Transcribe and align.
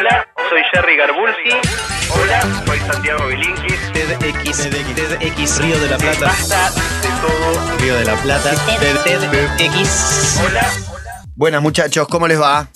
Hola, 0.00 0.26
soy 0.48 0.62
Jerry 0.72 0.96
Garbulski. 0.96 1.50
Hola, 2.08 2.64
soy 2.64 2.78
Santiago 2.90 3.26
Bilinkis. 3.26 3.92
TEDx, 3.92 4.70
TEDx, 4.70 5.58
Río 5.60 5.78
de 5.78 5.90
la 5.90 5.98
Plata. 5.98 6.24
Basta 6.24 6.70
de 7.02 7.08
todo. 7.20 7.78
Río 7.80 7.96
de 7.96 8.04
la 8.06 8.16
Plata. 8.22 8.54
TEDx. 8.80 10.40
Hola. 10.42 10.72
Buenas 11.34 11.60
muchachos, 11.60 12.08
¿cómo 12.08 12.26
les 12.28 12.40
va? 12.40 12.70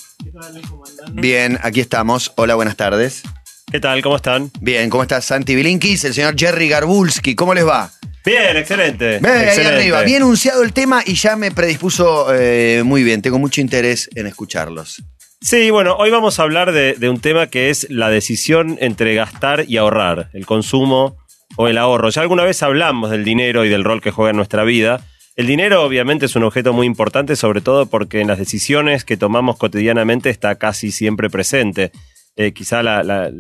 Bien, 1.12 1.58
aquí 1.62 1.80
estamos. 1.80 2.30
Hola, 2.36 2.56
buenas 2.56 2.76
tardes. 2.76 3.22
¿Qué 3.72 3.80
tal? 3.80 4.02
¿Cómo 4.02 4.16
están? 4.16 4.50
Bien, 4.60 4.90
¿cómo 4.90 5.02
está 5.02 5.22
Santi 5.22 5.54
Bilinkis? 5.54 6.04
El 6.04 6.12
señor 6.12 6.34
Jerry 6.38 6.68
Garbulski, 6.68 7.34
¿cómo 7.34 7.54
les 7.54 7.66
va? 7.66 7.90
Bien, 8.22 8.54
excelente. 8.54 9.18
Ve, 9.20 9.30
ahí 9.30 9.46
excelente. 9.46 9.76
arriba, 9.76 10.02
bien 10.02 10.22
anunciado 10.22 10.62
el 10.62 10.74
tema 10.74 11.02
y 11.06 11.14
ya 11.14 11.36
me 11.36 11.50
predispuso 11.50 12.34
eh, 12.34 12.82
muy 12.84 13.02
bien. 13.02 13.22
Tengo 13.22 13.38
mucho 13.38 13.62
interés 13.62 14.10
en 14.14 14.26
escucharlos. 14.26 15.02
Sí, 15.44 15.68
bueno, 15.68 15.94
hoy 15.98 16.10
vamos 16.10 16.40
a 16.40 16.42
hablar 16.44 16.72
de, 16.72 16.96
un 17.06 17.20
tema 17.20 17.48
que 17.48 17.68
es 17.68 17.86
la 17.90 18.08
decisión 18.08 18.78
entre 18.80 19.14
gastar 19.14 19.66
y 19.68 19.76
ahorrar, 19.76 20.30
el 20.32 20.46
consumo 20.46 21.18
o 21.56 21.68
el 21.68 21.76
ahorro. 21.76 22.08
Ya 22.08 22.22
alguna 22.22 22.44
vez 22.44 22.62
hablamos 22.62 23.10
del 23.10 23.24
dinero 23.24 23.66
y 23.66 23.68
del 23.68 23.84
rol 23.84 24.00
que 24.00 24.10
juega 24.10 24.30
en 24.30 24.38
nuestra 24.38 24.64
vida. 24.64 25.04
El 25.36 25.46
dinero 25.46 25.82
obviamente 25.82 26.24
es 26.24 26.34
un 26.34 26.44
objeto 26.44 26.72
muy 26.72 26.86
importante, 26.86 27.36
sobre 27.36 27.60
todo 27.60 27.84
porque 27.84 28.22
en 28.22 28.28
las 28.28 28.38
decisiones 28.38 29.04
que 29.04 29.18
tomamos 29.18 29.58
cotidianamente 29.58 30.30
está 30.30 30.54
casi 30.54 30.90
siempre 30.90 31.28
presente. 31.28 31.92
Eh, 32.36 32.52
quizá 32.54 32.82
la, 32.82 33.02
la 33.02 33.30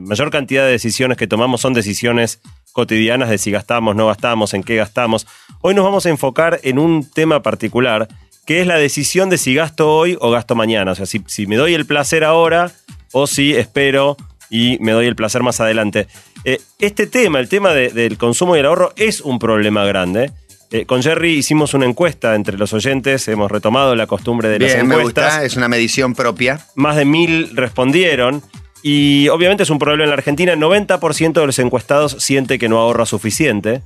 mayor 0.00 0.30
cantidad 0.30 0.64
de 0.64 0.70
decisiones 0.70 1.18
que 1.18 1.26
tomamos 1.26 1.60
son 1.60 1.74
decisiones 1.74 2.40
cotidianas 2.72 3.28
de 3.28 3.36
si 3.36 3.50
gastamos, 3.50 3.94
no 3.94 4.06
gastamos, 4.06 4.54
en 4.54 4.62
qué 4.62 4.76
gastamos. 4.76 5.26
Hoy 5.60 5.74
nos 5.74 5.84
vamos 5.84 6.06
a 6.06 6.08
enfocar 6.08 6.58
en 6.62 6.78
un 6.78 7.08
tema 7.08 7.42
particular, 7.42 8.08
que 8.50 8.60
es 8.60 8.66
la 8.66 8.78
decisión 8.78 9.30
de 9.30 9.38
si 9.38 9.54
gasto 9.54 9.88
hoy 9.94 10.18
o 10.20 10.28
gasto 10.32 10.56
mañana. 10.56 10.90
O 10.90 10.94
sea, 10.96 11.06
si, 11.06 11.22
si 11.28 11.46
me 11.46 11.54
doy 11.54 11.72
el 11.74 11.86
placer 11.86 12.24
ahora 12.24 12.72
o 13.12 13.28
si 13.28 13.54
espero 13.54 14.16
y 14.50 14.76
me 14.80 14.90
doy 14.90 15.06
el 15.06 15.14
placer 15.14 15.44
más 15.44 15.60
adelante. 15.60 16.08
Eh, 16.44 16.60
este 16.80 17.06
tema, 17.06 17.38
el 17.38 17.48
tema 17.48 17.72
de- 17.74 17.90
del 17.90 18.18
consumo 18.18 18.56
y 18.56 18.58
el 18.58 18.66
ahorro, 18.66 18.92
es 18.96 19.20
un 19.20 19.38
problema 19.38 19.84
grande. 19.84 20.32
Eh, 20.72 20.84
con 20.84 21.00
Jerry 21.00 21.34
hicimos 21.34 21.74
una 21.74 21.86
encuesta 21.86 22.34
entre 22.34 22.58
los 22.58 22.72
oyentes, 22.72 23.28
hemos 23.28 23.52
retomado 23.52 23.94
la 23.94 24.08
costumbre 24.08 24.48
de 24.48 24.58
las 24.58 24.74
Bien, 24.74 24.88
me 24.88 24.96
encuestas 24.96 25.26
gusta, 25.34 25.44
es 25.44 25.56
una 25.56 25.68
medición 25.68 26.16
propia. 26.16 26.58
más 26.74 26.96
de 26.96 27.04
mil 27.04 27.54
respondieron. 27.54 28.42
Y 28.82 29.28
obviamente 29.28 29.62
es 29.62 29.70
un 29.70 29.78
problema 29.78 30.02
en 30.02 30.10
la 30.10 30.14
Argentina. 30.16 30.56
90% 30.56 31.40
de 31.40 31.46
los 31.46 31.58
encuestados 31.60 32.16
siente 32.18 32.58
que 32.58 32.68
no 32.68 32.78
ahorra 32.80 33.06
suficiente. 33.06 33.82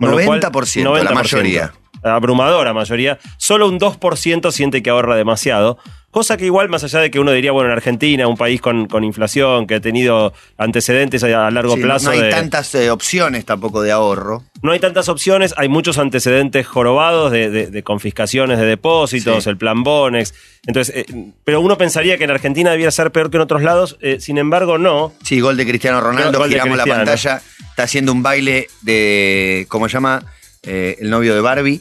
Con 0.00 0.12
lo 0.12 0.24
cual, 0.24 0.40
90%, 0.40 1.02
la 1.04 1.10
mayoría. 1.10 1.74
Abrumadora 2.02 2.72
mayoría. 2.72 3.18
Solo 3.36 3.68
un 3.68 3.78
2% 3.78 4.50
siente 4.52 4.82
que 4.82 4.90
ahorra 4.90 5.16
demasiado. 5.16 5.78
Cosa 6.10 6.38
que 6.38 6.46
igual, 6.46 6.70
más 6.70 6.82
allá 6.84 7.00
de 7.00 7.10
que 7.10 7.20
uno 7.20 7.32
diría, 7.32 7.52
bueno, 7.52 7.68
en 7.68 7.74
Argentina, 7.76 8.26
un 8.26 8.38
país 8.38 8.62
con, 8.62 8.86
con 8.86 9.04
inflación, 9.04 9.66
que 9.66 9.74
ha 9.74 9.80
tenido 9.80 10.32
antecedentes 10.56 11.22
a, 11.22 11.50
largo 11.50 11.74
Sí, 11.76 11.82
plazo. 11.82 12.06
no 12.06 12.12
hay 12.12 12.22
de- 12.22 12.30
tantas 12.30 12.74
eh, 12.74 12.90
opciones 12.90 13.44
tampoco 13.44 13.82
de 13.82 13.92
ahorro. 13.92 14.42
no 14.62 14.72
hay 14.72 14.80
tantas 14.80 15.10
opciones, 15.10 15.52
hay 15.58 15.68
muchos 15.68 15.98
antecedentes 15.98 16.66
jorobados 16.66 17.30
de, 17.30 17.50
de- 17.50 17.66
de 17.66 17.82
confiscaciones 17.82 18.58
de 18.58 18.64
depósitos, 18.64 19.44
Sí. 19.44 19.50
el 19.50 19.58
plan 19.58 19.82
Bonex. 19.84 20.32
Entonces, 20.66 20.96
eh, 20.96 21.04
pero 21.44 21.60
uno 21.60 21.76
pensaría 21.76 22.16
que 22.16 22.24
en 22.24 22.30
Argentina 22.30 22.70
debiera 22.70 22.90
ser 22.90 23.12
peor 23.12 23.30
que 23.30 23.36
en 23.36 23.42
otros 23.42 23.62
lados, 23.62 23.98
eh, 24.00 24.16
sin 24.18 24.38
embargo, 24.38 24.78
no. 24.78 25.12
Sí, 25.22 25.40
gol 25.40 25.58
de 25.58 25.66
Cristiano 25.66 26.00
Ronaldo, 26.00 26.38
Gol 26.38 26.48
giramos 26.48 26.78
la 26.78 26.86
pantalla, 26.86 27.42
está 27.68 27.82
haciendo 27.82 28.12
un 28.12 28.22
baile 28.22 28.68
de, 28.80 29.66
¿cómo 29.68 29.88
se 29.90 29.92
llama? 29.92 30.22
Eh, 30.70 30.98
el 31.00 31.08
novio 31.10 31.34
de 31.34 31.40
Barbie. 31.40 31.80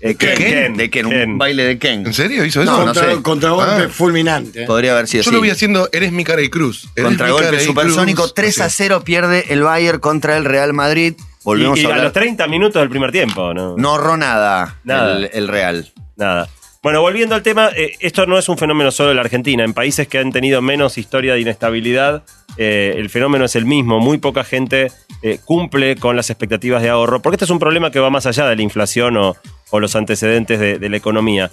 Eh, 0.00 0.08
¿De 0.08 0.16
Ken, 0.16 0.36
Ken, 0.36 0.76
De 0.76 0.90
Ken, 0.90 1.06
un 1.06 1.38
baile 1.38 1.64
de 1.64 1.78
Ken. 1.78 2.06
¿En 2.06 2.12
serio 2.14 2.44
hizo 2.44 2.62
eso? 2.62 2.70
No, 2.70 2.78
no 2.80 2.84
Contra, 2.86 3.14
sé. 3.16 3.22
Contragolpe 3.22 3.84
Ah. 3.84 3.88
fulminante. 3.88 4.64
Podría 4.66 4.92
haber 4.92 5.08
sido 5.08 5.22
Yo 5.24 5.30
así. 5.30 5.34
lo 5.36 5.40
vi 5.40 5.50
haciendo 5.50 5.88
Eres 5.92 6.12
mi 6.12 6.22
cara 6.24 6.40
y 6.42 6.48
cruz. 6.48 6.88
Eres 6.94 7.10
mi 7.10 7.16
cara 7.16 7.30
Contragolpe 7.30 7.62
y 7.62 7.66
supersónico, 7.66 8.22
cruz. 8.22 8.34
3 8.34 8.60
a 8.60 8.64
Así. 8.66 8.74
0 8.78 9.02
pierde 9.04 9.46
el 9.48 9.62
Bayern 9.62 9.98
contra 9.98 10.36
el 10.36 10.44
Real 10.44 10.72
Madrid. 10.72 11.14
Volvemos 11.42 11.78
y, 11.78 11.82
y 11.82 11.84
a 11.84 11.88
a 11.88 11.90
hablar. 11.92 12.04
los 12.04 12.12
30 12.12 12.46
minutos 12.48 12.80
del 12.80 12.90
primer 12.90 13.10
tiempo, 13.10 13.54
¿no? 13.54 13.74
No 13.76 13.90
ahorró 13.90 14.16
nada, 14.16 14.76
Nada. 14.84 15.16
El, 15.16 15.30
el 15.32 15.48
Real. 15.48 15.90
Nada. 16.16 16.48
Bueno, 16.88 17.02
volviendo 17.02 17.34
al 17.34 17.42
tema, 17.42 17.68
eh, 17.76 17.96
esto 18.00 18.24
no 18.24 18.38
es 18.38 18.48
un 18.48 18.56
fenómeno 18.56 18.90
solo 18.90 19.10
de 19.10 19.14
la 19.14 19.20
Argentina. 19.20 19.62
En 19.62 19.74
países 19.74 20.08
que 20.08 20.16
han 20.16 20.32
tenido 20.32 20.62
menos 20.62 20.96
historia 20.96 21.34
de 21.34 21.40
inestabilidad, 21.40 22.22
eh, 22.56 22.94
el 22.96 23.10
fenómeno 23.10 23.44
es 23.44 23.56
el 23.56 23.66
mismo. 23.66 24.00
Muy 24.00 24.16
poca 24.16 24.42
gente 24.42 24.90
eh, 25.20 25.38
cumple 25.44 25.96
con 25.96 26.16
las 26.16 26.30
expectativas 26.30 26.80
de 26.80 26.88
ahorro, 26.88 27.20
porque 27.20 27.34
este 27.34 27.44
es 27.44 27.50
un 27.50 27.58
problema 27.58 27.90
que 27.90 28.00
va 28.00 28.08
más 28.08 28.24
allá 28.24 28.48
de 28.48 28.56
la 28.56 28.62
inflación 28.62 29.18
o, 29.18 29.36
o 29.68 29.80
los 29.80 29.94
antecedentes 29.96 30.58
de, 30.60 30.78
de 30.78 30.88
la 30.88 30.96
economía. 30.96 31.50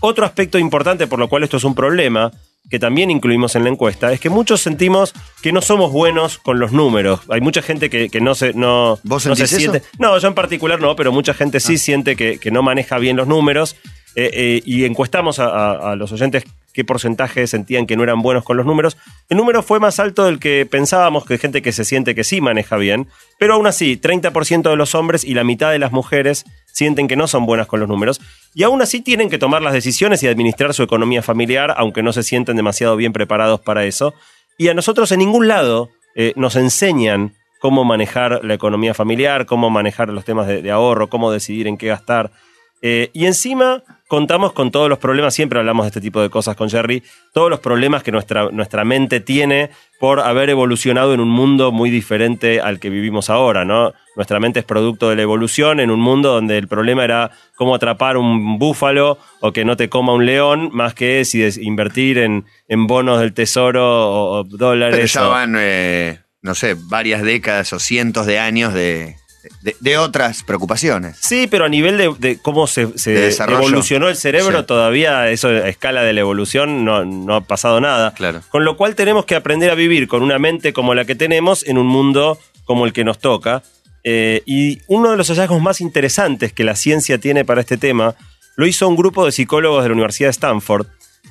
Otro 0.00 0.26
aspecto 0.26 0.58
importante 0.58 1.06
por 1.06 1.18
lo 1.18 1.30
cual 1.30 1.42
esto 1.42 1.56
es 1.56 1.64
un 1.64 1.74
problema, 1.74 2.30
que 2.68 2.78
también 2.78 3.10
incluimos 3.10 3.54
en 3.54 3.64
la 3.64 3.70
encuesta, 3.70 4.12
es 4.12 4.20
que 4.20 4.28
muchos 4.28 4.60
sentimos 4.60 5.14
que 5.40 5.52
no 5.52 5.62
somos 5.62 5.92
buenos 5.92 6.38
con 6.38 6.58
los 6.58 6.72
números. 6.72 7.20
Hay 7.30 7.40
mucha 7.40 7.62
gente 7.62 7.88
que, 7.88 8.08
que 8.08 8.20
no 8.20 8.34
se, 8.34 8.52
no, 8.52 8.98
¿Vos 9.04 9.24
no 9.26 9.36
se 9.36 9.44
eso? 9.44 9.56
siente. 9.56 9.82
No, 9.98 10.18
yo 10.18 10.28
en 10.28 10.34
particular 10.34 10.80
no, 10.80 10.96
pero 10.96 11.12
mucha 11.12 11.32
gente 11.32 11.60
sí 11.60 11.78
siente 11.78 12.16
que, 12.16 12.38
que 12.38 12.50
no 12.50 12.62
maneja 12.62 12.98
bien 12.98 13.16
los 13.16 13.28
números. 13.28 13.76
Eh, 14.18 14.30
eh, 14.32 14.62
y 14.64 14.86
encuestamos 14.86 15.38
a, 15.38 15.94
los 15.94 16.10
oyentes 16.10 16.44
qué 16.72 16.84
porcentaje 16.84 17.46
sentían 17.46 17.86
que 17.86 17.96
no 17.96 18.02
eran 18.02 18.22
buenos 18.22 18.44
con 18.44 18.56
los 18.56 18.64
números. 18.64 18.96
El 19.28 19.36
número 19.36 19.62
fue 19.62 19.78
más 19.78 20.00
alto 20.00 20.24
del 20.24 20.38
que 20.38 20.66
pensábamos, 20.66 21.26
que 21.26 21.36
gente 21.36 21.60
que 21.60 21.70
se 21.70 21.84
siente 21.84 22.14
que 22.14 22.24
sí 22.24 22.40
maneja 22.40 22.78
bien, 22.78 23.08
pero 23.38 23.54
aún 23.54 23.66
así, 23.66 23.98
30% 23.98 24.70
de 24.70 24.76
los 24.76 24.94
hombres 24.94 25.22
y 25.22 25.34
la 25.34 25.44
mitad 25.44 25.70
de 25.70 25.78
las 25.78 25.92
mujeres 25.92 26.46
sienten 26.66 27.08
que 27.08 27.16
no 27.16 27.28
son 27.28 27.44
buenas 27.44 27.66
con 27.66 27.78
los 27.78 27.90
números, 27.90 28.20
y 28.54 28.62
aún 28.62 28.80
así 28.80 29.02
tienen 29.02 29.28
que 29.28 29.38
tomar 29.38 29.60
las 29.60 29.74
decisiones 29.74 30.22
y 30.22 30.28
administrar 30.28 30.72
su 30.72 30.82
economía 30.82 31.22
familiar, 31.22 31.74
aunque 31.76 32.02
no 32.02 32.14
se 32.14 32.22
sienten 32.22 32.56
demasiado 32.56 32.96
bien 32.96 33.12
preparados 33.12 33.60
para 33.60 33.84
eso. 33.84 34.14
Y 34.56 34.68
a 34.68 34.74
nosotros 34.74 35.12
en 35.12 35.18
ningún 35.18 35.48
lado 35.48 35.90
eh, 36.14 36.32
nos 36.36 36.56
enseñan 36.56 37.34
cómo 37.60 37.84
manejar 37.84 38.40
la 38.44 38.54
economía 38.54 38.94
familiar, 38.94 39.44
cómo 39.44 39.68
manejar 39.68 40.08
los 40.08 40.24
temas 40.24 40.46
de 40.46 40.70
ahorro, 40.70 41.08
cómo 41.08 41.30
decidir 41.30 41.66
en 41.66 41.76
qué 41.76 41.88
gastar. 41.88 42.32
Eh, 42.82 43.10
y 43.14 43.26
encima 43.26 43.82
contamos 44.06 44.52
con 44.52 44.70
todos 44.70 44.88
los 44.88 44.98
problemas, 44.98 45.34
siempre 45.34 45.58
hablamos 45.58 45.84
de 45.84 45.88
este 45.88 46.00
tipo 46.00 46.20
de 46.20 46.30
cosas 46.30 46.54
con 46.54 46.70
Jerry, 46.70 47.02
todos 47.32 47.50
los 47.50 47.58
problemas 47.58 48.02
que 48.04 48.12
nuestra, 48.12 48.50
nuestra 48.52 48.84
mente 48.84 49.18
tiene 49.20 49.70
por 49.98 50.20
haber 50.20 50.50
evolucionado 50.50 51.12
en 51.14 51.20
un 51.20 51.28
mundo 51.30 51.72
muy 51.72 51.90
diferente 51.90 52.60
al 52.60 52.78
que 52.78 52.88
vivimos 52.90 53.30
ahora, 53.30 53.64
¿no? 53.64 53.94
Nuestra 54.14 54.38
mente 54.38 54.60
es 54.60 54.64
producto 54.64 55.08
de 55.10 55.16
la 55.16 55.22
evolución 55.22 55.80
en 55.80 55.90
un 55.90 56.00
mundo 56.00 56.32
donde 56.34 56.56
el 56.58 56.68
problema 56.68 57.02
era 57.02 57.30
cómo 57.56 57.74
atrapar 57.74 58.16
un 58.16 58.58
búfalo 58.58 59.18
o 59.40 59.52
que 59.52 59.64
no 59.64 59.76
te 59.76 59.88
coma 59.88 60.12
un 60.12 60.24
león, 60.26 60.70
más 60.72 60.94
que 60.94 61.24
si 61.24 61.38
des- 61.40 61.58
invertir 61.58 62.18
en, 62.18 62.44
en 62.68 62.86
bonos 62.86 63.18
del 63.20 63.32
tesoro 63.32 63.82
o, 63.84 64.40
o 64.40 64.44
dólares. 64.44 64.96
Pero 64.96 65.06
ya 65.06 65.26
o- 65.28 65.30
van, 65.30 65.54
eh, 65.58 66.20
no 66.42 66.54
sé, 66.54 66.76
varias 66.78 67.22
décadas 67.22 67.72
o 67.72 67.78
cientos 67.80 68.26
de 68.26 68.38
años 68.38 68.72
de, 68.72 69.16
de, 69.62 69.76
de 69.80 69.98
otras 69.98 70.42
preocupaciones. 70.42 71.16
Sí, 71.20 71.46
pero 71.50 71.64
a 71.64 71.68
nivel 71.68 71.96
de, 71.98 72.14
de 72.18 72.38
cómo 72.38 72.66
se, 72.66 72.96
se 72.98 73.30
evolucionó 73.30 74.08
el 74.08 74.16
cerebro, 74.16 74.60
Sí. 74.60 74.66
todavía 74.66 75.30
eso 75.30 75.48
a 75.48 75.68
escala 75.68 76.02
de 76.02 76.12
la 76.12 76.20
evolución 76.20 76.84
no, 76.84 77.04
no 77.04 77.34
ha 77.36 77.40
pasado 77.42 77.80
nada. 77.80 78.12
Claro. 78.14 78.40
Con 78.50 78.64
lo 78.64 78.76
cual 78.76 78.94
tenemos 78.94 79.24
que 79.24 79.34
aprender 79.34 79.70
a 79.70 79.74
vivir 79.74 80.08
con 80.08 80.22
una 80.22 80.38
mente 80.38 80.72
como 80.72 80.94
la 80.94 81.04
que 81.04 81.14
tenemos 81.14 81.66
en 81.66 81.78
un 81.78 81.86
mundo 81.86 82.38
como 82.64 82.84
el 82.86 82.92
que 82.92 83.04
nos 83.04 83.18
toca. 83.18 83.62
Eh, 84.04 84.42
y 84.46 84.80
uno 84.86 85.10
de 85.10 85.16
los 85.16 85.28
hallazgos 85.28 85.60
más 85.60 85.80
interesantes 85.80 86.52
que 86.52 86.62
la 86.64 86.76
ciencia 86.76 87.18
tiene 87.18 87.44
para 87.44 87.60
este 87.60 87.76
tema 87.76 88.14
lo 88.56 88.66
hizo 88.66 88.88
un 88.88 88.96
grupo 88.96 89.24
de 89.26 89.32
psicólogos 89.32 89.82
de 89.82 89.88
la 89.88 89.92
Universidad 89.94 90.28
de 90.28 90.32
Stanford. 90.32 90.86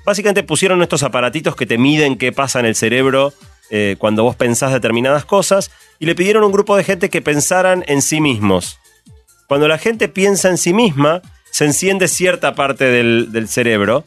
Básicamente 0.06 0.44
pusieron 0.44 0.82
estos 0.84 1.02
aparatitos 1.04 1.56
que 1.56 1.66
te 1.66 1.78
miden 1.78 2.18
qué 2.18 2.32
pasa 2.32 2.60
en 2.60 2.66
el 2.68 2.76
cerebro 2.76 3.34
eh, 3.72 3.96
cuando 3.98 4.24
vos 4.24 4.36
pensás 4.36 4.72
determinadas 4.72 5.26
cosas 5.26 5.72
y 6.00 6.06
le 6.06 6.16
pidieron 6.16 6.44
a 6.44 6.46
un 6.46 6.52
grupo 6.52 6.76
de 6.76 6.84
gente 6.84 7.10
que 7.10 7.22
pensaran 7.22 7.84
en 7.88 8.02
sí 8.02 8.22
mismos. 8.22 8.80
Cuando 9.48 9.68
la 9.68 9.78
gente 9.78 10.08
piensa 10.08 10.50
en 10.50 10.58
sí 10.58 10.74
misma, 10.74 11.22
se 11.52 11.66
enciende 11.66 12.08
cierta 12.08 12.56
parte 12.56 12.86
del, 12.86 13.32
del 13.32 13.48
cerebro. 13.48 14.04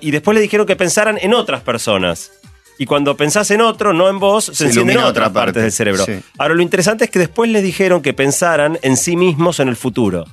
Y 0.00 0.10
después 0.10 0.34
le 0.34 0.40
dijeron 0.40 0.66
que 0.66 0.74
pensaran 0.74 1.18
en 1.20 1.32
otras 1.34 1.60
personas. 1.60 2.32
Y 2.78 2.86
cuando 2.86 3.16
pensás 3.16 3.50
en 3.50 3.60
otro, 3.60 3.92
no 3.92 4.08
en 4.08 4.18
vos, 4.18 4.46
se, 4.46 4.54
Se 4.54 4.64
encienden 4.66 4.98
otras 4.98 5.10
otra 5.10 5.24
parte. 5.24 5.38
partes 5.38 5.62
del 5.62 5.72
cerebro. 5.72 6.04
Sí. 6.04 6.20
Ahora, 6.38 6.54
lo 6.54 6.62
interesante 6.62 7.04
es 7.04 7.10
que 7.10 7.18
después 7.18 7.50
les 7.50 7.62
dijeron 7.62 8.02
que 8.02 8.12
pensaran 8.12 8.78
en 8.82 8.96
sí 8.96 9.16
mismos 9.16 9.60
en 9.60 9.68
el 9.68 9.76
futuro. 9.76 10.24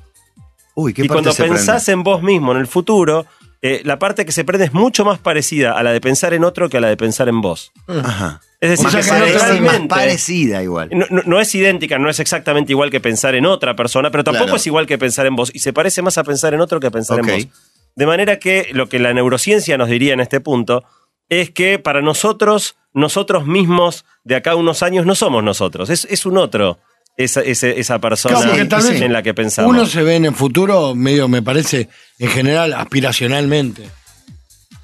Uy, 0.76 0.94
qué 0.94 1.04
Y 1.04 1.08
parte 1.08 1.14
cuando 1.14 1.32
se 1.34 1.44
pensás 1.44 1.88
en 1.90 2.04
vos 2.04 2.22
mismo 2.24 2.52
en 2.52 2.58
el 2.58 2.68
futuro, 2.68 3.26
eh, 3.66 3.82
la 3.86 3.98
parte 3.98 4.26
que 4.26 4.32
se 4.34 4.44
prende 4.44 4.66
es 4.66 4.74
mucho 4.74 5.06
más 5.06 5.18
parecida 5.20 5.72
a 5.72 5.82
la 5.84 5.92
de 5.94 6.02
pensar 6.02 6.34
en 6.34 6.44
otro 6.44 6.70
que 6.70 6.78
a 6.78 6.82
la 6.82 6.90
de 6.90 6.98
pensar 6.98 7.28
en 7.30 7.42
vos. 7.42 7.72
prende? 7.86 8.08
Ajá. 8.08 8.42
Es 8.60 8.70
decir, 8.70 8.84
Más, 8.86 8.96
que 8.96 9.10
parecida, 9.10 9.38
más 9.40 9.50
realmente- 9.50 9.88
parecida 9.90 10.62
igual. 10.64 10.90
no, 10.94 11.06
no- 11.10 11.22
no 11.26 11.40
es 11.40 11.54
idéntica, 11.56 11.98
no 11.98 12.10
es 12.10 12.20
exactamente 12.20 12.72
igual 12.74 12.90
que 12.92 13.00
pensar 13.00 13.36
en 13.36 13.46
otra 13.46 13.76
persona, 13.76 14.12
pero 14.12 14.24
tampoco 14.24 14.46
Claro. 14.46 14.58
es 14.58 14.68
igual 14.68 14.86
que 14.86 14.98
pensar 14.98 15.26
en 15.26 15.36
vos. 15.36 15.50
Y 15.54 15.60
se 15.60 15.74
parece 15.74 16.02
más 16.02 16.18
a 16.18 16.24
pensar 16.24 16.54
en 16.54 16.62
otro 16.62 16.80
que 16.80 16.88
a 16.88 16.92
pensar 16.92 17.20
en 17.20 17.26
vos. 17.26 17.48
De 17.96 18.06
manera 18.06 18.38
que 18.40 18.68
lo 18.74 18.88
que 18.90 19.00
la 19.00 19.14
neurociencia 19.14 19.78
nos 19.78 19.88
diría 19.90 20.14
en 20.14 20.20
este 20.20 20.40
punto 20.40 20.84
es 21.30 21.50
que 21.52 21.80
para 21.80 22.02
nosotros, 22.02 22.76
nosotros 22.94 23.46
mismos 23.48 24.06
de 24.24 24.36
acá 24.36 24.52
a 24.52 24.56
unos 24.56 24.84
años 24.84 25.06
no 25.06 25.16
somos 25.16 25.44
nosotros, 25.44 25.90
es, 25.90 26.06
es 26.10 26.26
un 26.26 26.38
otro. 26.38 26.80
Esa, 27.16 27.42
ese- 27.42 27.80
esa 27.80 28.00
persona 28.00 28.36
Claro, 28.36 28.52
porque 28.52 28.66
tal 28.66 28.82
vez 28.82 29.02
en 29.02 29.14
la 29.14 29.22
que 29.22 29.34
pensamos. 29.36 29.70
Uno 29.72 29.86
se 29.86 30.02
ve 30.02 30.16
en 30.16 30.26
el 30.26 30.34
futuro, 30.34 30.96
medio 30.96 31.28
me 31.28 31.42
parece, 31.44 31.88
en 32.20 32.30
general, 32.30 32.74
aspiracionalmente. 32.74 33.84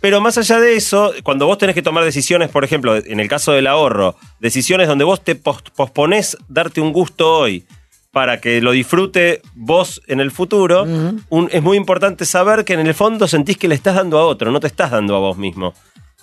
Pero 0.01 0.21
más 0.21 0.37
allá 0.37 0.59
de 0.59 0.75
eso, 0.75 1.11
cuando 1.23 1.45
vos 1.45 1.57
tenés 1.57 1.75
que 1.75 1.81
tomar 1.81 2.03
decisiones, 2.05 2.49
por 2.49 2.63
ejemplo, 2.63 2.95
en 2.95 3.19
el 3.19 3.27
caso 3.27 3.51
del 3.51 3.67
ahorro, 3.67 4.15
decisiones 4.39 4.87
donde 4.87 5.03
vos 5.03 5.21
te 5.23 5.35
pos- 5.35 5.63
posponés 5.75 6.37
darte 6.47 6.79
un 6.79 6.93
gusto 6.93 7.29
hoy 7.39 7.65
para 8.11 8.39
que 8.39 8.61
lo 8.61 8.71
disfrute 8.71 9.41
vos 9.55 10.01
en 10.07 10.19
el 10.19 10.31
futuro, 10.31 10.83
un- 11.29 11.49
es 11.51 11.61
muy 11.61 11.75
importante 11.77 12.25
saber 12.25 12.63
que 12.63 12.73
en 12.73 12.87
el 12.87 12.93
fondo 12.93 13.27
sentís 13.27 13.57
que 13.57 13.67
le 13.67 13.75
estás 13.75 13.95
dando 13.95 14.17
a 14.19 14.25
otro, 14.25 14.51
no 14.51 14.59
te 14.59 14.67
estás 14.67 14.91
dando 14.91 15.15
a 15.15 15.19
vos 15.19 15.37
mismo. 15.37 15.73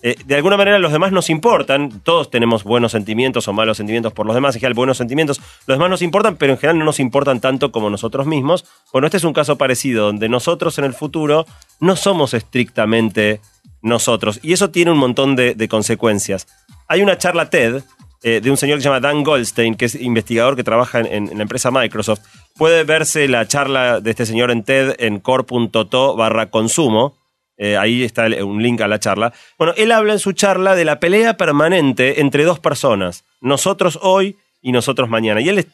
Eh, 0.02 0.16
de 0.26 0.34
alguna 0.34 0.56
manera 0.56 0.78
los 0.78 0.92
demás 0.92 1.10
nos 1.10 1.30
importan, 1.30 2.00
todos 2.00 2.30
tenemos 2.30 2.64
buenos 2.64 2.92
sentimientos 2.92 3.48
o 3.48 3.52
malos 3.52 3.78
sentimientos 3.78 4.12
por 4.12 4.26
los 4.26 4.34
demás, 4.34 4.54
en 4.54 4.60
general 4.60 4.74
buenos 4.74 4.98
sentimientos, 4.98 5.40
los 5.66 5.78
demás 5.78 5.88
nos 5.90 6.02
importan, 6.02 6.36
pero 6.36 6.52
en 6.52 6.58
general 6.58 6.78
no 6.78 6.84
nos 6.84 7.00
importan 7.00 7.40
tanto 7.40 7.72
como 7.72 7.88
nosotros 7.88 8.26
mismos. 8.26 8.66
Bueno, 8.92 9.06
este 9.06 9.16
es 9.16 9.24
un 9.24 9.32
caso 9.32 9.56
parecido, 9.56 10.06
donde 10.06 10.28
nosotros 10.28 10.78
en 10.78 10.84
el 10.84 10.92
futuro 10.92 11.46
no 11.80 11.96
somos 11.96 12.34
estrictamente 12.34 13.40
nosotros, 13.80 14.38
y 14.42 14.52
eso 14.52 14.70
tiene 14.70 14.90
un 14.90 14.98
montón 14.98 15.34
de, 15.34 15.68
consecuencias. 15.68 16.46
Hay 16.88 17.02
una 17.02 17.16
charla 17.16 17.50
TED 17.50 17.82
eh, 18.22 18.40
de 18.40 18.50
un 18.50 18.56
señor 18.56 18.78
que 18.78 18.82
se 18.82 18.88
llama 18.88 19.00
Dan 19.00 19.24
Goldstein, 19.24 19.76
que 19.76 19.86
es 19.86 19.94
investigador 19.94 20.56
que 20.56 20.64
trabaja 20.64 21.00
en 21.00 21.36
la 21.36 21.42
empresa 21.42 21.70
Microsoft. 21.70 22.20
Puede 22.56 22.84
verse 22.84 23.28
la 23.28 23.46
charla 23.46 24.00
de 24.00 24.10
este 24.10 24.24
señor 24.24 24.50
en 24.50 24.62
TED 24.62 24.94
en 24.98 25.20
core.to 25.20 26.16
barra 26.16 26.50
consumo. 26.50 27.14
Eh, 27.58 27.76
ahí 27.76 28.02
está 28.02 28.26
un 28.44 28.62
link 28.62 28.80
a 28.80 28.88
la 28.88 28.98
charla. 28.98 29.32
Bueno, 29.58 29.72
él 29.76 29.92
habla 29.92 30.12
en 30.12 30.18
su 30.18 30.32
charla 30.32 30.74
de 30.74 30.84
la 30.84 31.00
pelea 31.00 31.36
permanente 31.36 32.20
entre 32.20 32.44
dos 32.44 32.60
personas, 32.60 33.24
nosotros 33.40 33.98
hoy 34.02 34.36
y 34.62 34.72
nosotros 34.72 35.08
mañana. 35.08 35.40
Y 35.40 35.48
él, 35.48 35.66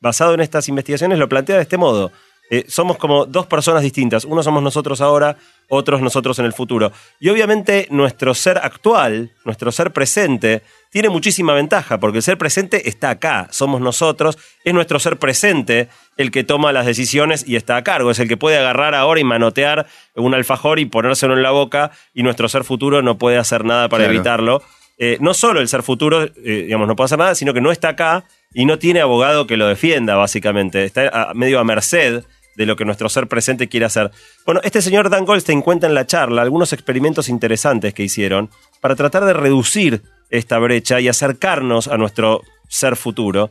basado 0.00 0.34
en 0.34 0.40
estas 0.40 0.68
investigaciones, 0.68 1.18
lo 1.18 1.28
plantea 1.28 1.56
de 1.56 1.62
este 1.62 1.78
modo. 1.78 2.12
Eh, 2.50 2.64
somos 2.68 2.98
como 2.98 3.24
dos 3.26 3.46
personas 3.46 3.82
distintas. 3.82 4.24
Uno 4.24 4.42
somos 4.42 4.62
nosotros 4.62 5.00
ahora, 5.00 5.36
otros 5.68 6.02
nosotros 6.02 6.38
en 6.38 6.44
el 6.44 6.52
futuro. 6.52 6.92
Y 7.18 7.30
obviamente 7.30 7.86
nuestro 7.90 8.34
ser 8.34 8.58
actual, 8.58 9.30
nuestro 9.44 9.72
ser 9.72 9.92
presente, 9.92 10.62
tiene 10.90 11.08
muchísima 11.08 11.54
ventaja, 11.54 11.98
porque 11.98 12.18
el 12.18 12.22
ser 12.22 12.36
presente 12.38 12.88
está 12.88 13.10
acá, 13.10 13.48
somos 13.50 13.80
nosotros, 13.80 14.38
es 14.62 14.74
nuestro 14.74 14.98
ser 15.00 15.16
presente 15.18 15.88
el 16.18 16.30
que 16.30 16.44
toma 16.44 16.70
las 16.72 16.86
decisiones 16.86 17.44
y 17.48 17.56
está 17.56 17.76
a 17.76 17.82
cargo, 17.82 18.10
es 18.10 18.18
el 18.20 18.28
que 18.28 18.36
puede 18.36 18.58
agarrar 18.58 18.94
ahora 18.94 19.18
y 19.20 19.24
manotear 19.24 19.86
un 20.14 20.34
alfajor 20.34 20.78
y 20.78 20.84
ponérselo 20.84 21.34
en 21.34 21.42
la 21.42 21.50
boca, 21.50 21.90
y 22.12 22.22
nuestro 22.22 22.48
ser 22.48 22.62
futuro 22.62 23.02
no 23.02 23.16
puede 23.18 23.38
hacer 23.38 23.64
nada 23.64 23.88
para 23.88 24.04
Claro. 24.04 24.14
evitarlo. 24.14 24.62
Eh, 24.98 25.16
no 25.20 25.34
solo 25.34 25.60
el 25.60 25.66
ser 25.66 25.82
futuro, 25.82 26.22
eh, 26.22 26.30
digamos, 26.66 26.86
no 26.86 26.94
puede 26.94 27.06
hacer 27.06 27.18
nada, 27.18 27.34
sino 27.34 27.52
que 27.52 27.60
no 27.60 27.72
está 27.72 27.88
acá 27.88 28.22
y 28.52 28.64
no 28.66 28.78
tiene 28.78 29.00
abogado 29.00 29.48
que 29.48 29.56
lo 29.56 29.66
defienda, 29.66 30.14
básicamente. 30.14 30.84
Está 30.84 31.08
a- 31.08 31.34
medio 31.34 31.58
a 31.58 31.64
merced 31.64 32.22
de 32.56 32.66
lo 32.66 32.76
que 32.76 32.84
nuestro 32.84 33.08
ser 33.08 33.26
presente 33.26 33.68
quiere 33.68 33.86
hacer. 33.86 34.10
Bueno, 34.46 34.60
este 34.64 34.80
señor 34.82 35.10
Dan 35.10 35.24
Goldstein 35.24 35.62
cuenta 35.62 35.86
en 35.86 35.94
la 35.94 36.06
charla 36.06 36.42
algunos 36.42 36.72
experimentos 36.72 37.28
interesantes 37.28 37.94
que 37.94 38.02
hicieron 38.04 38.50
para 38.80 38.94
tratar 38.96 39.24
de 39.24 39.32
reducir 39.32 40.02
esta 40.30 40.58
brecha 40.58 41.00
y 41.00 41.08
acercarnos 41.08 41.88
a 41.88 41.96
nuestro 41.96 42.42
ser 42.68 42.96
futuro. 42.96 43.50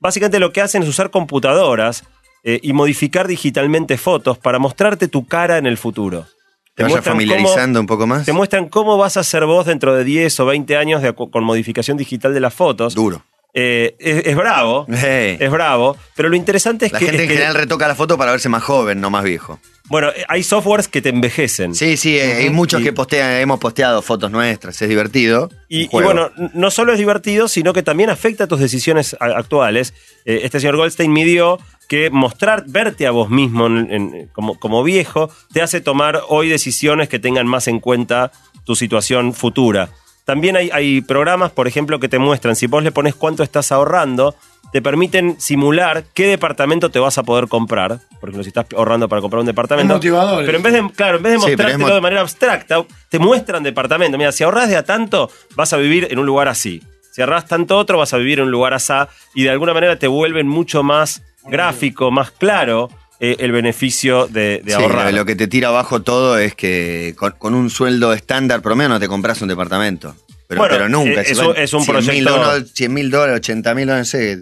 Básicamente 0.00 0.38
lo 0.40 0.52
que 0.52 0.60
hacen 0.60 0.82
es 0.82 0.88
usar 0.88 1.10
computadoras 1.10 2.04
eh, 2.44 2.60
y 2.62 2.72
modificar 2.72 3.26
digitalmente 3.26 3.96
fotos 3.96 4.36
para 4.38 4.58
mostrarte 4.58 5.08
tu 5.08 5.26
cara 5.26 5.56
en 5.58 5.66
el 5.66 5.78
futuro. 5.78 6.26
Te 6.74 6.82
vayas 6.82 6.96
muestran 6.96 7.14
cómo- 7.14 7.20
familiarizando 7.30 7.80
un 7.80 7.86
poco 7.86 8.06
más. 8.06 8.26
te 8.26 8.32
muestran 8.32 8.68
cómo 8.68 8.96
vas 8.98 9.16
a 9.16 9.22
ser 9.24 9.46
vos 9.46 9.64
dentro 9.66 9.94
de 9.94 10.04
10 10.04 10.40
o 10.40 10.46
20 10.46 10.76
años 10.76 11.02
de 11.02 11.14
con 11.14 11.44
modificación 11.44 11.96
digital 11.96 12.34
de 12.34 12.40
las 12.40 12.52
fotos. 12.52 12.94
Duro. 12.94 13.22
Eh, 13.56 13.94
es, 14.00 14.26
es 14.26 14.36
bravo, 14.36 14.84
Hey. 14.88 15.36
es 15.38 15.50
bravo, 15.50 15.96
pero 16.16 16.28
lo 16.28 16.34
interesante 16.34 16.86
es 16.86 16.92
La 16.92 16.98
que, 16.98 17.04
gente 17.06 17.18
es 17.18 17.22
en 17.22 17.28
que- 17.28 17.34
general 17.36 17.54
retoca 17.54 17.86
la 17.86 17.94
foto 17.94 18.18
para 18.18 18.32
verse 18.32 18.48
más 18.48 18.64
joven, 18.64 19.00
no 19.00 19.10
más 19.10 19.22
viejo. 19.22 19.60
bueno, 19.88 20.08
hay 20.28 20.42
softwares 20.42 20.88
que 20.88 21.00
te 21.02 21.10
envejecen. 21.10 21.74
Sí, 21.74 21.96
sí, 21.96 22.16
eh, 22.18 22.32
hay 22.38 22.50
muchos 22.50 22.80
Y- 22.80 22.84
que 22.84 22.92
postean, 22.92 23.32
hemos 23.34 23.60
posteado 23.60 24.02
fotos 24.02 24.30
nuestras, 24.30 24.80
es 24.82 24.88
divertido. 24.88 25.50
Y, 25.68 25.86
bueno, 25.88 26.30
no 26.54 26.70
solo 26.72 26.92
es 26.94 26.98
divertido, 26.98 27.46
sino 27.48 27.72
que 27.72 27.82
también 27.84 28.10
afecta 28.10 28.44
a 28.44 28.46
tus 28.48 28.58
decisiones 28.60 29.14
actuales. 29.20 29.92
Eh, 30.24 30.40
este 30.42 30.58
señor 30.58 30.76
Goldstein 30.76 31.12
midió 31.12 31.58
que 31.88 32.08
mostrar, 32.10 32.64
verte 32.66 33.06
a 33.06 33.10
vos 33.12 33.28
mismo 33.30 33.66
en- 33.66 33.92
en- 33.92 34.28
como, 34.32 34.58
como 34.58 34.82
viejo, 34.82 35.30
te 35.52 35.60
hace 35.62 35.80
tomar 35.82 36.22
hoy 36.28 36.48
decisiones 36.48 37.08
que 37.10 37.18
tengan 37.20 37.46
más 37.46 37.68
en 37.68 37.78
cuenta 37.78 38.32
tu 38.64 38.74
situación 38.74 39.34
futura. 39.34 39.90
También 40.24 40.56
hay, 40.56 40.70
hay 40.72 41.00
programas, 41.02 41.52
por 41.52 41.68
ejemplo, 41.68 42.00
que 42.00 42.08
te 42.08 42.18
muestran, 42.18 42.56
si 42.56 42.66
vos 42.66 42.82
le 42.82 42.92
pones 42.92 43.14
cuánto 43.14 43.42
estás 43.42 43.72
ahorrando, 43.72 44.34
te 44.72 44.82
permiten 44.82 45.40
simular 45.40 46.02
qué 46.14 46.26
departamento 46.26 46.90
te 46.90 46.98
vas 46.98 47.16
a 47.18 47.22
poder 47.22 47.46
comprar. 47.46 48.00
Por 48.18 48.30
ejemplo, 48.30 48.42
si 48.42 48.48
estás 48.48 48.66
ahorrando 48.76 49.08
para 49.08 49.20
comprar 49.22 49.40
un 49.40 49.46
departamento. 49.46 49.92
Es 49.92 49.98
motivador 49.98 50.44
Pero 50.44 50.56
en 50.56 50.62
vez 50.64 50.72
de, 50.72 50.90
claro, 50.96 51.18
en 51.18 51.22
vez 51.22 51.32
de 51.34 51.38
Sí, 51.38 51.46
mostrártelo 51.46 51.94
de 51.94 52.00
manera 52.00 52.22
abstracta, 52.22 52.84
te 53.08 53.18
muestran 53.20 53.62
departamento. 53.62 54.18
Mira, 54.18 54.32
si 54.32 54.42
ahorras 54.42 54.68
de 54.68 54.76
a 54.76 54.84
tanto, 54.84 55.30
vas 55.54 55.72
a 55.72 55.76
vivir 55.76 56.08
en 56.10 56.18
un 56.18 56.26
lugar 56.26 56.48
así. 56.48 56.82
Si 57.12 57.20
ahorras 57.20 57.46
tanto 57.46 57.78
otro, 57.78 57.98
vas 57.98 58.14
a 58.14 58.16
vivir 58.16 58.40
en 58.40 58.46
un 58.46 58.50
lugar 58.50 58.74
asá. 58.74 59.08
Y 59.32 59.44
de 59.44 59.50
alguna 59.50 59.74
manera 59.74 59.96
te 59.96 60.08
vuelven 60.08 60.48
mucho 60.48 60.82
más 60.82 61.22
gráfico, 61.44 62.10
más 62.10 62.32
claro 62.32 62.88
eh, 63.32 63.36
el 63.40 63.52
beneficio 63.52 64.26
de, 64.26 64.60
de 64.64 64.72
Sí, 64.72 64.72
ahorrar. 64.72 65.12
lo 65.14 65.24
que 65.24 65.36
te 65.36 65.46
tira 65.48 65.68
abajo 65.68 66.02
todo 66.02 66.38
es 66.38 66.54
que 66.54 67.14
con, 67.16 67.32
con 67.38 67.54
un 67.54 67.70
sueldo 67.70 68.12
estándar 68.12 68.60
promedio 68.62 68.88
no 68.88 69.00
te 69.00 69.08
compras 69.08 69.40
un 69.42 69.48
departamento. 69.48 70.14
Pero, 70.46 70.60
Bueno, 70.60 70.74
pero 70.74 70.88
nunca. 70.88 71.22
eh, 71.22 71.24
Si 71.24 71.32
es 71.32 71.38
van 71.38 71.46
un- 71.48 71.56
es 71.56 71.72
un 71.72 71.84
100 71.84 71.96
mil 71.96 72.04
proyecto- 72.24 72.30
dólares, 72.36 72.70
100 72.74 72.92
mil 72.94 73.10
dólares, 73.10 73.36
80 73.36 73.74
mil 73.74 73.86
dólares, 73.86 74.12
no 74.14 74.18
sé, 74.18 74.40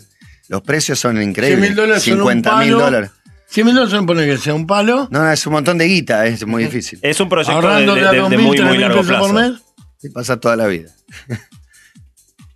los 0.48 0.62
precios 0.62 0.98
son 0.98 1.16
100 1.16 1.28
increíbles. 1.28 1.60
mil 1.60 1.74
dólares 1.76 2.02
son 2.02 2.12
un 2.14 2.18
50 2.20 2.56
mil 2.56 2.70
dólares. 2.72 3.10
100 3.48 3.66
mil 3.66 3.74
dólares 3.74 3.92
son 3.94 4.06
poner 4.06 4.28
que 4.28 4.38
sea 4.38 4.54
un 4.54 4.66
palo. 4.66 5.08
No, 5.10 5.30
es 5.30 5.46
un 5.46 5.52
montón 5.52 5.78
de 5.78 5.84
guita, 5.86 6.26
es 6.26 6.44
muy 6.46 6.64
difícil. 6.64 6.98
Es 7.02 7.20
un 7.20 7.28
proyecto 7.28 7.60
de, 7.60 7.66
ahorrando 7.66 7.94
de- 7.94 8.00
de, 8.00 8.06
a 8.08 8.10
de- 8.10 8.16
de 8.16 8.22
2 8.22 8.30
muy, 8.30 8.56
mil, 8.58 8.64
muy 8.64 8.78
largo 8.78 9.00
pesos 9.02 9.16
por 9.18 9.30
plazo. 9.32 9.50
mes. 9.52 9.60
Y 10.02 10.08
pasa 10.08 10.40
toda 10.40 10.56
la 10.56 10.66
vida. 10.66 10.90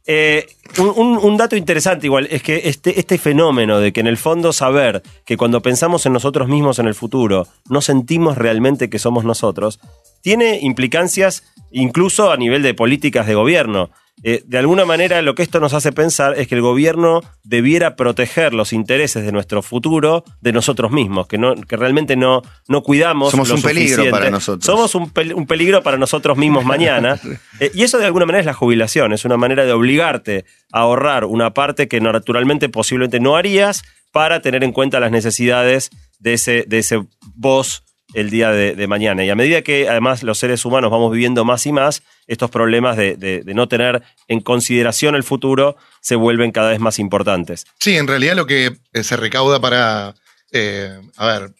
Eh, 0.09 0.47
un, 0.79 1.19
un- 1.19 1.37
dato 1.37 1.57
interesante 1.57 2.07
igual 2.07 2.29
es 2.31 2.41
que 2.43 2.69
este, 2.69 3.01
este 3.01 3.19
fenómeno 3.19 3.81
de 3.81 3.93
que 3.93 3.99
en 4.01 4.07
el 4.07 4.17
fondo 4.17 4.53
saber 4.53 5.03
que 5.25 5.37
cuando 5.37 5.63
pensamos 5.63 6.07
en 6.07 6.13
nosotros 6.13 6.47
mismos 6.49 6.79
en 6.79 6.87
el 6.87 6.95
futuro 6.95 7.49
no 7.69 7.81
sentimos 7.81 8.39
realmente 8.39 8.89
que 8.89 9.01
somos 9.01 9.25
nosotros, 9.25 9.81
tiene 10.27 10.59
implicancias 10.61 11.45
incluso 11.71 12.33
a 12.33 12.37
nivel 12.37 12.61
de 12.65 12.75
políticas 12.75 13.29
de 13.29 13.35
gobierno. 13.37 13.91
Eh, 14.25 14.43
de 14.45 14.59
alguna 14.59 14.85
manera 14.85 15.23
lo 15.23 15.37
que 15.37 15.45
esto 15.45 15.61
nos 15.61 15.73
hace 15.73 15.93
pensar 15.93 16.37
es 16.37 16.49
que 16.49 16.57
el 16.57 16.63
gobierno 16.63 17.21
debiera 17.45 17.95
proteger 17.95 18.53
los 18.53 18.73
intereses 18.73 19.25
de 19.25 19.31
nuestro 19.31 19.63
futuro 19.63 20.25
de 20.41 20.53
nosotros 20.53 20.91
mismos, 20.91 21.29
que, 21.29 21.39
no, 21.39 21.55
que 21.55 21.77
realmente 21.77 22.17
no, 22.17 22.43
no 22.67 22.83
cuidamos. 22.83 23.31
Somos 23.31 23.51
lo 23.51 23.55
un 23.55 23.63
peligro 23.63 24.11
para 24.11 24.29
nosotros. 24.31 24.65
Somos 24.67 24.97
un, 24.97 25.15
pel- 25.15 25.33
un 25.33 25.47
peligro 25.47 25.85
para 25.85 25.97
nosotros 25.97 26.37
mismos 26.37 26.65
mañana. 26.75 27.21
Eh, 27.61 27.71
y 27.73 27.85
eso 27.85 27.99
de 27.99 28.07
alguna 28.07 28.27
manera 28.27 28.41
es 28.41 28.47
la 28.47 28.55
jubilación, 28.55 29.13
es 29.13 29.25
una 29.25 29.37
manera 29.37 29.65
de 29.65 29.71
obligarte 29.73 30.45
a 30.73 30.81
ahorrar 30.81 31.25
una 31.25 31.55
parte 31.55 31.87
que 31.87 32.01
naturalmente 32.01 32.69
posiblemente 32.69 33.21
no 33.21 33.37
harías 33.37 33.85
para 34.11 34.41
tener 34.41 34.65
en 34.65 34.73
cuenta 34.73 34.99
las 34.99 35.13
necesidades 35.13 35.91
de 36.19 36.33
ese, 36.33 36.65
de 36.67 36.79
ese 36.79 37.05
vos 37.37 37.85
el 38.15 38.31
día 38.31 38.51
de, 38.51 38.87
mañana. 38.87 39.25
Y 39.25 39.31
a 39.31 39.35
medida 39.35 39.63
que 39.63 39.89
además 39.89 40.23
los 40.23 40.39
seres 40.39 40.65
humanos 40.65 40.91
vamos 40.91 41.13
viviendo 41.13 41.45
más 41.45 41.67
y 41.67 41.73
más, 41.73 42.03
estos 42.27 42.51
problemas 42.51 42.97
de 42.97 43.43
no 43.47 43.69
tener 43.69 44.03
en 44.29 44.41
consideración 44.41 45.15
el 45.15 45.25
futuro 45.25 45.77
se 46.07 46.15
vuelven 46.15 46.53
cada 46.53 46.71
vez 46.71 46.79
más 46.79 47.01
importantes. 47.01 47.67
Sí, 47.81 47.97
en 47.97 48.07
realidad 48.07 48.37
lo 48.37 48.47
que 48.47 48.77
eh, 48.93 49.03
se 49.03 49.17
recauda 49.17 49.61
para, 49.61 50.15
eh, 50.53 51.01
a 51.17 51.27
ver, 51.27 51.51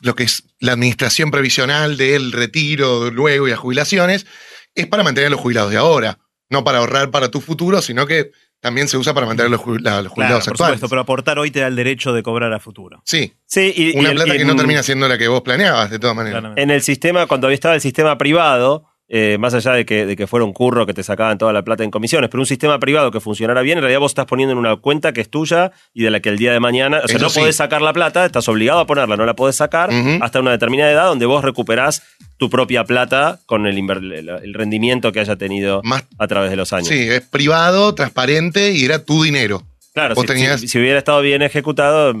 lo 0.00 0.14
que 0.14 0.22
es 0.22 0.44
la 0.58 0.72
administración 0.72 1.30
previsional 1.30 1.98
del 1.98 2.32
retiro 2.32 3.10
luego 3.10 3.46
y 3.46 3.50
las 3.50 3.58
jubilaciones, 3.58 4.26
es 4.74 4.86
para 4.86 5.02
mantener 5.02 5.26
a 5.26 5.30
los 5.32 5.40
jubilados 5.40 5.70
de 5.70 5.76
ahora, 5.76 6.18
no 6.48 6.64
para 6.64 6.78
ahorrar 6.78 7.10
para 7.10 7.30
tu 7.30 7.42
futuro, 7.42 7.82
sino 7.82 8.06
que 8.06 8.30
también 8.60 8.88
se 8.88 8.96
usa 8.98 9.14
para 9.14 9.26
mantener 9.26 9.48
a 9.48 9.50
los, 9.50 9.60
jubil- 9.60 9.86
a 9.88 10.02
los 10.02 10.12
Claro, 10.12 10.14
jubilados 10.14 10.44
por 10.44 10.52
actuales. 10.52 10.74
supuesto, 10.76 10.88
pero 10.88 11.00
aportar 11.00 11.38
hoy 11.38 11.50
te 11.50 11.60
da 11.60 11.66
el 11.66 11.76
derecho 11.76 12.12
de 12.12 12.22
cobrar 12.22 12.52
a 12.52 12.60
futuro. 12.60 13.02
Sí, 13.04 13.32
Sí, 13.46 13.72
y, 13.74 13.96
y 13.96 13.98
una 13.98 14.10
el- 14.10 14.14
plata 14.16 14.34
y 14.34 14.38
que 14.38 14.44
no 14.44 14.54
termina 14.56 14.82
siendo 14.82 15.08
la 15.08 15.16
que 15.18 15.26
vos 15.28 15.40
planeabas, 15.42 15.90
de 15.90 15.98
todas 15.98 16.14
maneras. 16.14 16.34
Claramente. 16.40 16.62
En 16.62 16.70
el 16.70 16.82
sistema, 16.82 17.26
cuando 17.26 17.46
había 17.46 17.54
estaba 17.54 17.74
el 17.74 17.80
sistema 17.80 18.16
privado, 18.18 18.86
eh, 19.12 19.36
más 19.40 19.52
allá 19.54 19.72
de 19.72 19.84
que, 19.84 20.06
de 20.06 20.14
que 20.16 20.26
fuera 20.28 20.44
un 20.44 20.52
curro 20.52 20.86
que 20.86 20.94
te 20.94 21.02
sacaban 21.02 21.36
toda 21.36 21.52
la 21.52 21.62
plata 21.62 21.82
en 21.84 21.90
comisiones, 21.90 22.30
pero 22.30 22.40
un 22.40 22.46
sistema 22.46 22.78
privado 22.78 23.10
que 23.10 23.18
funcionara 23.20 23.60
bien, 23.62 23.78
en 23.78 23.82
realidad 23.82 23.98
vos 24.00 24.12
estás 24.12 24.26
poniendo 24.26 24.52
en 24.52 24.58
una 24.58 24.76
cuenta 24.76 25.12
que 25.12 25.20
es 25.20 25.28
tuya 25.28 25.72
y 25.92 26.04
de 26.04 26.10
la 26.10 26.20
que 26.20 26.28
el 26.28 26.38
día 26.38 26.52
de 26.52 26.60
mañana, 26.60 27.00
o 27.04 27.08
sea, 27.08 27.16
Eso 27.16 27.24
no 27.24 27.28
sí. 27.30 27.40
podés 27.40 27.56
sacar 27.56 27.82
la 27.82 27.92
plata, 27.92 28.24
estás 28.24 28.48
obligado 28.48 28.78
a 28.80 28.86
ponerla, 28.86 29.16
no 29.16 29.26
la 29.26 29.34
podés 29.34 29.56
sacar 29.56 29.90
hasta 30.22 30.38
una 30.40 30.52
determinada 30.52 30.92
edad 30.92 31.06
donde 31.06 31.26
vos 31.26 31.44
recuperás 31.44 32.02
tu 32.36 32.48
propia 32.48 32.84
plata 32.84 33.40
con 33.46 33.66
el- 33.66 33.76
el 33.80 34.54
rendimiento 34.54 35.10
que 35.12 35.20
haya 35.20 35.36
tenido 35.36 35.80
Más- 35.82 36.04
a 36.18 36.26
través 36.28 36.50
de 36.50 36.56
los 36.56 36.72
años. 36.72 36.88
Sí, 36.88 37.00
es 37.08 37.20
privado, 37.22 37.94
transparente 37.94 38.70
y 38.72 38.84
era 38.84 39.04
tu 39.04 39.22
dinero. 39.24 39.62
Claro, 39.92 40.14
si, 40.14 40.20
tenías- 40.34 40.60
si- 40.60 40.68
si 40.68 40.78
hubiera 40.78 40.98
estado 40.98 41.20
bien 41.20 41.42
ejecutado, 41.42 42.14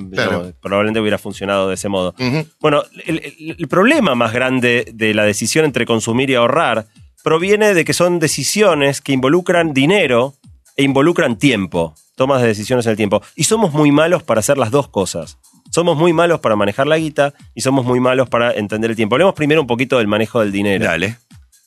probablemente 0.60 1.00
hubiera 1.00 1.18
funcionado 1.18 1.68
de 1.68 1.74
ese 1.74 1.88
modo. 1.88 2.14
Bueno, 2.60 2.82
el, 3.06 3.18
el- 3.18 3.56
el 3.58 3.68
problema 3.68 4.14
más 4.14 4.32
grande 4.32 4.86
de 4.92 5.14
la 5.14 5.24
decisión 5.24 5.64
entre 5.64 5.86
consumir 5.86 6.30
y 6.30 6.34
ahorrar 6.34 6.86
proviene 7.22 7.74
de 7.74 7.84
que 7.84 7.92
son 7.92 8.18
decisiones 8.18 9.00
que 9.00 9.12
involucran 9.12 9.72
dinero 9.74 10.34
e 10.76 10.82
involucran 10.82 11.36
tiempo, 11.38 11.94
tomas 12.16 12.40
de 12.42 12.48
decisiones 12.48 12.86
en 12.86 12.90
el 12.92 12.96
tiempo. 12.96 13.22
Y 13.36 13.44
somos 13.44 13.72
muy 13.72 13.92
malos 13.92 14.22
para 14.22 14.40
hacer 14.40 14.56
las 14.58 14.70
dos 14.70 14.88
cosas. 14.88 15.38
Somos 15.70 15.96
muy 15.96 16.12
malos 16.12 16.40
para 16.40 16.56
manejar 16.56 16.86
la 16.88 16.96
guita 16.98 17.32
y 17.54 17.60
somos 17.60 17.84
muy 17.84 18.00
malos 18.00 18.28
para 18.28 18.52
entender 18.52 18.90
el 18.90 18.96
tiempo. 18.96 19.14
Hablemos 19.14 19.34
primero 19.34 19.60
un 19.60 19.66
poquito 19.68 19.98
del 19.98 20.08
manejo 20.08 20.40
del 20.40 20.50
dinero. 20.50 20.84
Dale. 20.84 21.18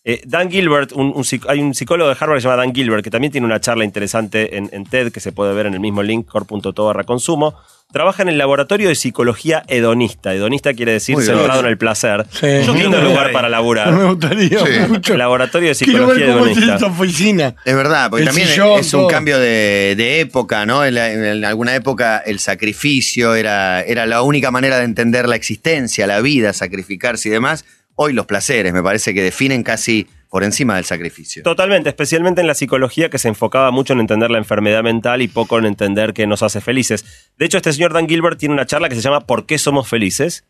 Eh, 0.05 0.21
Dan 0.25 0.51
Gilbert, 0.51 0.91
un- 0.91 1.13
hay 1.47 1.59
un 1.61 1.73
psicólogo 1.73 2.09
de 2.09 2.17
Harvard 2.19 2.35
que 2.37 2.41
se 2.41 2.47
llama 2.49 2.57
Dan 2.61 2.75
Gilbert, 2.75 3.03
que 3.05 3.09
también 3.09 3.31
tiene 3.31 3.45
una 3.47 3.61
charla 3.61 3.85
interesante 3.85 4.57
en, 4.57 4.69
en 4.73 4.83
TED, 4.85 5.11
que 5.13 5.21
se 5.21 5.31
puede 5.31 5.53
ver 5.53 5.65
en 5.65 5.75
el 5.75 5.79
mismo 5.79 6.03
link, 6.03 6.27
core.to 6.27 6.85
barra 6.85 7.03
consumo. 7.05 7.55
Trabaja 7.91 8.23
en 8.23 8.29
el 8.29 8.37
laboratorio 8.39 8.89
de 8.89 8.95
psicología 8.95 9.63
hedonista. 9.67 10.33
Hedonista 10.33 10.73
quiere 10.73 10.93
decir 10.93 11.15
Muy 11.15 11.23
bien. 11.23 11.37
centrado 11.37 11.59
en 11.61 11.67
el 11.67 11.77
placer. 11.77 12.25
Sí. 12.31 12.47
Un 12.69 12.79
lindo 12.79 12.99
lugar 13.01 13.31
para 13.31 13.49
laborar. 13.49 13.91
Me 13.93 14.05
gustaría 14.05 14.59
Sí. 14.59 14.89
mucho. 14.89 15.15
Laboratorio 15.15 15.69
de 15.69 15.75
psicología 15.75 16.25
ver 16.25 16.33
cómo 16.33 16.45
es 16.47 16.57
hedonista. 16.57 16.73
esta 16.75 16.87
oficina. 16.87 17.55
Es 17.63 17.75
verdad, 17.75 18.09
porque 18.09 18.23
El 18.23 18.27
también 18.29 18.47
sillón, 18.47 18.79
es 18.79 18.93
un 18.95 19.07
cambio 19.07 19.37
de, 19.39 19.93
de 19.95 20.21
época, 20.21 20.65
¿no? 20.65 20.83
En, 20.83 20.95
la- 20.95 21.11
en 21.13 21.45
alguna 21.45 21.75
época 21.75 22.17
el 22.25 22.39
sacrificio 22.39 23.35
era, 23.35 23.81
era 23.83 24.05
la 24.07 24.21
única 24.23 24.49
manera 24.51 24.79
de 24.79 24.85
entender 24.85 25.29
la 25.29 25.35
existencia, 25.35 26.07
la 26.07 26.19
vida, 26.21 26.51
sacrificarse 26.51 27.29
y 27.29 27.31
demás. 27.31 27.63
Hoy 27.95 28.13
los 28.13 28.25
placeres 28.25 28.73
me 28.73 28.81
parece 28.83 29.13
que 29.13 29.21
definen 29.21 29.63
casi 29.63 30.07
por 30.29 30.43
encima 30.43 30.75
del 30.77 30.85
sacrificio. 30.85 31.43
Totalmente, 31.43 31.89
especialmente 31.89 32.41
en 32.41 32.47
la 32.47 32.55
psicología 32.55 33.09
que 33.09 33.19
se 33.19 33.27
enfocaba 33.27 33.69
mucho 33.69 33.93
en 33.93 33.99
entender 33.99 34.31
la 34.31 34.39
enfermedad 34.39 34.81
mental 34.83 35.21
y 35.21 35.27
poco 35.27 35.59
en 35.59 35.65
entender 35.65 36.13
qué 36.13 36.25
nos 36.25 36.41
hace 36.41 36.59
felices. 36.59 37.05
De 37.37 37.45
hecho, 37.45 37.57
este 37.57 37.71
señor 37.71 37.93
Dan 37.93 38.07
Gilbert 38.09 38.39
tiene 38.39 38.53
una 38.55 38.65
charla 38.65 38.89
que 38.89 38.95
se 38.95 39.01
llama 39.01 39.21
¿Por 39.21 39.45
qué 39.45 39.57
somos 39.57 39.87
felices? 39.87 40.43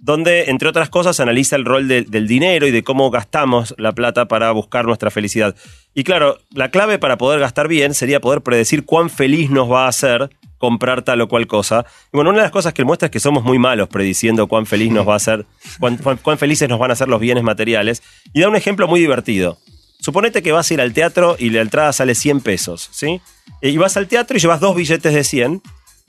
donde, 0.00 0.44
entre 0.44 0.68
otras 0.68 0.90
cosas, 0.90 1.18
analiza 1.18 1.56
el 1.56 1.64
rol 1.64 1.88
de- 1.88 2.02
del 2.02 2.28
dinero 2.28 2.68
y 2.68 2.70
de 2.70 2.84
cómo 2.84 3.10
gastamos 3.10 3.74
la 3.78 3.90
plata 3.92 4.28
para 4.28 4.52
buscar 4.52 4.84
nuestra 4.84 5.10
felicidad. 5.10 5.56
Y 5.92 6.04
claro, 6.04 6.38
la 6.54 6.70
clave 6.70 7.00
para 7.00 7.18
poder 7.18 7.40
gastar 7.40 7.66
bien 7.66 7.94
sería 7.94 8.20
poder 8.20 8.42
predecir 8.42 8.84
cuán 8.84 9.10
feliz 9.10 9.50
nos 9.50 9.68
va 9.68 9.86
a 9.86 9.88
hacer 9.88 10.30
comprar 10.58 11.02
tal 11.02 11.20
o 11.22 11.28
cual 11.28 11.46
cosa. 11.46 11.86
Y 12.12 12.16
bueno, 12.16 12.30
una 12.30 12.40
de 12.40 12.42
las 12.44 12.52
cosas 12.52 12.72
que 12.74 12.82
él 12.82 12.86
muestra 12.86 13.06
es 13.06 13.10
que 13.12 13.20
somos 13.20 13.44
muy 13.44 13.58
malos 13.58 13.88
prediciendo 13.88 14.46
cuán 14.48 14.66
feliz 14.66 14.92
nos 14.92 15.06
va 15.08 15.14
a 15.14 15.16
hacer, 15.16 15.46
cuán, 15.80 15.96
cuán- 15.96 16.18
cuán 16.18 16.36
felices 16.38 16.68
nos 16.68 16.78
van 16.78 16.90
a 16.90 16.92
hacer 16.94 17.08
los 17.08 17.20
bienes 17.20 17.44
materiales. 17.44 18.02
Y 18.32 18.40
da 18.40 18.48
un 18.48 18.56
ejemplo 18.56 18.86
muy 18.88 19.00
divertido. 19.00 19.58
Suponete 20.00 20.42
que 20.42 20.52
vas 20.52 20.70
a 20.70 20.74
ir 20.74 20.80
al 20.80 20.92
teatro 20.92 21.34
y 21.38 21.50
la 21.50 21.60
entrada 21.60 21.92
sale 21.92 22.14
100 22.14 22.40
pesos, 22.40 22.88
¿sí? 22.92 23.20
Y 23.62 23.76
vas 23.78 23.96
al 23.96 24.06
teatro 24.06 24.36
y 24.36 24.40
llevas 24.40 24.60
dos 24.60 24.76
billetes 24.76 25.12
de 25.12 25.24
100. 25.24 25.60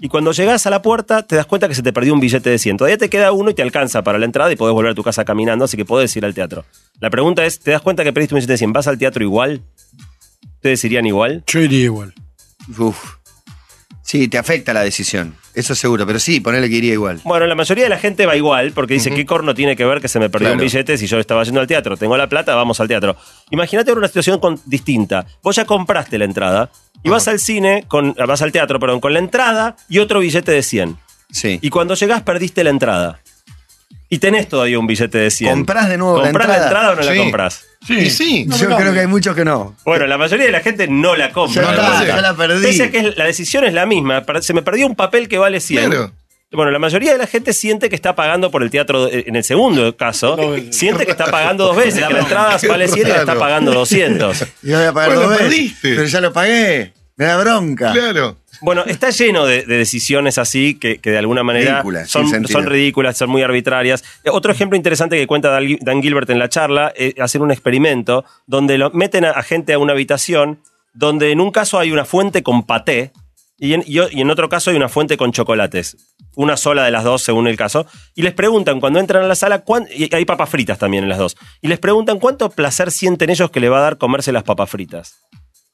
Y 0.01 0.07
cuando 0.07 0.31
llegas 0.31 0.65
a 0.65 0.69
la 0.69 0.81
puerta 0.81 1.23
te 1.23 1.35
das 1.35 1.45
cuenta 1.45 1.67
que 1.67 1.75
se 1.75 1.81
te 1.83 1.91
perdió 1.91 2.13
un 2.13 2.19
billete 2.19 2.49
de 2.49 2.57
100. 2.59 2.77
Todavía 2.77 2.97
te 2.97 3.09
queda 3.09 3.31
uno 3.31 3.49
y 3.49 3.53
te 3.53 3.61
alcanza 3.63 4.01
para 4.03 4.17
la 4.19 4.25
entrada 4.25 4.51
y 4.51 4.55
podés 4.55 4.73
volver 4.73 4.91
a 4.91 4.95
tu 4.95 5.03
casa 5.03 5.25
caminando, 5.25 5.65
así 5.65 5.75
que 5.75 5.85
podés 5.85 6.15
ir 6.15 6.23
al 6.23 6.33
teatro. 6.33 6.63
La 6.99 7.09
pregunta 7.09 7.43
es, 7.45 7.59
¿te 7.59 7.71
das 7.71 7.81
cuenta 7.81 8.03
que 8.03 8.13
perdiste 8.13 8.33
un 8.35 8.37
billete 8.37 8.53
de 8.53 8.57
100? 8.59 8.73
¿Vas 8.73 8.87
al 8.87 8.97
teatro 8.97 9.23
igual? 9.23 9.61
¿Ustedes 10.55 10.83
irían 10.85 11.05
igual? 11.05 11.43
Yo 11.47 11.59
iría 11.59 11.85
igual. 11.85 12.13
Uf. 12.77 13.15
Sí, 14.09 14.27
te 14.27 14.39
afecta 14.39 14.73
la 14.73 14.81
decisión, 14.81 15.35
eso 15.53 15.75
seguro, 15.75 16.03
pero 16.07 16.17
sí, 16.17 16.39
ponele 16.39 16.67
que 16.67 16.77
iría 16.77 16.93
igual. 16.93 17.21
Bueno, 17.25 17.45
la 17.45 17.53
mayoría 17.53 17.83
de 17.83 17.91
la 17.91 17.99
gente 17.99 18.25
va 18.25 18.35
igual 18.35 18.71
porque 18.71 18.95
dice, 18.95 19.11
¿qué 19.13 19.23
corno 19.23 19.53
tiene 19.53 19.75
que 19.75 19.85
ver 19.85 20.01
que 20.01 20.07
se 20.07 20.17
me 20.19 20.31
perdió 20.31 20.47
un 20.47 20.53
Claro. 20.55 20.63
billete 20.65 20.97
si 20.97 21.05
yo 21.05 21.19
estaba 21.19 21.43
yendo 21.43 21.59
al 21.61 21.67
teatro? 21.67 21.95
Tengo 21.95 22.17
la 22.17 22.27
plata, 22.27 22.55
vamos 22.55 22.79
al 22.79 22.87
teatro. 22.87 23.15
Imagínate 23.51 23.91
ahora 23.91 23.99
una 23.99 24.07
situación 24.07 24.39
con- 24.39 24.59
distinta. 24.65 25.27
Vos 25.43 25.55
ya 25.55 25.65
compraste 25.65 26.17
la 26.17 26.25
entrada 26.25 26.71
y 27.03 27.09
vas 27.09 27.27
al 27.27 27.37
cine, 27.39 27.85
con, 27.87 28.15
vas 28.15 28.41
al 28.41 28.51
teatro, 28.51 28.79
perdón, 28.79 28.99
con 28.99 29.13
la 29.13 29.19
entrada 29.19 29.75
y 29.87 29.99
otro 29.99 30.21
billete 30.21 30.53
de 30.53 30.63
100. 30.63 30.97
Sí. 31.31 31.59
Y 31.61 31.69
cuando 31.69 31.93
llegás 31.93 32.23
perdiste 32.23 32.63
la 32.63 32.71
entrada. 32.71 33.19
Y 34.11 34.17
tenés 34.17 34.49
todavía 34.49 34.79
un 34.79 34.87
billete 34.87 35.17
de 35.19 35.29
100. 35.29 35.51
¿Comprás 35.51 35.87
de 35.87 35.97
nuevo 35.97 36.17
la 36.17 36.23
¿Comprás 36.25 36.47
la 36.47 36.53
entrada? 36.55 36.69
entrada 36.71 36.91
o 36.93 36.95
no 36.95 37.01
la 37.03 37.11
Sí. 37.13 37.17
compras? 37.19 37.65
Sí. 37.85 37.93
Y 37.99 38.09
sí. 38.09 38.45
No 38.45 38.55
me 38.57 38.61
Yo 38.63 38.75
creo 38.75 38.93
que 38.93 38.99
hay 39.01 39.07
muchos 39.07 39.35
que 39.35 39.45
no. 39.45 39.75
Bueno, 39.85 40.07
la 40.07 40.17
mayoría 40.17 40.45
de 40.47 40.51
la 40.51 40.61
gente 40.61 40.87
no 40.87 41.15
la 41.15 41.31
compra. 41.31 41.99
Sé. 41.99 42.07
ya 42.07 42.19
la 42.21 42.33
perdí. 42.35 42.65
Pese 42.65 42.83
a 42.85 42.91
que 42.91 42.97
es- 42.99 43.17
la 43.17 43.25
decisión 43.25 43.63
es 43.65 43.73
la 43.73 43.85
misma. 43.85 44.23
Se 44.41 44.53
me 44.53 44.61
perdió 44.63 44.87
un 44.87 44.95
papel 44.95 45.27
que 45.27 45.37
vale 45.37 45.59
100. 45.59 45.89
Claro. 45.91 46.11
Bueno, 46.51 46.71
la 46.71 46.79
mayoría 46.79 47.11
de 47.11 47.19
la 47.19 47.27
gente 47.27 47.53
siente 47.53 47.89
que 47.89 47.95
está 47.95 48.15
pagando 48.15 48.49
por 48.49 48.63
el 48.63 48.71
teatro, 48.71 49.07
eh, 49.07 49.25
en 49.27 49.35
el 49.35 49.43
segundo 49.43 49.95
caso, 49.95 50.35
siente 50.71 51.05
que 51.05 51.11
está 51.11 51.25
pagando 51.29 51.65
dos 51.67 51.75
veces, 51.77 52.03
que 52.07 52.11
la 52.11 52.21
entrada 52.21 52.57
vale 52.67 52.87
100 52.87 53.05
y 53.07 53.09
la 53.11 53.17
está 53.19 53.35
pagando 53.37 53.71
200. 53.71 54.45
Y 54.63 54.71
voy 54.71 54.83
a 54.85 54.91
pagar 54.91 55.09
Bueno, 55.09 55.21
dos 55.21 55.29
veces, 55.29 55.43
perdiste. 55.47 55.89
Pero 55.95 56.05
ya 56.05 56.21
lo 56.21 56.33
pagué. 56.33 56.93
Me 57.17 57.25
da 57.25 57.37
bronca. 57.37 57.91
Claro. 57.91 58.37
Bueno, 58.61 58.83
está 58.85 59.09
lleno 59.09 59.45
de, 59.45 59.63
de 59.65 59.77
decisiones 59.77 60.37
así 60.37 60.75
que, 60.75 60.97
que 60.99 61.11
de 61.11 61.17
alguna 61.17 61.43
manera 61.43 61.75
Ridículas, 61.75 62.09
son, 62.09 62.23
son 62.47 62.65
ridículas, 62.65 63.17
son 63.17 63.29
muy 63.29 63.41
arbitrarias. 63.41 64.03
Eh, 64.23 64.29
Otro 64.31 64.51
ejemplo 64.51 64.75
interesante 64.75 65.17
que 65.17 65.27
cuenta 65.27 65.49
Dan 65.49 65.63
Gil- 65.65 65.79
Dan 65.81 66.01
Gilbert 66.01 66.29
en 66.29 66.39
la 66.39 66.49
charla 66.49 66.91
es 66.95 67.13
hacer 67.19 67.41
un 67.41 67.51
experimento 67.51 68.25
donde 68.47 68.77
lo, 68.77 68.89
meten 68.91 69.25
a, 69.25 69.31
a 69.31 69.43
gente 69.43 69.73
a 69.73 69.79
una 69.79 69.93
habitación 69.93 70.59
donde 70.93 71.31
en 71.31 71.39
un 71.39 71.51
caso 71.51 71.79
hay 71.79 71.91
una 71.91 72.03
fuente 72.05 72.43
con 72.43 72.63
paté 72.63 73.11
y 73.57 73.73
en, 73.73 73.83
y 73.85 73.99
o- 73.99 74.09
y 74.09 74.21
en 74.21 74.29
otro 74.31 74.49
caso 74.49 74.69
hay 74.71 74.75
una 74.77 74.89
fuente 74.89 75.17
con 75.17 75.31
chocolates. 75.31 75.97
Una 76.35 76.55
sola 76.55 76.85
de 76.85 76.91
las 76.91 77.03
dos, 77.03 77.21
según 77.21 77.47
el 77.47 77.57
caso. 77.57 77.85
Y 78.15 78.21
les 78.21 78.33
preguntan 78.33 78.79
cuando 78.79 78.99
entran 78.99 79.23
a 79.23 79.27
la 79.27 79.35
sala, 79.35 79.59
cuán- 79.63 79.87
y 79.93 80.13
hay 80.15 80.23
papas 80.25 80.49
fritas 80.49 80.77
también 80.77 81.03
en 81.03 81.09
las 81.09 81.17
dos. 81.17 81.35
Y 81.61 81.67
les 81.67 81.79
preguntan 81.79 82.19
cuánto 82.19 82.49
placer 82.49 82.91
sienten 82.91 83.29
ellos 83.29 83.51
que 83.51 83.59
le 83.59 83.67
va 83.67 83.79
a 83.79 83.81
dar 83.81 83.97
comerse 83.97 84.31
las 84.31 84.43
papas 84.43 84.69
fritas. 84.69 85.15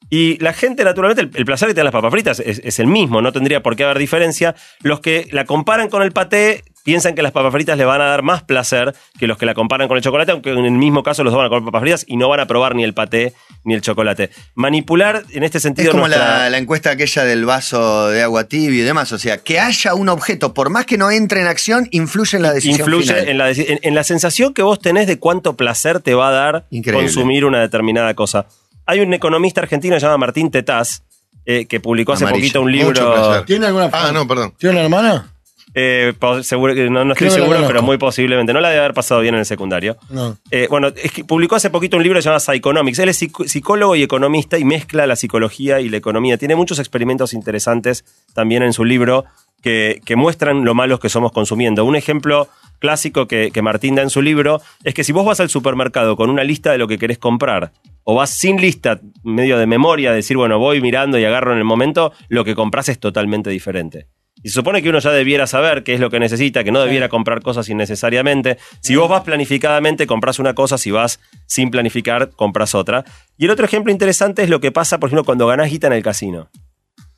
Y 0.10 0.38
la 0.44 0.54
gente, 0.54 0.84
naturalmente, 0.84 1.22
el, 1.24 1.32
el 1.34 1.46
placer 1.46 1.68
que 1.68 1.74
te 1.74 1.80
dan 1.80 1.86
las 1.86 1.92
papas 1.94 2.12
fritas 2.12 2.40
es, 2.40 2.62
es 2.64 2.80
el 2.80 2.88
mismo, 2.88 3.22
no 3.22 3.32
tendría 3.32 3.64
por 3.64 3.76
qué 3.76 3.84
haber 3.86 3.98
diferencia. 4.00 4.56
Los 4.82 5.00
que 5.00 5.28
la 5.32 5.46
comparan 5.46 5.90
con 5.90 6.04
el 6.04 6.12
paté 6.12 6.64
piensan 6.84 7.16
que 7.16 7.24
las 7.24 7.32
papas 7.32 7.52
fritas 7.52 7.76
le 7.80 7.86
van 7.86 8.00
a 8.02 8.06
dar 8.06 8.22
más 8.22 8.44
placer 8.44 8.94
que 9.20 9.26
los 9.26 9.40
que 9.40 9.48
la 9.48 9.56
comparan 9.56 9.88
con 9.88 9.98
el 9.98 10.04
chocolate, 10.04 10.32
aunque 10.32 10.52
en 10.52 10.64
el 10.66 10.72
mismo 10.74 11.02
caso 11.02 11.24
los 11.24 11.34
dos 11.34 11.40
van 11.40 11.48
a 11.48 11.50
comer 11.50 11.66
papas 11.66 11.82
fritas 11.82 12.06
y 12.08 12.16
no 12.18 12.30
van 12.30 12.40
a 12.42 12.46
probar 12.46 12.76
ni 12.76 12.84
el 12.84 12.94
paté 12.94 13.34
ni 13.64 13.74
el 13.74 13.82
chocolate. 13.82 14.30
Manipular 14.54 15.24
en 15.32 15.44
este 15.44 15.60
sentido 15.60 15.90
Es 15.90 15.92
como 15.92 16.08
nuestra- 16.08 16.38
la, 16.44 16.50
la 16.52 16.58
encuesta 16.60 16.92
aquella 16.92 17.24
del 17.26 17.46
vaso 17.46 18.10
de 18.10 18.22
agua 18.22 18.44
tibio 18.44 18.82
y 18.82 18.86
demás. 18.86 19.12
O 19.12 19.18
sea, 19.18 19.38
que 19.40 19.60
haya 19.60 19.96
un 19.96 20.10
objeto, 20.10 20.54
por 20.54 20.70
más 20.70 20.86
que 20.86 21.00
no 21.00 21.10
entre 21.10 21.42
en 21.42 21.48
acción, 21.48 21.88
influye 21.90 22.38
en 22.38 22.44
la 22.44 22.54
decisión 22.54 22.80
influye 22.82 23.08
final. 23.14 23.28
en 23.30 23.38
la, 23.40 23.50
en, 23.52 23.80
en 23.82 23.96
la 23.96 24.04
sensación 24.04 24.54
que 24.54 24.62
vos 24.62 24.80
tenés 24.80 25.08
de 25.08 25.18
cuánto 25.20 25.58
placer 25.58 26.00
te 26.02 26.14
va 26.14 26.30
a 26.30 26.32
dar 26.32 26.66
Increíble. 26.70 27.06
consumir 27.08 27.46
una 27.46 27.60
determinada 27.62 28.14
cosa. 28.14 28.46
Hay 28.86 29.00
un 29.00 29.14
economista 29.14 29.62
argentino 29.62 29.98
llamado 29.98 30.18
Martín 30.18 30.52
Tetaz, 30.52 31.04
eh, 31.46 31.66
que 31.66 31.80
publicó 31.80 32.14
hace 32.14 32.24
Amarillo. 32.26 32.42
poquito 32.44 32.62
un 32.62 32.72
libro. 32.72 33.44
¿Tiene 33.46 33.68
alguna 33.68 33.90
Ah, 33.94 34.12
no, 34.14 34.28
perdón. 34.28 34.54
¿Tiene 34.58 34.76
una 34.76 34.84
hermana? 34.86 35.32
Eh, 35.78 36.14
seguro 36.44 36.74
que 36.74 36.90
no, 36.90 37.04
no 37.04 37.12
estoy 37.12 37.28
Creo 37.28 37.32
que 37.32 37.40
la 37.40 37.44
seguro, 37.44 37.58
conozco. 37.58 37.68
pero 37.68 37.82
muy 37.84 37.98
posiblemente. 37.98 38.54
No 38.54 38.62
la 38.62 38.70
debe 38.70 38.80
haber 38.80 38.94
pasado 38.94 39.20
bien 39.20 39.34
en 39.36 39.40
el 39.42 39.46
secundario. 39.46 39.98
No. 40.10 40.38
Eh, 40.50 40.68
bueno, 40.70 40.88
es 40.96 41.12
que 41.12 41.26
publicó 41.26 41.56
hace 41.58 41.70
poquito 41.70 41.98
un 41.98 42.04
libro 42.04 42.20
llamado 42.22 42.40
Psychonomics. 42.40 43.00
Él 43.00 43.10
es 43.10 43.18
psicólogo 43.18 43.96
y 43.98 44.04
economista 44.04 44.58
y 44.58 44.64
mezcla 44.64 45.06
la 45.06 45.18
psicología 45.18 45.82
y 45.82 45.90
la 45.90 45.98
economía. 45.98 46.38
Tiene 46.38 46.56
muchos 46.56 46.80
experimentos 46.80 47.34
interesantes 47.34 48.06
también 48.34 48.64
en 48.64 48.72
su 48.72 48.86
libro 48.86 49.26
que, 49.62 50.00
que 50.06 50.16
muestran 50.16 50.64
lo 50.64 50.76
malos 50.76 51.02
que 51.02 51.10
somos 51.10 51.34
consumiendo. 51.34 51.84
Un 51.84 51.98
ejemplo 51.98 52.48
clásico 52.80 53.28
que, 53.28 53.52
que 53.52 53.62
Martín 53.62 53.96
da 53.96 54.02
en 54.02 54.10
su 54.10 54.22
libro 54.22 54.62
es 54.86 54.94
que 54.94 55.04
si 55.04 55.12
vos 55.12 55.26
vas 55.26 55.42
al 55.42 55.50
supermercado 55.50 56.16
con 56.16 56.30
una 56.30 56.46
lista 56.46 56.72
de 56.72 56.78
lo 56.78 56.88
que 56.88 56.98
querés 56.98 57.18
comprar 57.18 57.74
o 58.06 58.16
vas 58.16 58.30
sin 58.30 58.62
lista, 58.62 59.02
medio 59.24 59.58
de 59.58 59.66
memoria, 59.66 60.14
decir, 60.14 60.38
bueno, 60.38 60.60
voy 60.60 60.80
mirando 60.80 61.18
y 61.18 61.26
agarro 61.26 61.52
en 61.52 61.58
el 61.58 61.64
momento, 61.64 62.14
lo 62.30 62.46
que 62.46 62.56
compras 62.56 62.88
es 62.88 63.00
totalmente 63.00 63.50
diferente. 63.50 64.08
Y 64.44 64.50
se 64.50 64.54
supone 64.54 64.84
que 64.84 64.90
uno 64.90 65.00
ya 65.00 65.12
debiera 65.12 65.48
saber 65.48 65.84
qué 65.84 65.96
es 65.96 66.00
lo 66.00 66.12
que 66.12 66.20
necesita, 66.20 66.64
que 66.64 66.72
no 66.72 66.80
debiera 66.80 67.10
comprar 67.10 67.42
cosas 67.42 67.68
innecesariamente. 67.68 68.60
Si 68.80 68.96
vos 68.96 69.10
vas 69.10 69.24
planificadamente, 69.24 70.06
compras 70.06 70.38
una 70.38 70.54
cosa, 70.54 70.78
si 70.78 70.92
vas 70.92 71.20
sin 71.48 71.72
planificar, 71.72 72.30
compras 72.30 72.76
otra. 72.76 73.06
Y 73.40 73.46
el 73.46 73.52
otro 73.52 73.66
ejemplo 73.66 73.92
interesante 73.92 74.44
es 74.44 74.50
lo 74.52 74.60
que 74.60 74.72
pasa, 74.72 75.00
por 75.00 75.10
ejemplo, 75.10 75.24
cuando 75.24 75.48
ganás 75.48 75.72
guita 75.72 75.88
en 75.88 75.94
el 75.94 76.04
casino. 76.04 76.50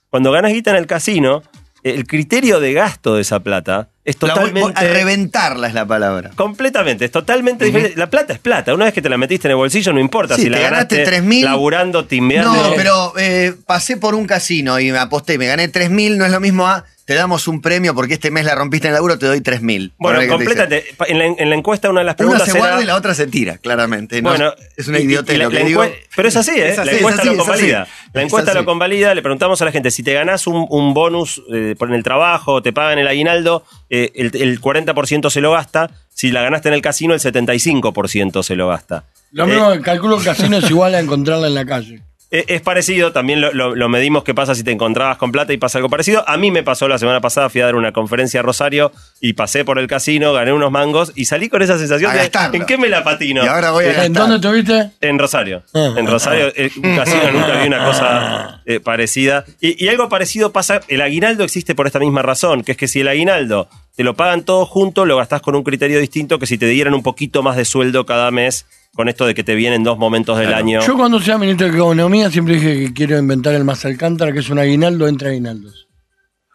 Cuando 0.10 0.32
ganás 0.32 0.54
guita 0.54 0.72
en 0.72 0.78
el 0.78 0.88
casino, 0.88 1.44
el 1.84 2.08
criterio 2.08 2.62
de 2.62 2.72
gasto 2.72 3.16
de 3.16 3.24
esa 3.24 3.42
plata 3.42 3.90
es 4.08 4.16
La 4.22 4.34
totalmente... 4.34 4.80
a 4.80 4.84
reventarla 4.84 5.68
es 5.68 5.74
la 5.74 5.86
palabra. 5.86 6.32
Completamente, 6.34 7.04
es 7.06 7.12
totalmente 7.12 7.66
diferente. 7.66 7.98
La 7.98 8.10
plata 8.10 8.32
es 8.32 8.40
plata. 8.40 8.74
Una 8.74 8.86
vez 8.86 8.94
que 8.94 9.02
te 9.02 9.10
la 9.10 9.18
metiste 9.18 9.48
en 9.48 9.52
el 9.52 9.58
bolsillo, 9.58 9.92
no 9.92 10.00
importa 10.00 10.36
Sí, 10.38 10.44
si 10.44 10.50
la 10.50 10.58
te 10.58 10.64
ganaste 10.64 11.04
ganaste 11.04 11.22
3.000. 11.22 11.44
laburando, 11.44 12.06
timbeando. 12.06 12.54
No, 12.54 12.74
pero 12.76 13.14
eh, 13.18 13.54
pasé 13.66 13.98
por 13.98 14.16
un 14.16 14.26
casino 14.26 14.80
y 14.80 14.92
me 14.94 14.98
aposté 14.98 15.38
me 15.38 15.48
gané 15.48 15.70
3.000, 15.72 16.16
no 16.16 16.26
es 16.26 16.32
lo 16.32 16.40
mismo 16.40 16.66
a 16.66 16.86
te 17.08 17.14
damos 17.14 17.48
un 17.48 17.62
premio 17.62 17.96
porque 17.96 18.16
este 18.16 18.32
mes 18.32 18.44
la 18.44 18.54
rompiste 18.54 18.88
en 18.88 18.92
el 18.92 18.96
laburo, 18.96 19.18
te 19.18 19.26
doy 19.28 19.40
3.000. 19.40 19.94
Bueno, 19.98 20.18
Ponele 20.20 20.20
que 20.20 20.28
te 20.28 20.30
completamente. 20.30 20.86
En 21.08 21.18
la, 21.20 21.26
en 21.26 21.50
la 21.50 21.56
encuesta, 21.56 21.90
una 21.90 22.02
de 22.02 22.06
las 22.06 22.12
Una 22.16 22.18
preguntas 22.18 22.44
se 22.46 22.52
era- 22.52 22.60
guarda 22.60 22.84
y 22.84 22.86
la 22.86 22.96
otra 22.98 23.16
se 23.16 23.28
tira, 23.28 23.58
claramente. 23.60 24.22
No, 24.22 24.30
Bueno, 24.32 24.54
es 24.76 24.88
una 24.90 25.00
idiotez 25.00 25.38
lo 25.40 25.50
que 25.50 25.64
digo. 25.64 25.86
Pero 26.18 26.28
es 26.28 26.36
así, 26.36 26.52
¿eh? 26.52 26.68
Es 26.70 26.80
así, 26.80 26.86
la 26.88 26.92
es 26.92 26.98
encuesta 27.00 27.22
así, 27.22 27.30
lo 27.32 27.38
convalida. 27.38 27.88
La 28.12 28.22
Es 28.22 28.26
encuesta 28.28 28.54
lo 28.54 28.66
convalida. 28.66 29.16
Le 29.16 29.22
preguntamos 29.22 29.62
a 29.62 29.66
la 29.66 29.72
gente 29.72 29.90
si 29.90 30.04
te 30.04 30.12
ganás 30.14 30.48
un, 30.48 30.66
un 30.70 30.94
bonus 30.94 31.42
eh, 31.54 31.76
por 31.80 31.88
en 31.88 31.96
el 31.96 32.04
trabajo 32.04 32.62
te 32.62 32.74
pagan 32.74 33.00
el 33.00 33.08
aguinaldo, 33.08 33.64
eh, 33.90 34.12
el, 34.16 34.32
el 34.36 34.60
40% 34.60 35.30
se 35.30 35.40
lo 35.40 35.54
gasta. 35.54 35.90
Si 36.14 36.32
la 36.32 36.42
ganaste 36.42 36.68
en 36.68 36.74
el 36.74 36.82
casino, 36.82 37.14
el 37.14 37.22
75% 37.22 38.44
se 38.44 38.56
lo 38.58 38.68
gasta. 38.68 39.06
Lo 39.32 39.46
Eh, 39.46 39.48
mismo 39.48 39.72
que 39.72 39.80
calculo 39.82 40.18
que 40.18 40.26
casino 40.26 40.58
es 40.58 40.70
igual 40.70 40.94
a 40.96 41.00
encontrarla 41.00 41.48
en 41.48 41.54
la 41.54 41.66
calle. 41.66 42.02
Eh, 42.30 42.44
Es 42.50 42.62
parecido, 42.62 43.14
también 43.14 43.40
lo, 43.40 43.54
lo- 43.54 43.74
lo 43.76 43.88
medimos 43.90 44.24
qué 44.26 44.34
pasa 44.34 44.54
si 44.54 44.64
te 44.64 44.72
encontrabas 44.72 45.18
con 45.18 45.32
plata 45.32 45.54
y 45.54 45.58
pasa 45.58 45.78
algo 45.78 45.90
parecido. 45.90 46.28
A 46.28 46.36
mí 46.36 46.52
me 46.52 46.62
pasó 46.62 46.88
la 46.90 46.98
semana 46.98 47.22
pasada, 47.22 47.50
fui 47.50 47.62
a 47.62 47.66
dar 47.66 47.76
una 47.76 47.94
conferencia 47.94 48.42
a 48.42 48.44
Rosario 48.44 48.92
y 49.22 49.34
pasé 49.34 49.64
por 49.64 49.80
el 49.80 49.88
casino, 49.88 50.34
gané 50.34 50.52
unos 50.52 50.70
mangos 50.70 51.14
y 51.16 51.24
salí 51.26 51.48
con 51.48 51.62
esa 51.62 51.78
sensación 51.78 52.12
A 52.12 52.14
de 52.16 52.20
gastarlo. 52.20 52.58
¿en 52.58 52.66
qué 52.66 52.78
me 52.78 52.90
la 52.90 53.04
patino? 53.04 53.46
Y 53.46 53.48
ahora 53.48 53.72
voy 53.72 53.86
a 53.86 53.90
¿En 54.06 54.14
gastar. 54.14 54.30
dónde 54.30 54.40
tuviste? 54.48 54.92
En 55.00 55.18
Rosario. 55.20 55.64
Ah. 55.74 55.94
En 55.96 56.06
Rosario, 56.06 56.52
eh, 56.56 56.70
un 56.84 56.96
casino 56.98 57.32
nunca 57.32 57.62
vi 57.62 57.68
una 57.68 57.86
cosa 57.86 58.62
eh, 58.66 58.80
parecida. 58.82 59.46
Y, 59.62 59.84
y 59.86 59.88
algo 59.88 60.10
parecido 60.10 60.52
pasa, 60.52 60.82
el 60.90 61.02
aguinaldo 61.02 61.46
existe 61.46 61.76
por 61.76 61.88
esta 61.88 62.00
misma 62.00 62.24
razón, 62.24 62.64
que 62.64 62.74
es 62.74 62.78
que 62.78 62.90
si 62.90 63.00
el 63.00 63.08
aguinaldo 63.08 63.70
te 63.98 64.04
lo 64.04 64.14
pagan 64.14 64.44
todo 64.44 64.68
junto, 64.68 65.08
lo 65.08 65.18
gastás 65.18 65.42
con 65.42 65.56
un 65.56 65.64
criterio 65.64 66.00
distinto 66.00 66.38
que 66.38 66.46
si 66.46 66.60
te 66.60 66.68
dieran 66.68 66.94
un 66.94 67.02
poquito 67.02 67.42
más 67.42 67.58
de 67.58 67.66
sueldo 67.66 68.06
cada 68.06 68.30
mes, 68.30 68.68
con 68.94 69.10
esto 69.10 69.26
de 69.26 69.34
que 69.34 69.44
te 69.44 69.56
vienen 69.56 69.84
dos 69.84 69.98
momentos 69.98 70.38
del 70.38 70.54
año. 70.54 70.82
Yo 70.86 70.96
cuando 70.96 71.20
sea 71.20 71.40
ministro 71.40 71.66
de 71.66 71.74
Economía 71.74 72.30
siempre 72.30 72.54
dije 72.54 72.78
que 72.78 72.94
quiero 72.94 73.18
inventar 73.18 73.56
el 73.56 73.64
más 73.64 73.86
Alcántara, 73.86 74.32
que 74.32 74.40
es 74.40 74.52
un 74.52 74.60
aguinaldo 74.60 75.08
entre 75.08 75.30
aguinaldos. 75.30 75.87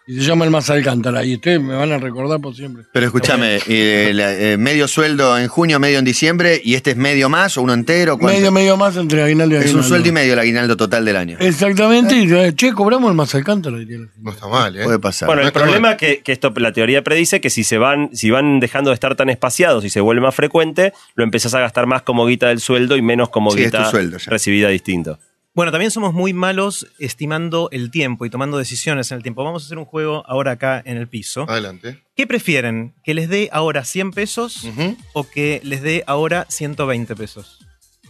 Y 0.07 0.15
se 0.17 0.23
llama 0.23 0.45
el 0.45 0.51
más 0.51 0.69
Alcántara. 0.69 1.25
Y 1.25 1.35
ustedes 1.37 1.61
me 1.61 1.75
van 1.75 1.93
a 1.93 1.99
recordar 1.99 2.41
por 2.41 2.57
siempre. 2.57 2.83
Pero 2.93 3.07
escúchame, 3.07 3.61
eh, 3.69 4.11
la- 4.13 4.35
eh, 4.37 4.57
medio 4.57 4.89
sueldo 4.89 5.39
en 5.39 5.47
junio, 5.47 5.79
medio 5.79 5.99
en 6.01 6.05
diciembre, 6.05 6.61
y 6.63 6.75
este 6.75 6.91
es 6.91 6.97
medio 6.97 7.29
más 7.29 7.57
o 7.57 7.63
uno 7.63 7.73
entero. 7.73 8.19
¿cuánto? 8.19 8.37
Medio, 8.39 8.51
medio 8.51 8.77
más 8.77 8.97
entre 8.97 9.23
aguinaldo 9.23 9.55
y 9.55 9.59
es 9.59 9.63
aguinaldo. 9.65 9.83
un 9.85 9.89
sueldo 9.89 10.09
y 10.09 10.13
medio 10.13 10.33
el 10.33 10.39
aguinaldo 10.41 10.77
total 10.77 11.05
del 11.05 11.17
año. 11.17 11.37
Exactamente. 11.41 12.17
Y, 12.17 12.33
eh, 12.33 12.53
che, 12.57 12.73
cobramos 12.73 13.11
el 13.11 13.17
más 13.17 13.33
Alcántara. 13.35 13.79
diría 13.79 13.99
la 13.99 14.05
gente. 14.07 14.21
No 14.23 14.31
está 14.33 14.49
mal, 14.49 14.77
¿eh? 14.77 14.83
Puede 14.85 14.99
pasar. 14.99 15.27
Bueno, 15.29 15.43
No 15.43 15.47
el 15.49 15.53
problema 15.53 15.89
mal. 15.91 15.97
que, 15.97 16.21
que 16.23 16.33
esto 16.33 16.53
la 16.57 16.73
teoría 16.73 17.03
predice 17.05 17.41
que 17.41 17.51
si 17.51 17.63
se 17.63 17.79
van, 17.79 18.11
si 18.13 18.31
van 18.31 18.59
dejando 18.59 18.91
de 18.91 18.95
estar 18.95 19.15
tan 19.15 19.29
espaciados 19.31 19.85
y 19.85 19.91
se 19.91 20.01
vuelve 20.01 20.21
más 20.23 20.35
frecuente, 20.35 20.93
lo 21.15 21.23
empezás 21.23 21.55
a 21.55 21.61
gastar 21.61 21.87
más 21.87 22.03
como 22.03 22.27
guita 22.27 22.49
del 22.49 22.59
sueldo 22.61 22.97
y 22.97 23.03
menos 23.03 23.29
como 23.29 23.53
Sí, 23.53 23.63
es 23.63 23.71
tu 23.71 23.77
guita 23.79 23.91
sueldo 23.91 24.19
ya. 24.19 24.31
recibida 24.31 24.69
distinto. 24.69 25.19
Bueno, 25.55 25.71
también 25.71 25.91
somos 25.91 26.15
muy 26.15 26.33
malos 26.33 26.87
estimando 26.99 27.69
el 27.73 27.91
tiempo 27.91 28.25
y 28.25 28.31
tomando 28.31 28.57
decisiones 28.57 29.11
en 29.11 29.19
el 29.19 29.23
tiempo. 29.23 29.45
Vamos 29.45 29.63
a 29.63 29.67
hacer 29.67 29.77
un 29.79 29.85
juego 29.85 30.25
ahora 30.27 30.53
acá 30.53 30.81
en 30.85 30.97
el 30.97 31.09
piso. 31.09 31.45
Adelante. 31.49 32.03
¿Qué 32.17 32.27
prefieren? 32.27 32.95
¿Que 33.05 33.13
les 33.13 33.29
dé 33.29 33.51
ahora 33.53 33.85
100 33.85 34.13
pesos 34.13 34.67
o 35.13 35.29
que 35.29 35.61
les 35.63 35.83
dé 35.83 36.05
ahora 36.07 36.47
120 36.49 37.15
pesos? 37.17 37.59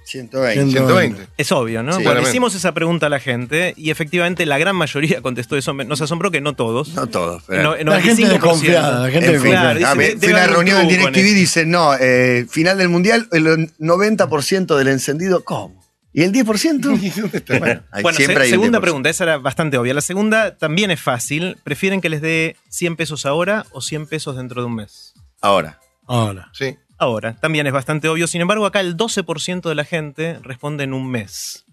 120. 0.05 0.71
120. 0.73 1.27
Es 1.37 1.51
obvio, 1.53 1.83
¿no? 1.83 1.95
Sí, 1.97 2.03
bueno, 2.05 2.21
hicimos 2.23 2.55
esa 2.55 2.73
pregunta 2.75 3.07
a 3.07 3.09
la 3.09 3.19
gente 3.21 3.73
y 3.77 3.91
efectivamente 3.91 4.45
la 4.47 4.59
gran 4.59 4.77
mayoría 4.77 5.21
contestó 5.23 5.57
eso. 5.57 5.75
Me- 5.75 5.85
Nos 5.85 6.01
asombró 6.01 6.31
que 6.31 6.41
no 6.41 6.55
todos. 6.55 6.91
No 6.91 7.07
todos, 7.09 7.43
pero. 7.47 7.63
No, 7.63 7.77
La 7.91 8.01
gente 8.01 8.23
95%. 8.25 8.29
desconfiada. 8.33 9.01
La 9.07 9.11
gente 9.11 9.35
En 9.35 9.41
fin, 9.43 9.51
Claro. 9.53 9.81
Ah, 9.87 9.95
dice, 9.95 10.17
fui 10.19 10.33
a 10.33 10.45
un 10.45 10.51
reunión 10.51 10.81
en 10.83 10.89
DirecTV 10.89 11.19
y 11.29 11.35
dicen, 11.35 11.71
no, 11.71 11.95
eh, 11.99 12.47
final 12.51 12.79
del 12.79 12.89
mundial, 12.89 13.27
el 13.33 13.69
90% 13.79 14.77
del 14.77 14.89
encendido, 14.89 15.45
¿cómo? 15.45 15.82
¿Y 16.13 16.23
el 16.23 16.33
10%? 16.33 16.99
¿Y 17.03 17.11
dónde 17.21 17.39
está? 17.39 17.59
Bueno, 17.59 17.83
hay- 17.91 18.03
Bueno, 18.03 18.17
se- 18.19 18.25
hay 18.31 18.37
un 18.37 18.51
segunda 18.51 18.79
10%. 18.79 18.81
pregunta, 18.83 19.09
esa 19.11 19.25
era 19.25 19.39
bastante 19.39 19.79
obvia. 19.79 19.95
La 19.95 20.01
segunda 20.01 20.57
también 20.57 20.91
es 20.91 21.01
fácil. 21.01 21.57
¿Prefieren 21.65 22.01
que 22.01 22.09
les 22.09 22.21
dé 22.21 22.57
100 22.69 22.97
pesos 22.97 23.25
ahora 23.27 23.65
o 23.73 23.81
100 23.81 24.07
pesos 24.07 24.37
dentro 24.37 24.61
de 24.63 24.67
un 24.67 24.75
mes? 24.77 25.15
Ahora. 25.41 25.81
Ahora. 26.07 26.51
Sí. 26.53 26.77
Ahora, 26.99 27.35
también 27.35 27.67
es 27.67 27.73
bastante 27.73 28.09
obvio. 28.09 28.27
Sin 28.29 28.41
embargo, 28.41 28.65
acá 28.67 28.81
el 28.81 28.97
12% 28.97 29.69
de 29.69 29.75
la 29.75 29.85
gente 29.85 30.39
responde 30.43 30.85
en 30.85 30.93
un 30.93 31.11
mes. 31.11 31.65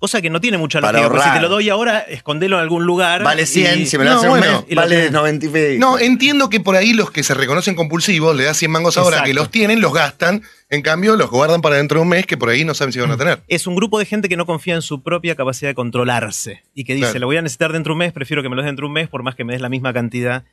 Cosa 0.00 0.22
que 0.22 0.30
no 0.30 0.40
tiene 0.40 0.56
mucha 0.56 0.80
Para 0.80 0.92
lógica. 0.92 1.08
porque 1.08 1.22
si 1.22 1.28
ahorrar. 1.28 1.38
te 1.42 1.42
lo 1.42 1.48
doy 1.50 1.68
ahora, 1.68 1.98
escondelo 2.00 2.56
en 2.56 2.62
algún 2.62 2.84
lugar. 2.86 3.22
Vale 3.22 3.44
100, 3.44 3.82
y- 3.82 3.86
si 3.86 3.98
me 3.98 4.04
lo 4.04 4.10
No, 4.12 4.16
hace 4.16 4.26
un 4.28 4.38
bueno, 4.38 4.52
mes, 4.60 4.64
y 4.70 4.74
lo 4.74 4.80
vale 4.80 4.96
tenés. 4.96 5.12
90 5.12 5.46
y 5.46 5.48
pico. 5.50 5.60
No, 5.78 5.98
entiendo 5.98 6.48
que 6.48 6.58
por 6.58 6.74
ahí 6.74 6.94
los 6.94 7.10
que 7.10 7.22
se 7.22 7.34
reconocen 7.34 7.74
compulsivos, 7.74 8.34
le 8.34 8.44
da 8.44 8.54
100 8.54 8.70
mangos 8.70 8.96
ahora 8.96 9.16
Exacto. 9.18 9.26
que 9.28 9.34
los 9.34 9.50
tienen, 9.50 9.82
los 9.82 9.92
gastan. 9.92 10.42
En 10.70 10.80
cambio, 10.82 11.16
los 11.16 11.28
guardan 11.30 11.60
para 11.60 11.76
dentro 11.76 11.98
de 11.98 12.02
un 12.04 12.08
mes 12.08 12.24
que 12.26 12.38
por 12.38 12.48
ahí 12.48 12.64
no 12.64 12.72
saben 12.74 12.92
si 12.94 12.98
van 12.98 13.10
a 13.10 13.18
tener. 13.18 13.42
Es 13.46 13.66
un 13.66 13.76
grupo 13.76 13.98
de 13.98 14.06
gente 14.06 14.28
que 14.30 14.38
no 14.38 14.46
confía 14.46 14.74
en 14.74 14.82
su 14.82 15.02
propia 15.02 15.36
capacidad 15.36 15.68
de 15.68 15.74
controlarse 15.74 16.62
y 16.74 16.84
que 16.84 16.94
dice, 16.94 17.06
Claro. 17.10 17.20
lo 17.20 17.26
voy 17.26 17.36
a 17.36 17.42
necesitar 17.42 17.72
dentro 17.72 17.90
de 17.90 17.94
un 17.94 17.98
mes, 17.98 18.12
prefiero 18.14 18.42
que 18.42 18.48
me 18.48 18.56
lo 18.56 18.62
des 18.62 18.68
dentro 18.70 18.84
de 18.84 18.88
un 18.88 18.94
mes 18.94 19.08
por 19.08 19.22
más 19.22 19.34
que 19.34 19.44
me 19.44 19.52
des 19.52 19.60
la 19.60 19.68
misma 19.68 19.92
cantidad. 19.92 20.44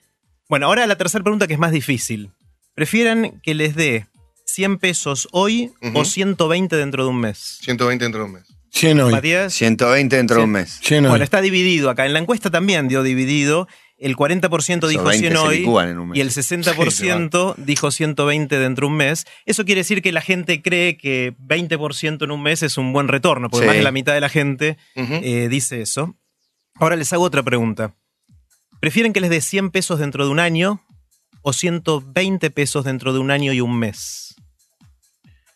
Bueno, 0.49 0.65
ahora 0.65 0.85
la 0.87 0.97
tercera 0.97 1.23
pregunta 1.23 1.47
que 1.47 1.53
es 1.53 1.59
más 1.59 1.71
difícil. 1.71 2.31
¿Prefieren 2.73 3.39
que 3.41 3.53
les 3.55 3.75
dé 3.75 4.07
100 4.45 4.77
pesos 4.77 5.27
hoy 5.31 5.71
Ujú. 5.81 5.99
o 5.99 6.03
120 6.05 6.75
dentro 6.75 7.03
de 7.03 7.09
un 7.11 7.19
mes? 7.21 7.59
120 7.61 8.03
dentro 8.03 8.21
de 8.21 8.25
un 8.25 8.33
mes. 8.33 8.43
100 8.71 8.99
hoy. 8.99 9.11
Matías. 9.11 9.53
120 9.53 10.15
dentro 10.15 10.37
de 10.37 10.43
un 10.43 10.51
mes. 10.51 10.79
100 10.83 11.05
hoy. 11.05 11.09
Bueno, 11.09 11.23
está 11.23 11.41
dividido 11.41 11.89
acá. 11.89 12.05
En 12.05 12.13
la 12.13 12.19
encuesta 12.19 12.49
también 12.51 12.87
dio 12.87 13.03
dividido. 13.03 13.67
El 13.97 14.15
40% 14.15 14.87
dijo 14.87 15.03
20 15.03 15.27
100 15.27 15.31
se 15.33 15.37
hoy 15.39 15.57
licúan 15.59 15.89
en 15.89 15.97
un 15.97 16.09
mes. 16.09 16.17
y 16.17 16.21
el 16.21 16.29
60% 16.29 17.55
dijo 17.57 17.89
120 17.89 18.59
dentro 18.59 18.85
de 18.87 18.91
un 18.91 18.97
mes. 18.97 19.25
Eso 19.47 19.65
quiere 19.65 19.79
decir 19.81 20.03
que 20.03 20.11
la 20.11 20.21
gente 20.21 20.61
cree 20.61 20.97
que 20.97 21.33
20% 21.39 22.23
en 22.25 22.31
un 22.31 22.43
mes 22.43 22.61
es 22.61 22.77
un 22.77 22.93
buen 22.93 23.07
retorno, 23.07 23.49
porque 23.49 23.63
Sí. 23.63 23.67
más 23.67 23.75
de 23.77 23.81
la 23.83 23.91
mitad 23.91 24.13
de 24.13 24.21
la 24.21 24.29
gente 24.29 24.77
eh, 24.95 25.47
dice 25.49 25.81
eso. 25.81 26.15
Ahora 26.75 26.95
les 26.95 27.11
hago 27.11 27.23
otra 27.23 27.41
pregunta. 27.41 27.95
¿Prefieren 28.79 29.13
que 29.13 29.19
les 29.21 29.31
dé 29.31 29.41
100 29.41 29.71
pesos 29.71 29.97
dentro 29.97 30.25
de 30.25 30.31
un 30.31 30.39
año 30.39 30.79
o 31.41 31.51
120 31.53 32.51
pesos 32.51 32.85
dentro 32.85 33.13
de 33.13 33.19
un 33.19 33.31
año 33.31 33.51
y 33.51 33.61
un 33.61 33.79
mes? 33.79 34.26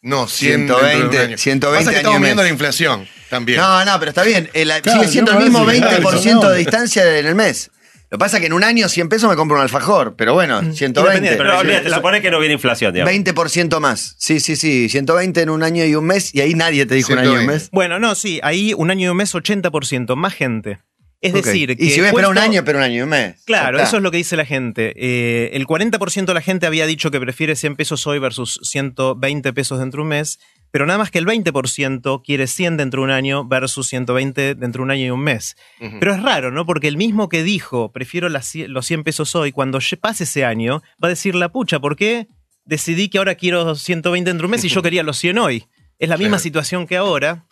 No, 0.04 0.28
100 0.28 0.68
120, 0.68 0.68
dentro 0.68 1.10
de 1.12 1.18
un 1.18 1.28
año. 1.32 1.38
120 1.38 1.80
Pasa 1.86 1.92
que 1.92 1.98
estamos 1.98 2.22
viendo 2.22 2.42
mes. 2.42 2.50
la 2.50 2.54
inflación 2.54 3.08
también. 3.30 3.60
No, 3.60 3.86
no, 3.86 4.00
pero 4.00 4.10
está 4.10 4.24
bien. 4.24 4.50
El- 4.54 4.70
Claro, 4.82 5.00
sigue 5.02 5.12
siendo 5.12 5.32
yo 5.34 5.38
el 5.40 5.44
mismo 5.46 5.64
parece 5.66 5.82
que- 5.84 5.96
20% 6.02 6.40
claro, 6.40 6.50
de 6.54 6.58
distancia 6.60 7.20
en 7.20 7.26
el 7.26 7.36
mes. 7.36 7.70
Lo 8.10 8.18
que 8.18 8.20
pasa 8.20 8.38
es 8.38 8.42
que 8.42 8.48
en 8.48 8.54
un 8.54 8.64
año 8.66 8.90
100 8.90 9.08
pesos 9.08 9.30
me 9.30 9.38
compro 9.38 9.56
un 9.56 9.64
alfajor, 9.64 10.16
pero 10.18 10.34
bueno, 10.34 10.60
120. 10.74 10.86
Independiente, 11.00 11.38
Pero 11.38 11.60
olvídate, 11.60 11.88
la- 11.90 11.96
supone 11.98 12.22
que 12.22 12.30
no 12.30 12.40
viene 12.40 12.56
inflación, 12.56 12.92
digamos. 12.94 13.10
20% 13.14 13.80
más. 13.80 14.16
Sí, 14.18 14.42
sí, 14.42 14.58
sí. 14.58 14.90
120 14.90 15.42
en 15.42 15.50
un 15.50 15.64
año 15.64 15.86
y 15.86 15.96
un 15.96 16.06
mes, 16.06 16.36
y 16.36 16.42
ahí 16.42 16.54
nadie 16.54 16.86
te 16.86 16.96
dijo 16.96 17.14
un 17.14 17.20
año 17.20 17.30
y 17.30 17.32
un 17.34 17.38
120. 17.40 17.54
mes. 17.64 17.70
Bueno, 17.72 18.00
no, 18.00 18.16
sí, 18.16 18.42
ahí 18.44 18.74
un 18.76 18.92
año 18.92 19.06
y 19.06 19.10
un 19.12 19.18
mes 19.18 19.34
80%, 19.34 20.18
más 20.18 20.34
gente. 20.34 20.80
Es 21.22 21.34
decir, 21.34 21.78
que 21.78 21.84
y 21.86 21.90
si 21.92 22.00
voy 22.00 22.08
a 22.08 22.10
esperar 22.10 22.32
un 22.32 22.38
año, 22.40 22.64
pero 22.66 22.80
un 22.80 22.84
año 22.84 22.96
y 22.96 23.02
un 23.02 23.10
mes. 23.10 23.36
Claro, 23.46 23.80
eso 23.80 23.98
es 23.98 24.04
lo 24.04 24.10
que 24.12 24.18
dice 24.18 24.36
la 24.36 24.46
gente. 24.46 24.94
Eh, 24.98 25.52
el 25.54 25.68
40% 25.68 26.26
de 26.26 26.34
la 26.34 26.42
gente 26.42 26.66
había 26.66 26.88
dicho 26.88 27.12
que 27.12 27.20
prefiere 27.20 27.56
100 27.56 27.76
pesos 27.76 28.08
hoy 28.08 28.18
versus 28.20 28.60
120 28.64 29.54
pesos 29.54 29.78
dentro 29.80 30.00
de 30.00 30.02
un 30.04 30.08
mes, 30.10 30.40
pero 30.72 30.86
nada 30.88 30.98
más 30.98 31.12
que 31.12 31.20
el 31.20 31.26
20% 31.28 32.22
quiere 32.26 32.48
100 32.48 32.78
dentro 32.78 33.02
de 33.02 33.06
un 33.06 33.12
año 33.12 33.46
versus 33.46 33.88
120 33.90 34.56
dentro 34.56 34.80
de 34.80 34.84
un 34.84 34.92
año 34.92 35.06
y 35.06 35.10
un 35.12 35.20
mes. 35.22 35.56
Pero 36.00 36.14
es 36.16 36.24
raro, 36.24 36.50
¿no? 36.52 36.66
Porque 36.66 36.88
el 36.88 36.98
mismo 36.98 37.30
que 37.30 37.44
dijo, 37.44 37.92
prefiero 37.92 38.28
las 38.30 38.56
los 38.56 38.86
100 38.88 39.04
pesos 39.04 39.36
hoy, 39.36 39.52
cuando 39.52 39.80
pase 40.00 40.24
ese 40.24 40.44
año, 40.46 40.82
va 41.04 41.08
a 41.08 41.10
decir 41.10 41.36
la 41.36 41.50
pucha, 41.52 41.80
¿por 41.80 41.96
qué 41.96 42.28
decidí 42.66 43.10
que 43.10 43.18
ahora 43.20 43.36
quiero 43.36 43.76
120 43.76 44.30
dentro 44.30 44.44
de 44.44 44.48
un 44.48 44.52
mes 44.52 44.64
y 44.66 44.70
yo 44.70 44.82
quería 44.84 45.04
los 45.04 45.18
100 45.18 45.38
hoy? 45.38 45.66
Es 46.00 46.10
la 46.10 46.18
misma 46.18 46.38
Claro. 46.38 46.44
situación 46.44 46.88
que 46.88 46.98
ahora, 46.98 47.46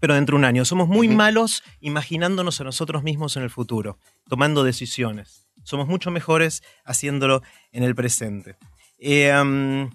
pero 0.00 0.14
dentro 0.14 0.34
de 0.34 0.38
un 0.40 0.44
año. 0.44 0.64
Somos 0.64 0.88
muy 0.88 1.08
malos 1.08 1.62
imaginándonos 1.80 2.60
a 2.60 2.64
nosotros 2.64 3.02
mismos 3.02 3.36
en 3.36 3.42
el 3.42 3.50
futuro, 3.50 3.98
tomando 4.28 4.64
decisiones. 4.64 5.48
Somos 5.64 5.88
mucho 5.88 6.10
mejores 6.10 6.62
haciéndolo 6.84 7.42
en 7.72 7.82
el 7.82 7.94
presente. 7.94 8.56
Eh, 8.98 9.32
um, 9.40 9.90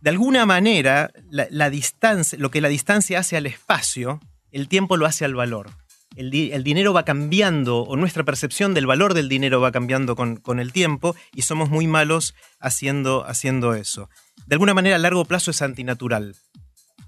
de 0.00 0.10
alguna 0.10 0.46
manera, 0.46 1.12
la, 1.30 1.46
la 1.50 1.68
distancia, 1.68 2.38
lo 2.38 2.50
que 2.50 2.60
la 2.60 2.68
distancia 2.68 3.18
hace 3.18 3.36
al 3.36 3.46
espacio, 3.46 4.20
el 4.50 4.66
tiempo 4.66 4.96
lo 4.96 5.06
hace 5.06 5.24
al 5.24 5.34
valor. 5.34 5.70
El, 6.16 6.30
di- 6.30 6.50
el 6.52 6.64
dinero 6.64 6.92
va 6.92 7.04
cambiando, 7.04 7.82
o 7.82 7.96
nuestra 7.96 8.24
percepción 8.24 8.74
del 8.74 8.86
valor 8.86 9.14
del 9.14 9.28
dinero 9.28 9.60
va 9.60 9.70
cambiando 9.70 10.16
con, 10.16 10.36
con 10.36 10.58
el 10.58 10.72
tiempo, 10.72 11.14
y 11.34 11.42
somos 11.42 11.70
muy 11.70 11.86
malos 11.86 12.34
haciendo, 12.58 13.24
haciendo 13.26 13.74
eso. 13.74 14.08
De 14.46 14.54
alguna 14.54 14.74
manera, 14.74 14.96
a 14.96 14.98
largo 14.98 15.24
plazo 15.24 15.52
es 15.52 15.62
antinatural. 15.62 16.34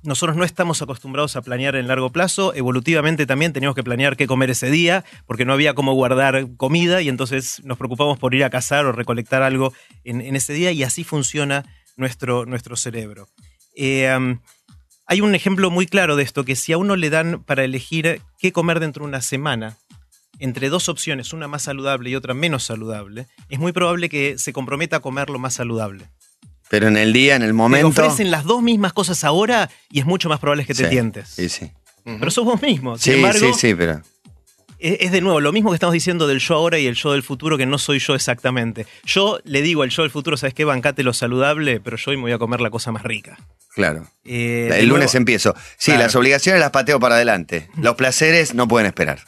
Nosotros 0.03 0.37
no 0.37 0.45
estamos 0.45 0.83
acostumbrados 0.83 1.37
a 1.37 1.43
planear 1.43 1.77
en 1.77 1.87
largo 1.87 2.11
plazo. 2.11 2.55
Evolutivamente 2.55 3.25
también 3.25 3.53
teníamos 3.53 3.77
que 3.77 3.85
planear 3.85 4.17
qué 4.17 4.27
comer 4.27 4.51
ese 4.51 4.71
día, 4.71 5.05
porque 5.27 5.45
no 5.45 5.53
había 5.53 5.75
cómo 5.75 5.95
guardar 5.95 6.49
comida 6.57 7.03
y 7.03 7.09
entonces 7.09 7.63
nos 7.65 7.79
preocupamos 7.79 8.19
por 8.19 8.35
ir 8.35 8.43
a 8.43 8.51
cazar 8.51 8.85
o 8.87 8.93
recolectar 8.93 9.43
algo 9.43 9.73
en, 10.03 10.35
ese 10.35 10.53
día 10.55 10.73
y 10.73 10.83
así 10.83 11.05
funciona 11.05 11.65
nuestro, 11.97 12.47
nuestro 12.47 12.77
cerebro. 12.77 13.29
Eh, 13.77 14.11
hay 15.07 15.21
un 15.21 15.35
ejemplo 15.35 15.71
muy 15.71 15.87
claro 15.87 16.17
de 16.17 16.23
esto, 16.23 16.45
que 16.45 16.57
si 16.57 16.73
a 16.73 16.79
uno 16.79 16.97
le 16.97 17.11
dan 17.11 17.43
para 17.45 17.65
elegir 17.65 18.23
qué 18.39 18.53
comer 18.53 18.81
dentro 18.81 19.05
de 19.05 19.09
una 19.09 19.21
semana, 19.21 19.77
entre 20.39 20.69
dos 20.69 20.89
opciones, 20.89 21.33
una 21.33 21.49
más 21.49 21.63
saludable 21.63 22.11
y 22.11 22.17
otra 22.17 22.35
menos 22.35 22.65
saludable, 22.65 23.27
es 23.49 23.59
muy 23.59 23.73
probable 23.73 24.09
que 24.09 24.39
se 24.39 24.53
comprometa 24.53 24.97
a 24.97 25.01
comer 25.01 25.31
lo 25.31 25.39
más 25.39 25.55
saludable. 25.55 26.09
Pero 26.73 26.89
en 26.89 26.97
el 26.97 27.13
día, 27.13 27.37
en 27.37 27.43
el 27.43 27.51
Te 27.51 27.53
momento. 27.53 27.89
ofrecen 27.89 28.31
las 28.31 28.45
dos 28.45 28.63
mismas 28.63 28.95
cosas 28.95 29.25
ahora 29.25 29.69
y 29.91 30.01
es 30.01 30.07
mucho 30.07 30.31
más 30.31 30.39
probable 30.41 30.65
que 30.65 30.73
te 30.73 30.85
Sí, 30.85 30.89
tientes. 30.91 31.29
Sí, 31.29 31.51
sí. 31.51 31.71
Pero 32.03 32.31
sos 32.31 32.47
vos 32.47 32.63
mismo. 32.63 32.97
Sin 32.97 33.13
Sí, 33.13 33.19
embargo, 33.19 33.39
sí, 33.39 33.53
sí, 33.59 33.75
pero. 33.75 34.01
Es, 34.79 34.97
es 35.01 35.13
de 35.13 35.21
nuevo 35.21 35.39
lo 35.43 35.53
mismo 35.53 35.69
que 35.71 35.75
estamos 35.75 35.93
diciendo 35.93 36.27
del 36.27 36.39
yo 36.39 36.55
ahora 36.55 36.79
y 36.79 36.87
el 36.87 36.95
yo 36.95 37.13
del 37.13 37.23
futuro, 37.23 37.59
que 37.59 37.67
no 37.67 37.77
soy 37.77 37.99
yo 37.99 38.15
exactamente. 38.15 38.87
Yo 39.05 39.39
le 39.45 39.61
digo 39.61 39.83
al 39.83 39.91
yo 39.91 40.01
del 40.01 40.11
futuro, 40.11 40.39
¿sabes 40.39 40.55
qué? 40.55 40.65
Bancate 40.65 41.03
lo 41.03 41.13
saludable, 41.13 41.79
pero 41.79 41.99
yo 41.99 42.11
hoy 42.11 42.17
me 42.17 42.23
voy 42.23 42.33
a 42.33 42.39
comer 42.39 42.63
la 42.63 42.71
cosa 42.71 42.91
más 42.91 43.03
rica. 43.03 43.39
Claro. 43.75 44.09
Eh, 44.25 44.71
el 44.73 44.89
lunes 44.89 45.15
empiezo. 45.15 45.55
Sí, 45.77 45.91
Claro. 45.91 46.05
las 46.05 46.17
obligaciones 46.17 46.59
las 46.59 46.71
pateo 46.71 46.99
para 46.99 47.17
adelante. 47.17 47.69
Los 47.77 47.97
placeres 47.97 48.55
no 48.55 48.67
pueden 48.67 48.87
esperar. 48.87 49.21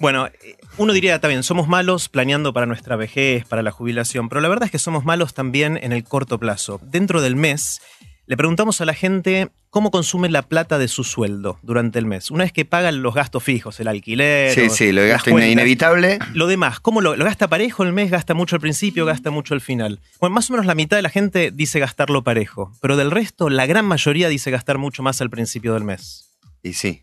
Bueno, 0.00 0.26
eh, 0.26 0.56
uno 0.78 0.94
diría 0.94 1.20
también, 1.20 1.42
somos 1.42 1.68
malos 1.68 2.08
planeando 2.08 2.52
para 2.54 2.66
nuestra 2.66 2.96
vejez, 2.96 3.44
para 3.44 3.62
la 3.62 3.70
jubilación, 3.70 4.28
pero 4.30 4.40
la 4.40 4.48
verdad 4.48 4.64
es 4.64 4.70
que 4.72 4.78
somos 4.78 5.04
malos 5.04 5.34
también 5.34 5.78
en 5.82 5.92
el 5.92 6.04
corto 6.04 6.38
plazo. 6.38 6.80
Dentro 6.82 7.20
del 7.20 7.36
mes, 7.36 7.82
le 8.26 8.36
preguntamos 8.36 8.80
a 8.80 8.86
la 8.86 8.94
gente 8.94 9.50
cómo 9.68 9.90
consume 9.90 10.30
la 10.30 10.42
plata 10.42 10.78
de 10.78 10.88
su 10.88 11.04
sueldo 11.04 11.58
durante 11.62 11.98
el 11.98 12.06
mes. 12.06 12.30
Una 12.30 12.44
vez 12.44 12.52
que 12.52 12.64
pagan 12.64 13.02
los 13.02 13.14
gastos 13.14 13.42
fijos, 13.42 13.78
el 13.78 13.88
alquiler. 13.88 14.54
Sí, 14.54 14.62
o 14.62 14.70
sí, 14.70 14.90
lo 14.92 15.02
gasto 15.06 15.32
cuentas. 15.32 15.52
inevitable. 15.52 16.18
Lo 16.32 16.46
demás, 16.46 16.80
¿cómo 16.80 17.02
lo, 17.02 17.14
lo 17.14 17.24
gasta 17.24 17.48
parejo 17.48 17.82
el 17.82 17.92
mes? 17.92 18.10
¿Gasta 18.10 18.32
mucho 18.32 18.56
al 18.56 18.60
principio? 18.60 19.04
¿Gasta 19.04 19.30
mucho 19.30 19.52
al 19.52 19.60
final? 19.60 20.00
Bueno, 20.18 20.34
más 20.34 20.48
o 20.48 20.54
menos 20.54 20.64
la 20.64 20.74
mitad 20.74 20.96
de 20.96 21.02
la 21.02 21.10
gente 21.10 21.50
dice 21.50 21.78
gastarlo 21.78 22.24
parejo, 22.24 22.72
pero 22.80 22.96
del 22.96 23.10
resto, 23.10 23.50
la 23.50 23.66
gran 23.66 23.84
mayoría 23.84 24.28
dice 24.28 24.50
gastar 24.50 24.78
mucho 24.78 25.02
más 25.02 25.20
al 25.20 25.28
principio 25.28 25.74
del 25.74 25.84
mes. 25.84 26.30
Y 26.62 26.72
sí. 26.72 27.02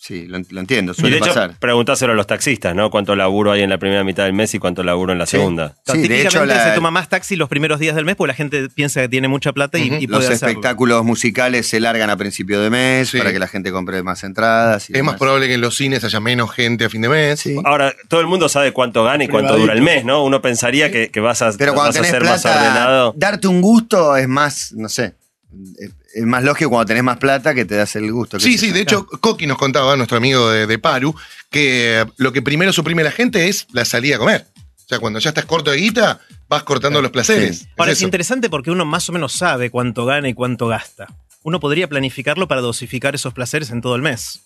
Sí, 0.00 0.26
lo, 0.28 0.38
lo 0.50 0.60
entiendo, 0.60 0.92
Y 0.92 0.94
suele 0.94 1.16
de 1.16 1.18
hecho, 1.18 1.34
pasar. 1.34 1.56
preguntáselo 1.58 2.12
a 2.12 2.14
los 2.14 2.28
taxistas, 2.28 2.72
¿no? 2.72 2.88
¿Cuánto 2.88 3.16
laburo 3.16 3.50
hay 3.50 3.62
en 3.62 3.68
la 3.70 3.78
primera 3.78 4.04
mitad 4.04 4.22
del 4.24 4.32
mes 4.32 4.54
y 4.54 4.60
cuánto 4.60 4.84
laburo 4.84 5.12
en 5.12 5.18
la 5.18 5.26
segunda? 5.26 5.74
Sí, 5.84 5.98
de 5.98 6.02
típicamente 6.02 6.28
hecho, 6.28 6.44
la- 6.46 6.64
se 6.68 6.70
toma 6.76 6.92
más 6.92 7.08
taxi 7.08 7.34
los 7.34 7.48
primeros 7.48 7.80
días 7.80 7.96
del 7.96 8.04
mes 8.04 8.14
porque 8.14 8.28
la 8.28 8.34
gente 8.36 8.68
piensa 8.68 9.00
que 9.00 9.08
tiene 9.08 9.26
mucha 9.26 9.52
plata 9.52 9.76
y, 9.76 9.82
y 9.92 10.06
Los 10.06 10.20
puede 10.20 10.32
hacerlo. 10.34 10.50
espectáculos 10.50 11.04
musicales 11.04 11.66
se 11.66 11.80
largan 11.80 12.10
a 12.10 12.16
principio 12.16 12.60
de 12.60 12.70
mes 12.70 13.08
Sí. 13.08 13.18
para 13.18 13.32
que 13.32 13.40
la 13.40 13.48
gente 13.48 13.72
compre 13.72 14.00
más 14.04 14.22
entradas. 14.22 14.88
y 14.88 14.96
Es 14.96 15.02
más 15.02 15.16
probable 15.18 15.48
que 15.48 15.54
en 15.54 15.60
los 15.62 15.76
cines 15.76 16.04
haya 16.04 16.20
menos 16.20 16.52
gente 16.52 16.84
a 16.84 16.88
fin 16.90 17.02
de 17.02 17.08
mes. 17.08 17.40
Sí. 17.40 17.56
Ahora, 17.64 17.92
todo 18.06 18.20
el 18.20 18.28
mundo 18.28 18.48
sabe 18.48 18.72
cuánto 18.72 19.02
gana 19.02 19.24
y 19.24 19.28
cuánto 19.28 19.58
dura 19.58 19.72
el 19.74 19.82
mes, 19.82 20.04
¿no? 20.04 20.22
Uno 20.22 20.40
pensaría 20.40 20.92
que, 20.92 21.10
que 21.10 21.18
vas 21.18 21.42
a, 21.42 21.50
Pero 21.58 21.74
cuando 21.74 21.88
vas 21.88 21.96
a 21.96 21.98
tenés 22.02 22.10
ser 22.12 22.22
más 22.24 22.44
ordenado. 22.46 23.14
darte 23.16 23.48
un 23.48 23.60
gusto 23.60 24.16
es 24.16 24.28
más, 24.28 24.72
no 24.76 24.88
sé, 24.88 25.14
es- 26.14 26.24
más 26.24 26.42
lógico 26.44 26.70
cuando 26.70 26.86
tenés 26.86 27.02
más 27.04 27.18
plata 27.18 27.54
que 27.54 27.64
te 27.64 27.74
das 27.76 27.94
el 27.96 28.10
gusto. 28.12 28.38
Sí, 28.40 28.58
sí, 28.58 28.70
de 28.70 28.80
hecho, 28.80 29.06
Coqui 29.06 29.46
nos 29.46 29.58
contaba, 29.58 29.96
nuestro 29.96 30.16
amigo 30.18 30.48
de, 30.50 30.66
de 30.66 30.78
Paru, 30.78 31.14
que 31.50 32.04
lo 32.16 32.32
que 32.32 32.42
primero 32.42 32.72
suprime 32.72 33.02
la 33.04 33.10
gente 33.12 33.48
es 33.48 33.66
la 33.72 33.84
salida 33.84 34.16
a 34.16 34.18
comer. 34.18 34.46
O 34.56 34.88
sea, 34.88 34.98
cuando 35.00 35.18
ya 35.18 35.30
estás 35.30 35.44
corto 35.44 35.70
de 35.70 35.76
guita, 35.78 36.20
vas 36.48 36.62
cortando 36.62 37.02
los 37.02 37.10
placeres. 37.10 37.58
Sí. 37.58 37.66
Ahora 37.76 37.92
Es 37.92 37.98
eso. 37.98 38.06
interesante 38.06 38.48
porque 38.48 38.70
uno 38.70 38.84
más 38.86 39.08
o 39.08 39.12
menos 39.12 39.32
sabe 39.34 39.68
cuánto 39.70 40.06
gana 40.06 40.28
y 40.30 40.34
cuánto 40.34 40.66
gasta. 40.66 41.06
Uno 41.42 41.60
podría 41.60 41.88
planificarlo 41.88 42.48
para 42.48 42.62
dosificar 42.62 43.14
esos 43.14 43.32
placeres 43.34 43.70
en 43.70 43.80
todo 43.82 43.94
el 43.96 44.02
mes. 44.02 44.40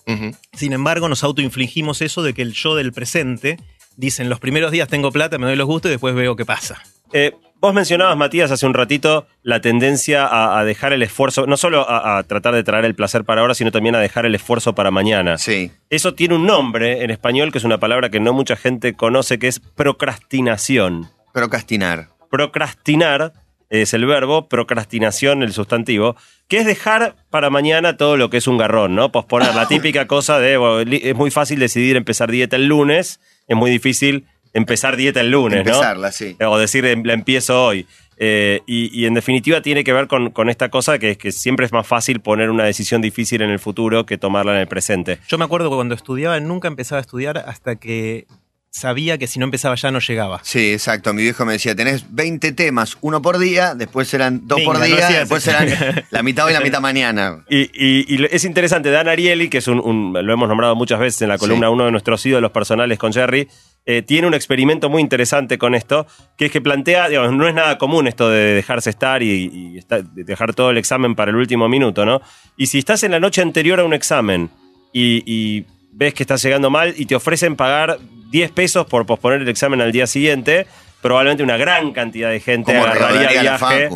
Sin 0.54 0.72
embargo, 0.72 1.08
nos 1.08 1.22
autoinfligimos 1.24 2.02
eso 2.02 2.22
de 2.22 2.34
que 2.34 2.42
el 2.42 2.52
yo 2.54 2.74
del 2.74 2.92
presente 2.92 3.58
dice 3.96 4.22
en 4.22 4.28
los 4.28 4.40
primeros 4.40 4.72
días 4.72 4.88
tengo 4.88 5.10
plata, 5.12 5.38
me 5.38 5.46
doy 5.46 5.56
los 5.56 5.66
gustos 5.66 5.88
y 5.90 5.92
después 5.92 6.14
veo 6.14 6.34
qué 6.36 6.44
pasa. 6.44 6.82
Eh, 7.12 7.34
vos 7.60 7.74
mencionabas, 7.74 8.16
Matías, 8.16 8.50
hace 8.50 8.66
un 8.66 8.74
ratito 8.74 9.26
la 9.42 9.60
tendencia 9.60 10.26
a, 10.26 10.58
a 10.58 10.64
dejar 10.64 10.92
el 10.92 11.02
esfuerzo, 11.02 11.46
no 11.46 11.56
solo 11.56 11.88
a, 11.88 12.18
a 12.18 12.22
tratar 12.24 12.54
de 12.54 12.64
traer 12.64 12.84
el 12.84 12.94
placer 12.94 13.24
para 13.24 13.40
ahora, 13.40 13.54
sino 13.54 13.70
también 13.70 13.94
a 13.94 14.00
dejar 14.00 14.26
el 14.26 14.34
esfuerzo 14.34 14.74
para 14.74 14.90
mañana. 14.90 15.38
Sí. 15.38 15.70
Eso 15.90 16.14
tiene 16.14 16.34
un 16.34 16.46
nombre 16.46 17.04
en 17.04 17.10
español 17.10 17.52
que 17.52 17.58
es 17.58 17.64
una 17.64 17.78
palabra 17.78 18.10
que 18.10 18.20
no 18.20 18.32
mucha 18.32 18.56
gente 18.56 18.94
conoce, 18.94 19.38
que 19.38 19.48
es 19.48 19.60
procrastinación. 19.60 21.10
Procrastinar. 21.32 22.08
Procrastinar 22.30 23.32
es 23.72 23.94
el 23.94 24.04
verbo, 24.04 24.48
procrastinación 24.48 25.42
el 25.42 25.54
sustantivo, 25.54 26.14
que 26.46 26.58
es 26.58 26.66
dejar 26.66 27.16
para 27.30 27.48
mañana 27.48 27.96
todo 27.96 28.18
lo 28.18 28.28
que 28.28 28.36
es 28.36 28.46
un 28.46 28.58
garrón, 28.58 28.94
¿no? 28.94 29.10
Posponer 29.10 29.54
la 29.54 29.66
típica 29.68 30.06
cosa 30.06 30.38
de, 30.38 30.58
bueno, 30.58 30.90
es 30.90 31.14
muy 31.16 31.30
fácil 31.30 31.58
decidir 31.58 31.96
empezar 31.96 32.30
dieta 32.30 32.56
el 32.56 32.66
lunes, 32.66 33.18
es 33.48 33.56
muy 33.56 33.70
difícil 33.70 34.26
empezar 34.52 34.96
dieta 34.96 35.20
el 35.20 35.30
lunes, 35.30 35.64
¿no? 35.64 35.70
Empezarla, 35.72 36.12
sí. 36.12 36.36
O 36.44 36.58
decir, 36.58 36.84
em- 36.86 37.02
la 37.04 37.12
empiezo 37.14 37.64
hoy. 37.64 37.86
Eh, 38.24 38.60
y, 38.66 38.90
y 39.00 39.06
en 39.06 39.14
definitiva 39.14 39.62
tiene 39.62 39.82
que 39.82 39.92
ver 39.92 40.06
con, 40.06 40.30
con 40.30 40.48
esta 40.48 40.68
cosa 40.68 40.98
que 40.98 41.12
es 41.12 41.18
que 41.18 41.32
siempre 41.32 41.66
es 41.66 41.72
más 41.72 41.86
fácil 41.86 42.20
poner 42.20 42.50
una 42.50 42.64
decisión 42.64 43.00
difícil 43.02 43.42
en 43.42 43.50
el 43.50 43.58
futuro 43.58 44.06
que 44.06 44.16
tomarla 44.18 44.52
en 44.52 44.58
el 44.58 44.68
presente. 44.68 45.18
Yo 45.28 45.38
me 45.38 45.44
acuerdo 45.44 45.70
que 45.70 45.76
cuando 45.76 45.94
estudiaba 45.94 46.38
nunca 46.38 46.68
empezaba 46.68 46.98
a 46.98 47.00
estudiar 47.00 47.38
hasta 47.38 47.76
que 47.76 48.26
sabía 48.70 49.18
que 49.18 49.26
si 49.26 49.38
no 49.38 49.44
empezaba 49.44 49.74
ya 49.74 49.90
no 49.90 49.98
llegaba. 49.98 50.40
Sí, 50.44 50.72
exacto. 50.72 51.12
Mi 51.12 51.22
viejo 51.22 51.44
me 51.44 51.52
decía, 51.54 51.74
tenés 51.74 52.06
20 52.14 52.52
temas, 52.52 52.96
uno 53.02 53.20
por 53.20 53.38
día, 53.38 53.74
después 53.74 54.12
eran 54.14 54.46
dos 54.46 54.56
Venga, 54.58 54.70
por 54.72 54.78
no 54.80 54.86
día, 54.86 55.04
hacías 55.06 55.20
después 55.20 55.46
eran 55.48 56.04
la 56.10 56.22
mitad 56.22 56.46
hoy 56.46 56.52
y 56.52 56.54
la 56.54 56.60
mitad 56.60 56.80
mañana. 56.80 57.44
Y, 57.50 57.62
y- 57.74 58.06
y 58.14 58.18
lo- 58.18 58.28
es 58.30 58.44
interesante, 58.44 58.90
Dan 58.90 59.08
Ariely, 59.08 59.48
que 59.48 59.58
es 59.58 59.68
un, 59.68 59.78
un- 59.80 60.12
lo 60.24 60.32
hemos 60.32 60.48
nombrado 60.48 60.74
muchas 60.74 61.00
veces 61.00 61.20
en 61.22 61.28
la 61.28 61.38
columna, 61.38 61.66
Sí. 61.66 61.72
uno 61.72 61.84
de 61.86 61.90
nuestros 61.90 62.24
ídolos 62.24 62.50
personales 62.52 62.98
con 62.98 63.12
Jerry, 63.12 63.48
eh, 63.86 64.02
tiene 64.02 64.26
un 64.28 64.34
experimento 64.34 64.88
muy 64.88 65.00
interesante 65.02 65.58
con 65.58 65.74
esto, 65.74 66.06
que 66.38 66.46
es 66.46 66.52
que 66.52 66.60
plantea, 66.60 67.08
digamos, 67.08 67.32
no 67.32 67.48
es 67.48 67.54
nada 67.54 67.78
común 67.78 68.06
esto 68.06 68.28
de 68.30 68.54
dejarse 68.54 68.90
estar 68.90 69.22
y, 69.22 69.50
y 69.52 69.78
estar- 69.78 70.04
de 70.04 70.24
dejar 70.24 70.54
todo 70.54 70.70
el 70.70 70.78
examen 70.78 71.14
para 71.14 71.30
el 71.30 71.36
último 71.36 71.68
minuto, 71.68 72.06
¿no? 72.06 72.20
Y 72.56 72.66
si 72.66 72.78
estás 72.78 73.02
en 73.02 73.10
la 73.10 73.18
noche 73.20 73.42
anterior 73.42 73.80
a 73.80 73.84
un 73.84 73.92
examen 73.94 74.50
y, 74.92 75.22
y 75.26 75.64
ves 75.92 76.14
que 76.14 76.22
estás 76.22 76.42
llegando 76.42 76.70
mal 76.70 76.94
y 76.96 77.06
te 77.06 77.14
ofrecen 77.16 77.56
pagar 77.56 77.98
10 78.30 78.50
pesos 78.52 78.86
por 78.86 79.04
posponer 79.04 79.42
el 79.42 79.48
examen 79.48 79.80
al 79.80 79.90
día 79.92 80.06
siguiente, 80.06 80.66
probablemente 81.00 81.42
una 81.42 81.56
gran 81.56 81.92
cantidad 81.92 82.30
de 82.30 82.40
gente 82.40 82.72
agarraría 82.92 83.28
viaje 83.42 83.88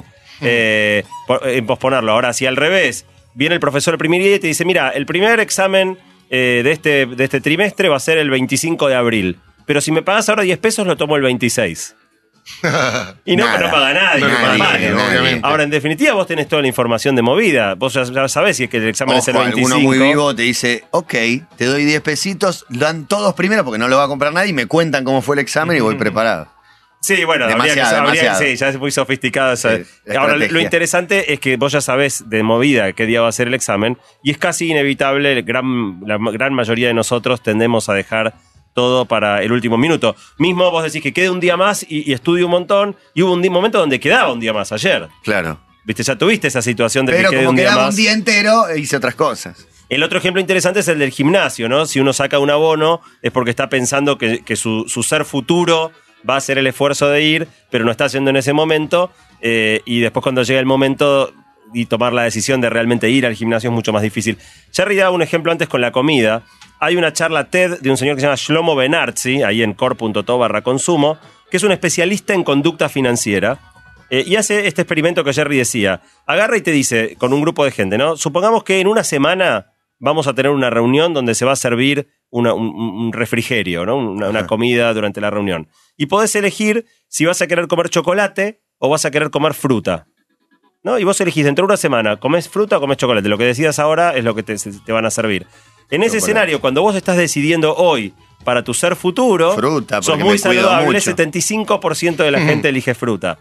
eh, 0.43 1.05
por- 1.27 1.49
en 1.49 1.65
posponerlo. 1.67 2.13
Ahora, 2.13 2.33
si 2.33 2.45
al 2.47 2.57
revés, 2.57 3.07
viene 3.35 3.55
el 3.55 3.61
profesor 3.61 3.95
el 3.95 3.99
primer 3.99 4.21
día 4.23 4.37
y 4.37 4.39
te 4.41 4.49
dice, 4.49 4.65
mira, 4.65 4.91
el 4.91 5.07
primer 5.07 5.39
examen 5.41 5.97
eh, 6.29 6.63
de, 6.65 6.73
este, 6.73 7.07
de 7.07 7.25
este 7.25 7.41
trimestre 7.41 7.89
va 7.89 7.97
a 7.97 8.01
ser 8.01 8.19
el 8.19 8.29
25 8.31 8.89
de 8.89 8.95
abril. 8.97 9.39
Pero 9.67 9.81
si 9.81 9.93
me 9.93 10.03
pagas 10.03 10.29
ahora 10.29 10.43
10 10.45 10.59
pesos, 10.59 10.87
lo 10.87 10.97
tomo 10.97 11.17
el 11.17 11.23
26. 11.23 11.95
Y 13.25 13.37
no, 13.37 13.45
Nada. 13.45 13.59
no 13.67 13.71
paga 13.73 13.93
nadie. 13.93 14.21
No 14.21 14.29
paga 14.37 14.57
nadie. 14.57 15.41
Ahora, 15.43 15.65
en 15.65 15.71
definitiva, 15.71 16.15
vos 16.15 16.27
tenés 16.29 16.47
toda 16.49 16.63
la 16.63 16.69
información 16.69 17.17
de 17.17 17.23
movida. 17.23 17.75
Vos 17.75 17.93
ya, 17.95 18.05
ya 18.05 18.29
sabés 18.29 18.57
si 18.57 18.65
es 18.65 18.71
que 18.71 18.77
el 18.77 18.89
examen 18.89 19.17
es 19.17 19.27
el 19.29 19.35
Ojo, 19.37 19.45
25. 19.45 19.75
alguno 19.75 19.89
muy 19.89 19.99
vivo 19.99 20.35
te 20.35 20.43
dice, 20.43 20.85
ok, 20.93 21.15
te 21.57 21.65
doy 21.65 21.85
10 21.85 22.01
pesitos, 22.03 22.65
dan 22.69 23.07
todos 23.09 23.35
primero 23.35 23.65
porque 23.65 23.79
no 23.79 23.89
lo 23.89 23.97
va 23.97 24.05
a 24.05 24.09
comprar 24.09 24.33
nadie 24.33 24.51
y 24.51 24.53
me 24.53 24.67
cuentan 24.67 25.03
cómo 25.05 25.23
fue 25.23 25.35
el 25.37 25.41
examen 25.41 25.77
y 25.77 25.81
voy 25.81 25.97
preparado. 25.97 26.47
Sí, 27.01 27.25
bueno, 27.25 27.45
habría 27.45 27.59
que- 27.63 27.71
Demasiado, 27.75 28.09
habría- 28.09 28.35
sí, 28.37 28.57
ya 28.57 28.69
es 28.69 28.79
muy 28.79 28.91
sofisticado. 28.91 29.53
eso. 29.53 29.69
Sí, 29.77 30.17
Ahora, 30.17 30.37
lo 30.37 30.61
interesante 30.61 31.33
es 31.33 31.41
que 31.41 31.57
vos 31.57 31.73
ya 31.73 31.81
sabés 31.81 32.29
de 32.31 32.43
movida 32.45 32.93
qué 32.95 33.07
día 33.07 33.21
va 33.21 33.29
a 33.29 33.33
ser 33.33 33.49
el 33.49 33.55
examen 33.55 33.99
y 34.25 34.31
es 34.31 34.39
casi 34.39 34.69
inevitable, 34.71 35.33
el 35.33 35.43
gran, 35.43 36.01
la 36.07 36.17
gran 36.33 36.55
mayoría 36.55 36.89
de 36.89 36.95
nosotros 36.95 37.43
tendemos 37.43 37.89
a 37.89 37.95
dejar 37.95 38.35
todo 38.77 39.07
para 39.07 39.43
el 39.43 39.51
último 39.51 39.77
minuto. 39.79 40.15
Mismo 40.37 40.71
vos 40.71 40.85
decís 40.85 41.03
que 41.03 41.13
quede 41.13 41.31
un 41.31 41.41
día 41.41 41.57
más 41.57 41.83
y, 41.89 42.09
y 42.09 42.13
estudio 42.13 42.45
un 42.45 42.53
montón 42.53 42.95
y 43.15 43.23
hubo 43.23 43.33
un 43.33 43.41
momento 43.51 43.79
donde 43.81 43.99
quedaba 43.99 44.31
un 44.33 44.39
día 44.39 44.53
más 44.53 44.71
ayer. 44.71 45.09
Claro. 45.25 45.59
Viste, 45.85 46.03
ya 46.03 46.17
tuviste 46.17 46.47
esa 46.49 46.61
situación 46.61 47.07
de 47.07 47.13
Pero 47.15 47.31
que 47.31 47.37
quede 47.37 47.45
como 47.45 47.51
un 47.51 47.57
día 47.57 47.65
quedaba 47.67 47.83
más. 47.87 47.95
un 47.95 47.97
día 47.97 48.13
entero, 48.13 48.77
hice 48.77 48.97
otras 48.97 49.15
cosas. 49.15 49.67
El 49.89 50.03
otro 50.03 50.19
ejemplo 50.19 50.41
interesante 50.41 50.81
es 50.81 50.89
el 50.89 50.99
del 50.99 51.11
gimnasio, 51.11 51.69
¿no? 51.69 51.87
Si 51.87 52.01
uno 52.01 52.13
saca 52.13 52.39
un 52.39 52.51
abono 52.51 53.01
es 53.23 53.33
porque 53.33 53.51
está 53.51 53.69
pensando 53.69 54.19
que, 54.19 54.41
que 54.45 54.57
su, 54.57 54.85
su 54.89 55.03
ser 55.03 55.25
futuro 55.25 55.91
va 56.29 56.35
a 56.35 56.39
hacer 56.39 56.59
el 56.59 56.67
esfuerzo 56.67 57.09
de 57.09 57.23
ir, 57.23 57.49
pero 57.71 57.85
no 57.85 57.91
está 57.91 58.05
haciendo 58.07 58.29
en 58.31 58.37
ese 58.37 58.53
momento. 58.53 59.11
eh, 59.41 59.81
y 59.87 60.01
después 60.01 60.23
cuando 60.23 60.43
llega 60.43 60.61
el 60.61 60.67
momento 60.67 61.33
y 61.73 61.87
tomar 61.87 62.13
la 62.13 62.23
decisión 62.25 62.61
de 62.61 62.69
realmente 62.71 63.09
ir 63.11 63.25
al 63.27 63.35
gimnasio 63.35 63.71
es 63.71 63.75
mucho 63.75 63.93
más 63.93 64.03
difícil. 64.03 64.39
Jerry 64.73 64.97
daba 64.97 65.11
un 65.11 65.23
ejemplo 65.23 65.51
antes 65.53 65.69
con 65.69 65.81
la 65.81 65.93
comida. 65.93 66.43
Hay 66.81 66.97
una 66.97 67.13
charla 67.13 67.49
TED 67.51 67.81
de 67.81 67.91
un 67.91 67.97
señor 67.97 68.17
que 68.17 68.21
se 68.21 68.27
llama 68.27 68.37
Shlomo 68.37 68.77
Benarzi, 68.77 69.43
ahí 69.43 69.63
en 69.63 69.73
core.to 69.73 70.39
barra 70.39 70.63
consumo, 70.63 71.19
que 71.51 71.57
es 71.57 71.63
un 71.63 71.73
especialista 71.73 72.35
en 72.35 72.45
conducta 72.45 72.89
financiera. 72.89 73.59
Eh, 74.11 74.25
y 74.27 74.37
hace 74.37 74.67
este 74.67 74.83
experimento 74.83 75.25
que 75.25 75.33
Jerry 75.33 75.57
decía. 75.59 76.03
Agarra 76.27 76.57
y 76.57 76.61
te 76.61 76.71
dice, 76.73 77.17
con 77.19 77.33
un 77.33 77.41
grupo 77.41 77.65
de 77.65 77.71
gente, 77.71 77.99
¿no? 77.99 78.17
Supongamos 78.17 78.63
que 78.63 78.79
en 78.81 78.87
una 78.87 79.03
semana 79.05 79.73
vamos 79.99 80.27
a 80.27 80.35
tener 80.35 80.53
una 80.53 80.71
reunión 80.71 81.15
donde 81.15 81.35
se 81.35 81.45
va 81.45 81.53
a 81.53 81.57
servir 81.57 82.09
una- 82.31 82.53
un, 82.55 82.69
un 82.69 83.13
refrigerio, 83.13 83.87
¿no? 83.87 83.97
Una, 83.97 84.47
comida 84.47 84.93
durante 84.93 85.21
la 85.21 85.31
reunión. 85.31 85.69
Y 85.97 86.07
podés 86.07 86.35
elegir 86.37 86.85
si 87.09 87.25
vas 87.25 87.41
a 87.43 87.47
querer 87.47 87.67
comer 87.69 87.89
chocolate 87.89 88.61
o 88.79 88.91
vas 88.91 89.05
a 89.07 89.11
querer 89.11 89.31
comer 89.31 89.55
fruta. 89.55 90.07
¿No? 90.85 91.01
Y 91.01 91.05
vos 91.05 91.21
elegís 91.21 91.45
dentro 91.45 91.65
de 91.65 91.71
una 91.73 91.77
semana, 91.77 92.19
¿comés 92.19 92.49
fruta 92.49 92.77
o 92.77 92.81
comés 92.81 92.99
chocolate? 92.99 93.29
Lo 93.29 93.39
que 93.39 93.45
decidas 93.45 93.81
ahora 93.81 94.15
es 94.15 94.23
lo 94.23 94.37
que 94.37 94.45
te, 94.45 94.55
te 94.57 94.93
van 94.93 95.05
a 95.05 95.11
servir. 95.11 95.47
En 95.91 96.03
ese 96.03 96.19
escenario, 96.19 96.61
cuando 96.61 96.83
vos 96.83 96.97
estás 96.97 97.17
decidiendo 97.17 97.75
hoy 97.75 98.13
para 98.45 98.63
tu 98.63 98.75
ser 98.75 98.97
futuro, 98.97 99.55
Fruta, 99.55 100.03
sos 100.03 100.19
muy 100.19 100.39
saludable, 100.39 100.87
mucho. 100.87 101.11
75% 101.11 102.17
de 102.17 102.31
la 102.31 102.41
gente 102.47 102.69
elige 102.69 102.95
fruta. 102.95 103.39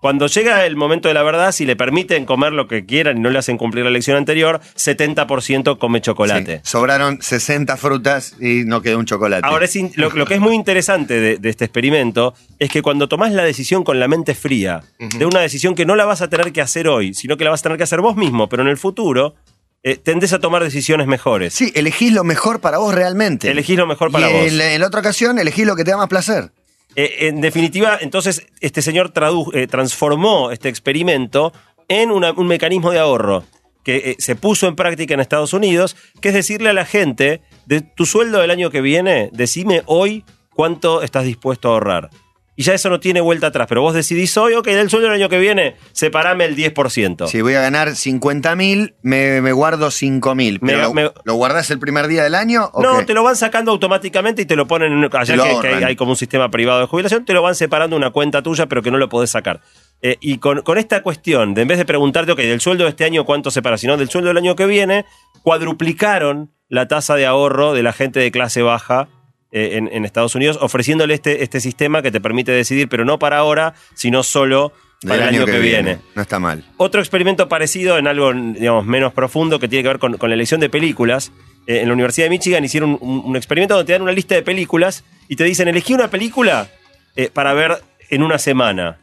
Cuando 0.00 0.26
llega 0.26 0.66
el 0.66 0.76
momento 0.76 1.08
de 1.08 1.14
la 1.14 1.22
verdad, 1.22 1.50
si 1.50 1.64
le 1.64 1.76
permiten 1.76 2.26
comer 2.26 2.52
lo 2.52 2.68
que 2.68 2.84
quieran 2.84 3.16
y 3.16 3.20
no 3.20 3.30
le 3.30 3.38
hacen 3.38 3.56
cumplir 3.56 3.86
la 3.86 3.90
lección 3.90 4.18
anterior, 4.18 4.60
70% 4.76 5.78
come 5.78 6.02
chocolate. 6.02 6.56
Sí. 6.56 6.60
Sobraron 6.62 7.22
60 7.22 7.74
frutas 7.78 8.36
y 8.38 8.64
no 8.66 8.82
quedó 8.82 8.98
un 8.98 9.06
chocolate. 9.06 9.46
Ahora, 9.46 9.64
es 9.64 9.74
lo, 9.96 10.10
lo 10.10 10.26
que 10.26 10.34
es 10.34 10.40
muy 10.40 10.54
interesante 10.54 11.18
de, 11.18 11.38
de 11.38 11.48
este 11.48 11.64
experimento 11.64 12.34
es 12.58 12.70
que 12.70 12.82
cuando 12.82 13.08
tomás 13.08 13.32
la 13.32 13.44
decisión 13.44 13.82
con 13.82 13.98
la 13.98 14.06
mente 14.06 14.34
fría, 14.34 14.82
de 14.98 15.24
una 15.24 15.40
decisión 15.40 15.74
que 15.74 15.86
no 15.86 15.96
la 15.96 16.04
vas 16.04 16.20
a 16.20 16.28
tener 16.28 16.52
que 16.52 16.60
hacer 16.60 16.86
hoy, 16.86 17.14
sino 17.14 17.38
que 17.38 17.44
la 17.44 17.50
vas 17.50 17.60
a 17.60 17.62
tener 17.62 17.78
que 17.78 17.84
hacer 17.84 18.02
vos 18.02 18.14
mismo, 18.14 18.46
pero 18.50 18.62
en 18.62 18.68
el 18.68 18.76
futuro, 18.76 19.36
eh, 19.84 19.96
tendés 19.96 20.32
a 20.32 20.40
tomar 20.40 20.64
decisiones 20.64 21.06
mejores. 21.06 21.54
Sí, 21.54 21.70
elegís 21.76 22.12
lo 22.12 22.24
mejor 22.24 22.60
para 22.60 22.78
vos 22.78 22.92
realmente. 22.94 23.50
Elegís 23.50 23.76
lo 23.78 23.86
mejor 23.86 24.10
para 24.10 24.28
y 24.28 24.32
vos. 24.32 24.46
En, 24.46 24.58
la- 24.58 24.72
en 24.74 24.80
la 24.80 24.86
otra 24.88 25.00
ocasión, 25.00 25.38
elegís 25.38 25.66
lo 25.66 25.76
que 25.76 25.84
te 25.84 25.92
da 25.92 25.96
más 25.98 26.08
placer. 26.08 26.50
Eh, 26.96 27.28
en 27.28 27.40
definitiva, 27.40 27.98
entonces, 28.00 28.46
este 28.60 28.80
señor 28.82 29.12
tradu- 29.12 29.50
eh, 29.54 29.66
transformó 29.66 30.50
este 30.50 30.68
experimento 30.68 31.52
en 31.88 32.10
una- 32.10 32.32
un 32.32 32.46
mecanismo 32.46 32.90
de 32.90 32.98
ahorro 32.98 33.44
que 33.84 33.96
eh, 33.96 34.16
se 34.18 34.34
puso 34.36 34.66
en 34.66 34.76
práctica 34.76 35.12
en 35.12 35.20
Estados 35.20 35.52
Unidos, 35.52 35.96
que 36.22 36.28
es 36.28 36.34
decirle 36.34 36.70
a 36.70 36.72
la 36.72 36.86
gente, 36.86 37.42
de 37.66 37.82
tu 37.82 38.06
sueldo 38.06 38.40
del 38.40 38.50
año 38.50 38.70
que 38.70 38.80
viene, 38.80 39.28
decime 39.32 39.82
hoy 39.86 40.24
cuánto 40.54 41.02
estás 41.02 41.24
dispuesto 41.24 41.68
a 41.68 41.72
ahorrar. 41.72 42.10
Y 42.56 42.62
ya 42.62 42.72
eso 42.74 42.88
no 42.88 43.00
tiene 43.00 43.20
vuelta 43.20 43.48
atrás, 43.48 43.66
pero 43.68 43.82
vos 43.82 43.94
decidís 43.94 44.36
hoy, 44.36 44.54
ok, 44.54 44.66
del 44.66 44.88
sueldo 44.88 45.08
del 45.08 45.16
año 45.20 45.28
que 45.28 45.38
viene, 45.38 45.74
separame 45.92 46.44
el 46.44 46.54
10%. 46.56 47.26
Si 47.26 47.40
voy 47.42 47.54
a 47.54 47.60
ganar 47.60 47.96
50 47.96 48.54
mil, 48.54 48.94
me, 49.02 49.40
me 49.40 49.50
guardo 49.52 49.90
5 49.90 50.34
mil. 50.36 50.60
Me- 50.62 50.72
¿Pero 50.74 50.82
lo, 50.84 50.94
me- 50.94 51.10
lo 51.24 51.34
guardás 51.34 51.70
el 51.70 51.80
primer 51.80 52.06
día 52.06 52.22
del 52.22 52.36
año? 52.36 52.70
o 52.72 52.80
No, 52.82 53.00
qué? 53.00 53.06
te 53.06 53.14
lo 53.14 53.24
van 53.24 53.34
sacando 53.34 53.72
automáticamente 53.72 54.42
y 54.42 54.46
te 54.46 54.54
lo 54.54 54.66
ponen 54.68 54.92
en 54.92 55.04
allá 55.04 55.36
que, 55.60 55.68
que 55.68 55.84
hay, 55.84 55.96
como 55.96 56.12
un 56.12 56.16
sistema 56.16 56.48
privado 56.50 56.78
de 56.80 56.86
jubilación, 56.86 57.24
te 57.24 57.32
lo 57.32 57.42
van 57.42 57.56
separando 57.56 57.96
una 57.96 58.10
cuenta 58.10 58.40
tuya, 58.42 58.66
pero 58.66 58.82
que 58.82 58.90
no 58.92 58.98
lo 58.98 59.08
podés 59.08 59.30
sacar. 59.30 59.60
Eh, 60.00 60.16
y 60.20 60.38
con, 60.38 60.62
con 60.62 60.78
esta 60.78 61.02
cuestión, 61.02 61.54
de 61.54 61.62
en 61.62 61.68
vez 61.68 61.78
de 61.78 61.84
preguntarte, 61.84 62.30
ok, 62.32 62.38
del 62.38 62.60
sueldo 62.60 62.84
de 62.84 62.90
este 62.90 63.04
año 63.04 63.24
cuánto 63.24 63.50
se 63.50 63.62
para, 63.62 63.78
sino 63.78 63.96
del 63.96 64.08
sueldo 64.10 64.28
del 64.28 64.36
año 64.36 64.54
que 64.54 64.66
viene, 64.66 65.06
cuadruplicaron 65.42 66.52
la 66.68 66.88
tasa 66.88 67.14
de 67.16 67.26
ahorro 67.26 67.72
de 67.72 67.82
la 67.82 67.92
gente 67.92 68.20
de 68.20 68.30
clase 68.30 68.62
baja 68.62 69.08
eh, 69.56 69.76
en, 69.76 69.88
en 69.92 70.04
Estados 70.04 70.34
Unidos, 70.34 70.58
ofreciéndole 70.60 71.14
este, 71.14 71.44
este 71.44 71.60
sistema 71.60 72.02
que 72.02 72.10
te 72.10 72.20
permite 72.20 72.50
decidir, 72.50 72.88
pero 72.88 73.04
no 73.04 73.20
para 73.20 73.38
ahora, 73.38 73.74
sino 73.94 74.24
solo 74.24 74.72
Del 75.00 75.10
para 75.10 75.28
el 75.28 75.36
año, 75.36 75.46
que, 75.46 75.60
viene. 75.60 76.00
No 76.16 76.22
está 76.22 76.40
mal. 76.40 76.64
Otro 76.76 77.00
experimento 77.00 77.48
parecido 77.48 77.96
en 77.96 78.08
algo 78.08 78.32
digamos, 78.32 78.84
menos 78.84 79.12
profundo 79.12 79.60
que 79.60 79.68
tiene 79.68 79.84
que 79.84 79.88
ver 79.90 79.98
con, 80.00 80.16
con 80.16 80.28
la 80.28 80.34
elección 80.34 80.58
de 80.58 80.68
películas. 80.70 81.30
Eh, 81.68 81.82
en 81.82 81.86
la 81.86 81.94
Universidad 81.94 82.26
de 82.26 82.30
Michigan 82.30 82.64
hicieron 82.64 82.98
un, 83.00 83.22
un 83.24 83.36
experimento 83.36 83.74
donde 83.74 83.86
te 83.86 83.92
dan 83.92 84.02
una 84.02 84.10
lista 84.10 84.34
de 84.34 84.42
películas 84.42 85.04
y 85.28 85.36
te 85.36 85.44
dicen, 85.44 85.68
elegí 85.68 85.94
una 85.94 86.10
película 86.10 86.68
eh, 87.14 87.30
para 87.32 87.54
ver 87.54 87.80
en 88.10 88.24
una 88.24 88.38
semana. 88.40 88.98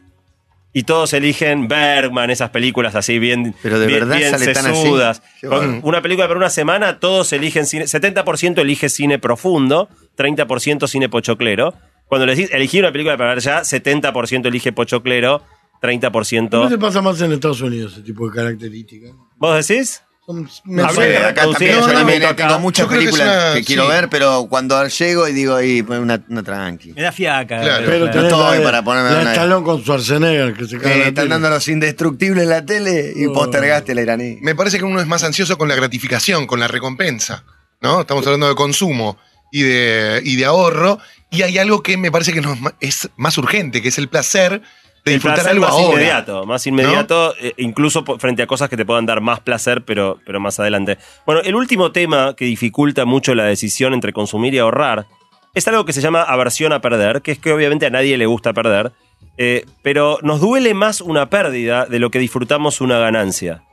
Y 0.74 0.84
todos 0.84 1.12
eligen 1.12 1.68
Bergman, 1.68 2.30
esas 2.30 2.50
películas 2.50 2.94
así 2.94 3.18
bien, 3.18 3.54
Pero 3.62 3.78
de 3.78 3.86
bien, 3.86 4.00
verdad 4.00 4.16
bien 4.16 4.30
sale 4.30 4.52
tan 4.54 4.66
así. 4.66 5.20
Con 5.42 5.50
bueno. 5.50 5.80
una 5.82 6.00
película 6.00 6.26
para 6.26 6.38
una 6.38 6.48
semana, 6.48 6.98
todos 6.98 7.32
eligen 7.32 7.66
cine. 7.66 7.84
70% 7.84 8.58
elige 8.58 8.88
cine 8.88 9.18
profundo, 9.18 9.90
30% 10.16 10.86
cine 10.88 11.08
pochoclero. 11.08 11.74
Cuando 12.06 12.26
le 12.26 12.34
decís 12.34 12.50
elegí 12.52 12.78
una 12.78 12.92
película 12.92 13.16
para 13.16 13.30
ver 13.30 13.40
ya, 13.42 13.60
70% 13.62 14.46
elige 14.46 14.72
pochoclero, 14.72 15.42
¿Por 15.80 15.90
30%. 15.90 16.62
qué 16.64 16.68
se 16.68 16.78
pasa 16.78 17.00
más 17.02 17.20
en 17.22 17.32
Estados 17.32 17.60
Unidos 17.60 17.92
ese 17.94 18.02
tipo 18.02 18.28
de 18.28 18.34
características? 18.36 19.12
¿Vos 19.36 19.66
decís? 19.66 20.02
Son 20.24 20.48
No 20.66 20.88
sé, 20.92 21.16
acá 21.16 21.42
también, 21.50 21.74
no, 21.74 21.80
yo 21.80 21.86
no, 21.88 21.92
también 21.94 22.22
no, 22.22 22.28
acá. 22.28 22.46
tengo 22.46 22.60
muchas 22.60 22.86
películas 22.86 23.26
una- 23.26 23.54
que 23.54 23.64
quiero 23.64 23.86
sí. 23.86 23.90
ver, 23.90 24.08
pero 24.08 24.46
cuando 24.48 24.86
llego 24.86 25.26
y 25.26 25.32
digo, 25.32 25.56
ahí, 25.56 25.82
pues, 25.82 25.98
una, 25.98 26.22
una 26.28 26.42
tranqui. 26.44 26.92
Me 26.92 27.02
da 27.02 27.10
fiaca. 27.10 27.60
Claro. 27.60 27.84
Pero 27.86 28.04
No 28.06 28.10
tenés 28.12 28.32
estoy 28.32 28.58
la, 28.58 28.62
para 28.64 28.84
ponerme 28.84 29.20
una- 29.20 29.32
Stallone 29.32 29.64
con 29.64 29.80
Schwarzenegger 29.82 30.54
que 30.54 30.64
se 30.66 30.78
cae 30.78 30.92
Eh, 30.92 30.98
la 30.98 31.02
están 31.08 31.14
tele. 31.24 31.28
dando 31.30 31.50
los 31.50 31.66
indestructibles 31.66 32.44
en 32.44 32.50
la 32.50 32.64
tele 32.64 33.12
y 33.16 33.26
Oh. 33.26 33.32
postergaste 33.32 33.96
la 33.96 34.02
iraní. 34.02 34.38
Me 34.42 34.54
parece 34.54 34.78
que 34.78 34.84
uno 34.84 35.00
es 35.00 35.08
más 35.08 35.24
ansioso 35.24 35.58
con 35.58 35.66
la 35.66 35.74
gratificación, 35.74 36.46
con 36.46 36.60
la 36.60 36.68
recompensa. 36.68 37.42
¿no? 37.80 38.02
Estamos 38.02 38.24
hablando 38.24 38.46
de 38.48 38.54
consumo 38.54 39.18
y 39.52 39.62
de, 39.62 40.20
y 40.24 40.34
de 40.34 40.44
ahorro. 40.44 40.98
Y 41.30 41.42
hay 41.42 41.58
algo 41.58 41.82
que 41.82 41.96
me 41.96 42.10
parece 42.10 42.32
que 42.32 42.42
es 42.80 43.08
más 43.16 43.38
urgente, 43.38 43.80
que 43.80 43.88
es 43.88 43.98
el 43.98 44.08
placer 44.08 44.60
de 45.04 45.12
El 45.12 45.14
disfrutar 45.14 45.48
algo 45.48 45.64
más 45.64 45.72
ahora. 45.72 45.92
inmediato, 45.92 46.46
más 46.46 46.66
inmediato, 46.66 47.34
eh, 47.40 47.54
incluso 47.58 48.04
frente 48.18 48.42
a 48.42 48.46
cosas 48.46 48.68
que 48.68 48.76
te 48.76 48.84
puedan 48.84 49.06
dar 49.06 49.20
más 49.20 49.40
placer, 49.40 49.84
pero, 49.84 50.18
pero 50.26 50.40
más 50.40 50.58
adelante. 50.58 50.98
Bueno, 51.26 51.40
el 51.42 51.54
último 51.54 51.92
tema 51.92 52.34
que 52.36 52.44
dificulta 52.44 53.04
mucho 53.04 53.34
la 53.34 53.44
decisión 53.44 53.94
entre 53.94 54.12
consumir 54.12 54.54
y 54.54 54.58
ahorrar 54.58 55.06
es 55.54 55.68
algo 55.68 55.84
que 55.84 55.92
se 55.92 56.00
llama 56.00 56.22
aversión 56.22 56.72
a 56.72 56.80
perder, 56.80 57.22
que 57.22 57.32
es 57.32 57.38
que 57.38 57.52
obviamente 57.52 57.86
a 57.86 57.90
nadie 57.90 58.16
le 58.16 58.26
gusta 58.26 58.52
perder, 58.52 58.92
eh, 59.38 59.66
pero 59.82 60.18
nos 60.22 60.40
duele 60.40 60.72
más 60.74 61.00
una 61.00 61.28
pérdida 61.30 61.86
de 61.86 61.98
lo 61.98 62.10
que 62.10 62.18
disfrutamos 62.18 62.80
una 62.80 62.98
ganancia. 62.98 63.64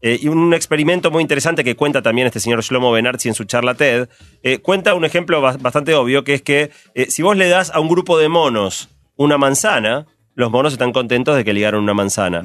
Eh, 0.00 0.18
y 0.22 0.28
un 0.28 0.54
experimento 0.54 1.10
muy 1.10 1.22
interesante 1.22 1.64
que 1.64 1.74
cuenta 1.74 2.02
también 2.02 2.26
este 2.28 2.40
señor 2.40 2.62
Shlomo 2.62 2.92
Benarzi 2.92 3.28
en 3.28 3.34
su 3.34 3.44
charla 3.44 3.74
TED, 3.74 4.08
eh, 4.42 4.58
cuenta 4.58 4.94
un 4.94 5.04
ejemplo 5.04 5.40
bas- 5.42 5.60
bastante 5.60 5.94
obvio, 5.94 6.22
que 6.24 6.34
es 6.34 6.42
que 6.42 6.70
eh, 6.94 7.06
si 7.10 7.22
vos 7.22 7.36
le 7.36 7.48
das 7.48 7.70
a 7.70 7.80
un 7.80 7.88
grupo 7.88 8.16
de 8.18 8.28
monos 8.28 8.90
una 9.16 9.38
manzana, 9.38 10.06
los 10.36 10.52
monos 10.52 10.72
están 10.72 10.92
contentos 10.92 11.34
de 11.36 11.44
que 11.44 11.52
le 11.52 11.58
dieron 11.60 11.82
una 11.82 11.94
manzana. 11.94 12.42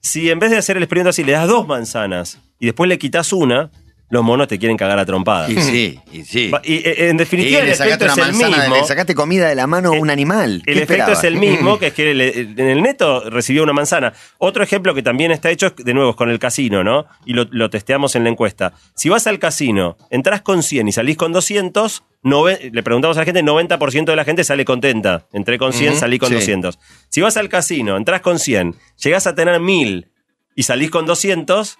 Si 0.00 0.30
en 0.30 0.38
vez 0.38 0.50
de 0.50 0.56
hacer 0.56 0.78
el 0.78 0.82
experimento 0.82 1.10
así 1.10 1.24
le 1.24 1.32
das 1.32 1.46
dos 1.46 1.66
manzanas 1.66 2.40
y 2.58 2.66
después 2.66 2.88
le 2.88 2.98
quitas 2.98 3.32
una, 3.34 3.70
los 4.10 4.22
monos 4.22 4.46
te 4.48 4.58
quieren 4.58 4.76
cagar 4.76 4.98
a 4.98 5.04
trompadas. 5.06 5.50
Y 5.50 5.56
sí, 5.60 5.98
y 6.12 6.22
sí. 6.24 6.50
Y, 6.62 6.74
eh, 6.86 7.08
en 7.08 7.16
Y 7.16 7.18
definitiva 7.18 7.60
el 7.60 7.66
le 7.66 7.72
efecto 7.72 8.04
sacaste 8.06 8.06
es 8.06 8.12
una 8.14 8.26
el 8.26 8.32
manzana, 8.32 8.62
mismo. 8.62 8.76
le 8.82 8.84
sacaste 8.86 9.14
comida 9.14 9.48
de 9.48 9.54
la 9.54 9.66
mano 9.66 9.88
a 9.88 9.92
un 9.92 10.10
animal. 10.10 10.56
El 10.56 10.62
¿Qué 10.64 10.70
efecto 10.72 10.92
esperabas? 10.92 11.18
es 11.18 11.24
el 11.24 11.36
mismo, 11.36 11.78
que 11.80 11.86
es 11.88 11.94
que 11.94 12.14
le- 12.14 12.40
en 12.40 12.60
el 12.60 12.82
neto 12.82 13.28
recibió 13.30 13.62
una 13.62 13.72
manzana. 13.72 14.12
Otro 14.38 14.62
ejemplo 14.62 14.94
que 14.94 15.02
también 15.02 15.30
está 15.32 15.50
hecho, 15.50 15.70
de 15.76 15.94
nuevo, 15.94 16.10
es 16.10 16.16
con 16.16 16.30
el 16.30 16.38
casino, 16.38 16.84
¿no? 16.84 17.06
Y 17.24 17.32
lo, 17.32 17.46
lo 17.50 17.70
testeamos 17.70 18.14
en 18.14 18.24
la 18.24 18.30
encuesta. 18.30 18.74
Si 18.94 19.08
vas 19.08 19.26
al 19.26 19.38
casino, 19.38 19.96
entras 20.10 20.42
con 20.42 20.62
100 20.62 20.86
y 20.88 20.92
salís 20.92 21.16
con 21.16 21.32
200, 21.32 22.04
nove- 22.22 22.70
le 22.72 22.82
preguntamos 22.82 23.16
a 23.16 23.20
la 23.20 23.24
gente, 23.24 23.42
90% 23.42 24.04
de 24.04 24.16
la 24.16 24.24
gente 24.24 24.44
sale 24.44 24.64
contenta. 24.64 25.26
Entré 25.32 25.58
con 25.58 25.72
100, 25.72 25.90
Ujú, 25.92 26.00
salí 26.00 26.18
con 26.18 26.28
sí. 26.28 26.34
200. 26.36 26.78
Si 27.08 27.20
vas 27.20 27.36
al 27.36 27.48
casino, 27.48 27.96
entras 27.96 28.20
con 28.20 28.38
100, 28.38 28.76
llegás 29.02 29.26
a 29.26 29.34
tener 29.34 29.58
1000 29.60 30.10
y 30.54 30.62
salís 30.62 30.90
con 30.90 31.04
200... 31.06 31.78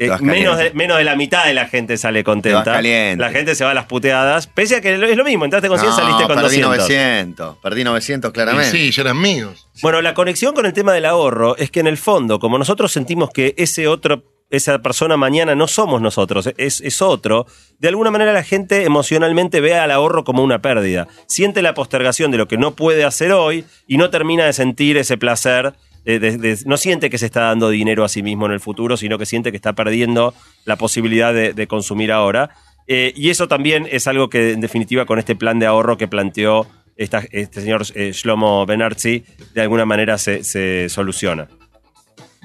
eh, 0.00 0.10
menos, 0.20 0.56
de, 0.58 0.72
menos 0.72 0.98
de 0.98 1.04
la 1.04 1.14
mitad 1.14 1.44
de 1.44 1.54
la 1.54 1.66
gente 1.66 1.96
sale 1.96 2.24
contenta. 2.24 2.64
caliente. 2.64 3.22
La 3.22 3.30
gente 3.30 3.54
se 3.54 3.64
va 3.64 3.72
a 3.72 3.74
las 3.74 3.84
puteadas. 3.84 4.46
Pese 4.46 4.76
a 4.76 4.80
que 4.80 4.94
es 4.94 5.16
lo 5.16 5.24
mismo, 5.24 5.44
entraste 5.44 5.68
con 5.68 5.78
100, 5.78 5.90
No, 5.90 5.96
saliste 5.96 6.24
con 6.26 6.36
perdí 6.36 6.60
200. 6.60 6.78
900. 6.78 7.56
Perdí 7.58 7.84
900 7.84 8.28
Y 8.30 8.32
claramente. 8.32 8.70
sí, 8.70 8.90
ya 8.90 9.02
eran 9.02 9.20
míos. 9.20 9.68
Bueno, 9.82 10.00
la 10.02 10.14
conexión 10.14 10.54
con 10.54 10.66
el 10.66 10.72
tema 10.72 10.92
del 10.92 11.04
ahorro 11.04 11.56
es 11.56 11.70
que 11.70 11.80
en 11.80 11.86
el 11.86 11.98
fondo, 11.98 12.38
como 12.38 12.58
nosotros 12.58 12.90
sentimos 12.92 13.30
que 13.30 13.54
ese 13.58 13.88
otro, 13.88 14.24
esa 14.50 14.78
persona 14.80 15.16
mañana 15.16 15.54
no 15.54 15.68
somos 15.68 16.00
nosotros, 16.02 16.50
es, 16.56 16.80
es 16.80 17.02
otro, 17.02 17.46
de 17.78 17.88
alguna 17.88 18.10
manera 18.10 18.32
la 18.32 18.42
gente 18.42 18.84
emocionalmente 18.84 19.60
ve 19.60 19.76
al 19.76 19.90
ahorro 19.90 20.24
como 20.24 20.42
una 20.42 20.60
pérdida. 20.60 21.06
Siente 21.26 21.62
la 21.62 21.74
postergación 21.74 22.30
de 22.30 22.38
lo 22.38 22.48
que 22.48 22.58
no 22.58 22.74
puede 22.74 23.04
hacer 23.04 23.32
hoy 23.32 23.64
y 23.86 23.96
no 23.96 24.10
termina 24.10 24.46
de 24.46 24.52
sentir 24.52 24.96
ese 24.96 25.16
placer. 25.18 25.74
De- 26.04 26.18
de- 26.18 26.38
de- 26.38 26.58
no 26.66 26.76
siente 26.76 27.10
que 27.10 27.18
se 27.18 27.26
está 27.26 27.42
dando 27.42 27.68
dinero 27.70 28.04
a 28.04 28.08
sí 28.08 28.22
mismo 28.22 28.46
en 28.46 28.52
el 28.52 28.60
futuro, 28.60 28.96
sino 28.96 29.18
que 29.18 29.26
siente 29.26 29.50
que 29.50 29.56
está 29.56 29.72
perdiendo 29.74 30.34
la 30.64 30.76
posibilidad 30.76 31.32
de, 31.34 31.66
consumir 31.66 32.10
ahora. 32.12 32.50
Eh, 32.86 33.12
y 33.14 33.30
eso 33.30 33.46
también 33.48 33.86
es 33.90 34.06
algo 34.08 34.28
que, 34.28 34.52
en 34.52 34.60
definitiva, 34.60 35.06
con 35.06 35.18
este 35.18 35.36
plan 35.36 35.58
de 35.58 35.66
ahorro 35.66 35.96
que 35.96 36.08
planteó 36.08 36.66
esta- 36.96 37.22
este 37.30 37.60
señor 37.60 37.82
eh, 37.94 38.10
Shlomo 38.12 38.66
Benarzi, 38.66 39.24
de 39.54 39.60
alguna 39.62 39.84
manera 39.86 40.18
se, 40.18 40.42
se 40.44 40.88
soluciona. 40.88 41.48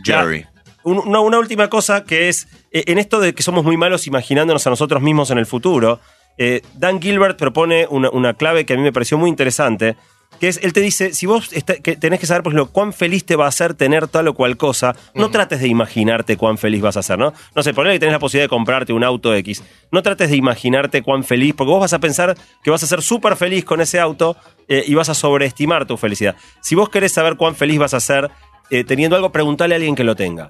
Ya. 0.03 0.19
Jerry. 0.21 0.45
Un- 0.83 0.99
una, 0.99 1.19
una 1.21 1.39
última 1.39 1.67
cosa 1.69 2.03
que 2.03 2.29
es, 2.29 2.47
eh, 2.71 2.83
en 2.87 2.99
esto 2.99 3.19
de 3.19 3.33
que 3.33 3.41
somos 3.43 3.63
muy 3.63 3.75
malos 3.77 4.05
imaginándonos 4.07 4.65
a 4.67 4.69
nosotros 4.69 5.01
mismos 5.01 5.31
en 5.31 5.39
el 5.39 5.45
futuro, 5.45 5.99
eh, 6.37 6.61
Dan 6.75 7.01
Gilbert 7.01 7.37
propone 7.39 7.87
una, 7.89 8.09
una 8.11 8.33
clave 8.35 8.65
que 8.65 8.73
a 8.73 8.75
mí 8.77 8.83
me 8.83 8.91
pareció 8.93 9.17
muy 9.17 9.29
interesante, 9.29 9.95
que 10.39 10.49
es, 10.49 10.59
él 10.63 10.73
te 10.73 10.81
dice, 10.81 11.13
si 11.13 11.25
vos 11.25 11.53
está- 11.53 11.75
que 11.75 11.95
tenés 11.95 12.19
que 12.19 12.25
saber, 12.25 12.43
por 12.43 12.51
ejemplo, 12.53 12.71
cuán 12.71 12.91
feliz 12.91 13.23
te 13.25 13.35
va 13.37 13.45
a 13.45 13.47
hacer 13.47 13.73
tener 13.73 14.07
tal 14.09 14.27
o 14.27 14.33
cual 14.33 14.57
cosa, 14.57 14.93
no 15.13 15.29
trates 15.31 15.61
de 15.61 15.67
imaginarte 15.69 16.35
cuán 16.35 16.57
feliz 16.57 16.81
vas 16.81 16.97
a 16.97 17.03
ser, 17.03 17.17
¿no? 17.17 17.33
No 17.55 17.63
sé, 17.63 17.73
ponle 17.73 17.93
que 17.93 17.99
tenés 17.99 18.11
la 18.13 18.19
posibilidad 18.19 18.45
de 18.45 18.49
comprarte 18.49 18.91
un 18.91 19.03
auto 19.05 19.33
X, 19.33 19.63
no 19.91 20.01
trates 20.03 20.29
de 20.29 20.35
imaginarte 20.35 21.01
cuán 21.03 21.23
feliz, 21.23 21.53
porque 21.55 21.71
vos 21.71 21.79
vas 21.79 21.93
a 21.93 21.99
pensar 21.99 22.35
que 22.63 22.69
vas 22.69 22.83
a 22.83 22.87
ser 22.87 23.01
súper 23.01 23.37
feliz 23.37 23.63
con 23.63 23.79
ese 23.79 23.99
auto 23.99 24.35
eh, 24.67 24.83
y 24.85 24.93
vas 24.93 25.07
a 25.07 25.13
sobreestimar 25.13 25.85
tu 25.85 25.95
felicidad. 25.95 26.35
Si 26.61 26.75
vos 26.75 26.89
querés 26.89 27.13
saber 27.13 27.37
cuán 27.37 27.55
feliz 27.55 27.79
vas 27.79 27.93
a 27.93 27.99
ser 28.01 28.29
eh, 28.71 28.83
teniendo 28.83 29.15
algo, 29.15 29.31
preguntale 29.31 29.75
a 29.75 29.77
alguien 29.77 29.95
que 29.95 30.03
lo 30.03 30.15
tenga. 30.15 30.49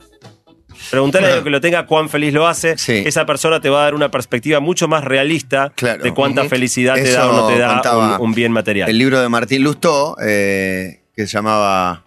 Preguntale 0.91 1.25
a 1.25 1.29
alguien 1.29 1.43
que 1.43 1.49
lo 1.49 1.61
tenga 1.61 1.85
cuán 1.85 2.09
feliz 2.09 2.33
lo 2.33 2.47
hace. 2.47 2.77
Sí. 2.77 3.03
Esa 3.05 3.25
persona 3.25 3.59
te 3.61 3.69
va 3.69 3.81
a 3.81 3.83
dar 3.85 3.95
una 3.95 4.11
perspectiva 4.11 4.59
mucho 4.59 4.87
más 4.87 5.03
realista 5.03 5.71
Claro. 5.75 6.03
de 6.03 6.13
cuánta 6.13 6.45
felicidad 6.45 6.95
te 6.95 7.11
da 7.11 7.29
o 7.29 7.33
no 7.33 7.47
te 7.47 7.57
da 7.59 8.17
un, 8.19 8.27
un 8.29 8.33
bien 8.33 8.51
material. 8.51 8.89
El 8.89 8.97
libro 8.97 9.19
de 9.21 9.29
Martín 9.29 9.63
Lustó, 9.63 10.15
eh, 10.21 11.03
que 11.15 11.27
se 11.27 11.33
llamaba 11.33 12.03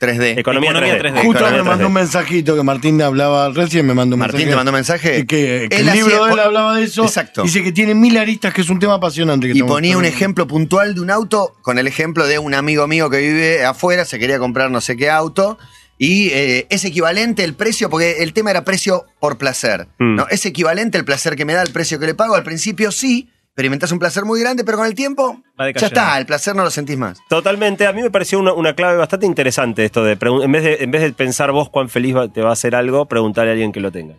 3D. 0.00 0.38
Economía, 0.38 0.70
Economía 0.70 0.94
3D. 0.96 1.12
3D. 1.12 1.22
Justo 1.24 1.38
Economía 1.40 1.62
me 1.64 1.68
mandó 1.70 1.84
3D. 1.84 1.86
un 1.88 1.92
mensajito 1.92 2.54
que 2.56 2.62
Martín 2.62 3.02
hablaba, 3.02 3.48
recién 3.50 3.84
me 3.84 3.94
mandó 3.94 4.14
un 4.14 4.20
Martín 4.20 4.36
mensaje. 4.46 4.50
te 4.52 4.56
mandó 4.56 4.72
mensaje. 4.72 5.18
Y 5.18 5.26
que, 5.26 5.64
el 5.70 5.86
libro 5.86 6.14
hacía- 6.16 6.26
de 6.28 6.32
él 6.34 6.38
hablaba 6.40 6.76
de 6.76 6.84
eso. 6.84 7.02
Exacto. 7.04 7.42
Dice 7.42 7.64
que 7.64 7.72
tiene 7.72 7.96
mil 7.96 8.16
aristas, 8.16 8.54
que 8.54 8.60
es 8.60 8.68
un 8.70 8.78
tema 8.78 8.94
apasionante. 8.94 9.48
que 9.52 9.58
Y 9.58 9.62
ponía 9.64 9.98
un 9.98 10.04
ejemplo 10.04 10.46
puntual 10.46 10.94
de 10.94 11.00
un 11.00 11.10
auto 11.10 11.56
con 11.62 11.78
el 11.80 11.88
ejemplo 11.88 12.26
de 12.28 12.38
un 12.38 12.54
amigo 12.54 12.86
mío 12.86 13.10
que 13.10 13.18
vive 13.18 13.64
afuera, 13.64 14.04
se 14.04 14.20
quería 14.20 14.38
comprar 14.38 14.70
no 14.70 14.80
sé 14.80 14.96
qué 14.96 15.10
auto. 15.10 15.58
Y 15.98 16.28
eh, 16.28 16.66
es 16.70 16.84
equivalente 16.84 17.42
el 17.44 17.54
precio, 17.54 17.90
porque 17.90 18.22
el 18.22 18.32
tema 18.32 18.50
era 18.52 18.64
precio 18.64 19.04
por 19.20 19.36
placer. 19.36 19.88
Mm. 19.98 20.14
¿no? 20.16 20.26
Es 20.30 20.46
equivalente 20.46 20.96
el 20.96 21.04
placer 21.04 21.34
que 21.36 21.44
me 21.44 21.54
da 21.54 21.62
el 21.62 21.72
precio 21.72 21.98
que 21.98 22.06
le 22.06 22.14
pago. 22.14 22.34
Al 22.36 22.44
principio 22.44 22.92
sí, 22.92 23.28
experimentás 23.48 23.90
un 23.90 23.98
placer 23.98 24.24
muy 24.24 24.38
grande, 24.40 24.62
pero 24.62 24.78
con 24.78 24.86
el 24.86 24.94
tiempo 24.94 25.42
Va 25.60 25.68
ya 25.72 25.86
está, 25.88 26.16
el 26.16 26.26
placer 26.26 26.54
no 26.54 26.62
lo 26.62 26.70
sentís 26.70 26.96
más. 26.96 27.18
Totalmente. 27.28 27.86
A 27.88 27.92
mí 27.92 28.00
me 28.02 28.10
pareció 28.12 28.38
una, 28.38 28.52
una 28.52 28.74
clave 28.74 28.96
bastante 28.96 29.26
interesante 29.26 29.84
esto 29.84 30.04
de, 30.04 30.12
en 30.20 30.52
vez 30.52 30.62
de 30.62 30.76
en 30.84 30.90
vez 30.92 31.02
de 31.02 31.12
pensar 31.12 31.50
vos 31.50 31.68
cuán 31.68 31.88
feliz 31.88 32.14
va- 32.14 32.32
te 32.32 32.40
va 32.42 32.50
a 32.50 32.52
hacer 32.52 32.76
algo, 32.76 33.06
preguntarle 33.06 33.50
a 33.50 33.52
alguien 33.54 33.72
que 33.72 33.80
lo 33.80 33.90
tenga. 33.90 34.14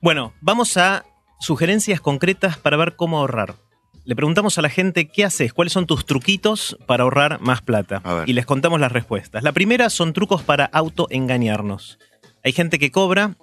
Bueno, 0.00 0.32
vamos 0.40 0.76
a 0.78 1.04
sugerencias 1.40 2.00
concretas 2.00 2.56
para 2.56 2.78
ver 2.78 2.96
cómo 2.96 3.18
ahorrar. 3.18 3.56
Le 4.04 4.14
preguntamos 4.14 4.58
a 4.58 4.62
la 4.62 4.68
gente 4.68 5.08
qué 5.08 5.24
haces, 5.24 5.52
cuáles 5.54 5.72
son 5.72 5.86
tus 5.86 6.04
truquitos 6.04 6.76
para 6.86 7.04
ahorrar 7.04 7.40
más 7.40 7.62
plata. 7.62 8.02
Y 8.26 8.34
les 8.34 8.44
contamos 8.44 8.78
las 8.78 8.92
respuestas. 8.92 9.42
La 9.42 9.52
primera 9.52 9.88
son 9.88 10.12
trucos 10.12 10.42
para 10.42 10.66
autoengañarnos. 10.66 11.98
Hay 12.44 12.52
gente 12.52 12.78
que 12.78 12.90
cobra 12.90 13.36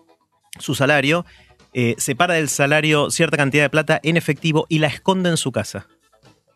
su 0.59 0.75
salario, 0.75 1.25
eh, 1.73 1.95
separa 1.97 2.35
del 2.35 2.47
salario 2.49 3.09
cierta 3.09 3.37
cantidad 3.37 3.63
de 3.63 3.69
plata 3.71 3.99
en 4.03 4.17
efectivo 4.17 4.67
y 4.69 4.77
la 4.79 4.87
esconde 4.87 5.29
en 5.29 5.37
su 5.37 5.51
casa. 5.51 5.87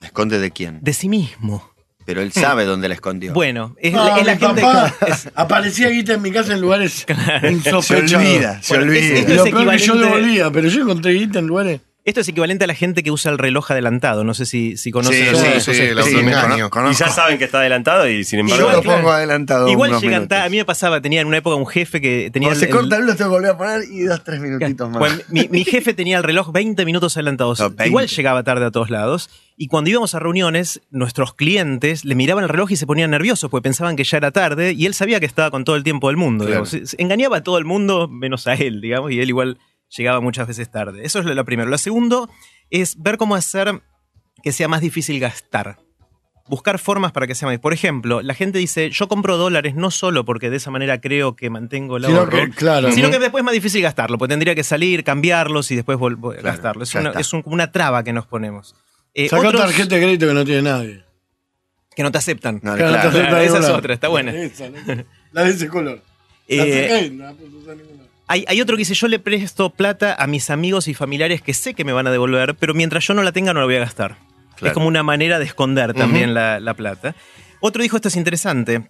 ¿Esconde 0.02 0.38
de 0.38 0.52
quién? 0.52 0.80
De 0.84 0.94
sí 0.94 1.10
mismo. 1.10 1.72
Pero 2.06 2.22
él 2.22 2.32
sabe 2.32 2.66
dónde 2.66 2.88
la 2.88 2.94
escondió. 2.94 3.34
Bueno, 3.34 3.76
es, 3.80 3.96
Ah, 3.96 4.18
es 4.20 4.26
la 4.28 4.38
gente 4.38 4.62
papá 4.62 4.94
es- 5.08 5.32
aparecía 5.36 5.90
guita 5.90 6.14
en 6.14 6.22
mi 6.22 6.32
casa 6.32 6.54
en 6.54 6.62
lugares 6.62 7.08
se 7.42 7.48
insospechados. 7.52 8.14
olvida, 8.24 8.62
se 8.62 8.76
Bueno, 8.76 8.92
olvida. 8.92 9.04
es- 9.04 9.30
Y 9.30 9.32
es 9.32 9.38
lo 9.38 9.44
peor 9.46 9.72
que 9.72 9.78
yo 9.80 9.96
devolvía, 9.96 10.52
pero 10.52 10.68
yo 10.70 10.82
encontré 10.84 11.14
guita 11.14 11.40
en 11.40 11.48
lugares 11.48 11.82
Esto 12.06 12.22
es 12.22 12.28
equivalente 12.28 12.66
a 12.66 12.68
la 12.68 12.76
gente 12.76 13.02
que 13.02 13.10
usa 13.10 13.32
el 13.32 13.40
reloj 13.40 13.72
adelantado. 13.72 14.24
No 14.24 14.36
sé 14.36 14.46
si, 14.46 14.78
si 14.78 14.92
conocen 14.92 15.36
Sí, 15.36 15.60
sí, 15.60 15.74
sí, 15.74 15.90
cono- 16.70 16.92
Y 16.92 16.94
ya 16.94 17.10
saben 17.10 17.40
que 17.40 17.46
está 17.46 17.62
adelantado 17.62 18.08
y 18.08 18.24
sin 18.24 18.42
embargo. 18.42 18.64
Yo 18.70 18.72
lo 18.74 18.82
claro. 18.84 18.98
pongo 19.00 19.12
adelantado. 19.12 19.68
Igual 19.70 19.90
unos 19.90 20.04
llegan 20.04 20.20
minutos. 20.22 20.38
A 20.38 20.48
mí 20.50 20.58
me 20.58 20.66
pasaba, 20.66 21.02
tenía 21.02 21.22
en 21.22 21.28
una 21.28 21.38
época 21.38 21.56
un 21.56 21.66
jefe 21.66 22.00
que 22.02 22.30
tenía. 22.32 22.50
Cuando 22.50 22.60
se 22.60 22.66
el- 22.68 22.72
corta 22.72 22.98
el 22.98 23.08
lo 23.08 23.16
tengo 23.16 23.32
que 23.32 23.36
volver 23.38 23.50
a 23.52 23.58
poner 23.58 23.82
y 23.92 24.02
dos, 24.04 24.24
tres 24.24 24.40
minutitos 24.40 24.88
más. 24.88 25.00
Bueno, 25.00 25.16
mi, 25.30 25.48
mi 25.50 25.64
jefe 25.66 25.96
tenía 25.96 26.18
el 26.18 26.24
reloj 26.24 26.52
20 26.52 26.86
minutos 26.86 27.18
adelantados. 27.18 27.60
No, 27.60 27.70
20. 27.70 27.88
Igual 27.88 28.08
llegaba 28.08 28.44
tarde 28.44 28.66
a 28.68 28.72
todos 28.72 28.92
lados. 28.92 29.32
Y 29.58 29.66
cuando 29.66 29.90
íbamos 29.90 30.14
a 30.14 30.20
reuniones, 30.20 30.82
nuestros 30.92 31.34
clientes 31.34 32.06
le 32.06 32.14
miraban 32.14 32.44
el 32.44 32.50
reloj 32.52 32.72
y 32.72 32.76
se 32.76 32.86
ponían 32.86 33.10
nerviosos 33.10 33.50
porque 33.50 33.64
pensaban 33.64 33.96
que 33.96 34.04
ya 34.04 34.18
era 34.18 34.30
tarde 34.30 34.74
y 34.74 34.86
él 34.86 34.94
sabía 34.94 35.20
que 35.20 35.26
estaba 35.26 35.50
con 35.50 35.64
todo 35.64 35.76
el 35.76 35.84
tiempo 35.84 36.10
del 36.10 36.18
mundo. 36.18 36.46
Claro. 36.46 36.66
Engañaba 37.00 37.38
a 37.38 37.44
todo 37.44 37.58
el 37.58 37.66
mundo 37.66 38.08
menos 38.08 38.46
a 38.46 38.54
él, 38.54 38.80
digamos, 38.82 39.12
y 39.12 39.20
él 39.20 39.30
igual 39.30 39.58
llegaba 39.98 40.22
muchas 40.22 40.48
veces 40.48 40.70
tarde. 40.72 41.02
Eso 41.04 41.20
es 41.20 41.26
lo, 41.26 41.34
lo 41.34 41.46
primero. 41.46 41.70
Lo 41.70 41.78
segundo 41.78 42.30
es 42.70 43.02
ver 43.02 43.18
cómo 43.18 43.36
hacer 43.36 43.82
que 44.44 44.52
sea 44.52 44.68
más 44.68 44.82
difícil 44.82 45.20
gastar. 45.20 45.78
Buscar 46.48 46.78
formas 46.78 47.12
para 47.12 47.26
que 47.26 47.34
sea 47.34 47.48
más. 47.48 47.58
Por 47.58 47.74
ejemplo, 47.74 48.22
la 48.22 48.36
gente 48.36 48.60
dice, 48.60 48.92
yo 48.92 49.08
compro 49.08 49.36
dólares 49.38 49.74
no 49.74 49.90
solo 49.90 50.26
porque 50.26 50.52
de 50.52 50.58
esa 50.58 50.70
manera 50.70 51.02
creo 51.02 51.36
que 51.36 51.50
mantengo 51.50 51.98
el 51.98 52.06
Sino 52.06 52.20
ahorro, 52.20 52.38
que, 52.38 52.50
claro. 52.52 52.92
Sino 52.92 53.08
¿no? 53.08 53.14
que 53.14 53.20
después 53.20 53.42
es 53.42 53.46
más 53.46 53.54
difícil 53.56 53.82
gastarlo, 53.82 54.20
porque 54.20 54.34
tendría 54.34 54.54
que 54.54 54.64
salir, 54.64 55.04
cambiarlos 55.04 55.72
y 55.72 55.76
después 55.76 55.98
Claro, 55.98 56.32
gastarlo. 56.44 56.84
Es, 56.84 56.94
una, 56.94 57.10
es 57.12 57.34
un- 57.34 57.42
una 57.46 57.72
traba 57.72 58.04
que 58.04 58.14
nos 58.14 58.28
ponemos. 58.28 58.76
Eh, 59.16 59.28
Sacá 59.28 59.48
otros 59.48 59.62
tarjeta 59.64 59.96
de 59.96 60.02
crédito 60.02 60.28
que 60.28 60.34
no 60.36 60.46
tiene 60.46 60.62
nadie. 60.62 61.04
que 61.96 62.04
no 62.04 62.12
te 62.12 62.18
aceptan. 62.20 62.56
No, 62.62 62.76
Claro, 62.76 62.78
claro. 62.78 62.94
tarjeta 63.02 63.28
Claro, 63.28 63.36
de 63.38 63.46
esa 63.46 63.60
es 63.60 63.70
otra, 63.70 63.94
está 63.96 64.08
buena. 64.10 64.32
Esa, 64.36 64.70
¿no? 64.70 64.78
La 65.32 65.44
de 65.46 65.50
ese 65.50 65.68
color. 65.68 66.02
La 66.48 66.64
Eh, 66.64 67.06
y 67.08 67.10
no 67.16 67.24
la 67.24 67.32
hay, 68.28 68.46
hay 68.48 68.62
otro 68.62 68.76
que 68.76 68.82
dice, 68.82 68.94
yo 68.96 69.08
le 69.08 69.20
presto 69.20 69.70
plata 69.70 70.16
a 70.18 70.28
mis 70.28 70.50
amigos 70.50 70.88
y 70.88 70.94
familiares 70.94 71.42
que 71.42 71.54
sé 71.54 71.74
que 71.74 71.84
me 71.84 71.94
van 71.94 72.08
a 72.08 72.12
devolver, 72.12 72.56
pero 72.56 72.74
mientras 72.74 73.06
yo 73.06 73.14
no 73.14 73.24
la 73.24 73.32
tenga 73.32 73.54
no 73.54 73.60
la 73.60 73.66
voy 73.66 73.76
a 73.76 73.80
gastar. 73.80 74.18
Claro. 74.56 74.68
Es 74.68 74.74
como 74.74 74.88
una 74.88 75.04
manera 75.04 75.38
de 75.40 75.46
esconder 75.46 75.94
también 75.94 76.34
la, 76.34 76.60
la 76.60 76.74
plata. 76.74 77.14
Otro 77.60 77.84
dijo, 77.84 77.98
esto 77.98 78.08
es 78.08 78.16
interesante, 78.16 78.90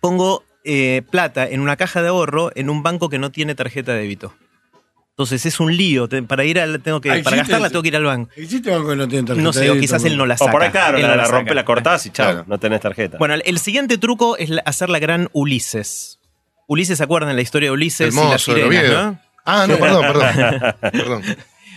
pongo 0.00 0.44
eh, 0.64 1.02
plata 1.10 1.48
en 1.48 1.60
una 1.60 1.76
caja 1.76 2.02
de 2.02 2.08
ahorro 2.08 2.50
en 2.54 2.68
un 2.68 2.82
banco 2.82 3.08
que 3.08 3.18
no 3.18 3.30
tiene 3.30 3.54
tarjeta 3.54 3.92
de 3.92 4.00
débito. 4.00 4.34
Entonces 5.10 5.46
es 5.46 5.58
un 5.58 5.76
lío. 5.76 6.08
Para 6.28 6.44
ir 6.44 6.60
al, 6.60 6.80
tengo 6.80 7.00
que, 7.00 7.10
Ah, 7.10 7.18
para 7.24 7.38
gastarla 7.38 7.70
tengo 7.70 7.82
que 7.82 7.88
ir 7.88 7.96
al 7.96 8.04
banco. 8.04 8.30
¿Existe 8.36 8.70
banco 8.70 8.90
que 8.90 8.96
no 8.96 9.08
tiene 9.08 9.26
tarjeta 9.26 9.42
No 9.42 9.52
sé, 9.52 9.60
de 9.62 9.70
o 9.72 9.80
quizás 9.80 10.04
él 10.04 10.16
no 10.16 10.26
la 10.26 10.34
O 10.34 10.38
saca. 10.38 10.52
por 10.52 10.62
ahí, 10.62 10.70
claro, 10.70 10.98
la, 10.98 11.08
no 11.08 11.16
la 11.16 11.24
rompe, 11.24 11.54
la 11.54 11.64
cortás 11.64 12.06
y 12.06 12.10
chao, 12.10 12.30
Claro. 12.30 12.44
no 12.46 12.58
tenés 12.58 12.80
tarjeta. 12.80 13.18
Bueno, 13.18 13.34
el- 13.34 13.58
siguiente 13.58 13.98
truco 13.98 14.36
es 14.36 14.50
hacer 14.64 14.90
la 14.90 15.00
gran 15.00 15.28
Ulises. 15.32 16.17
Ulises, 16.68 16.98
¿se 16.98 17.04
acuerdan 17.04 17.34
la 17.34 17.42
historia 17.42 17.70
de 17.70 17.72
Ulises 17.72 18.14
El 18.14 18.24
y 18.24 18.30
las 18.30 18.42
sirenas, 18.42 18.84
no? 18.92 19.18
Ah, 19.44 19.66
no, 19.66 19.78
perdón, 19.78 20.02
perdón. 20.02 20.74
perdón. 20.92 21.22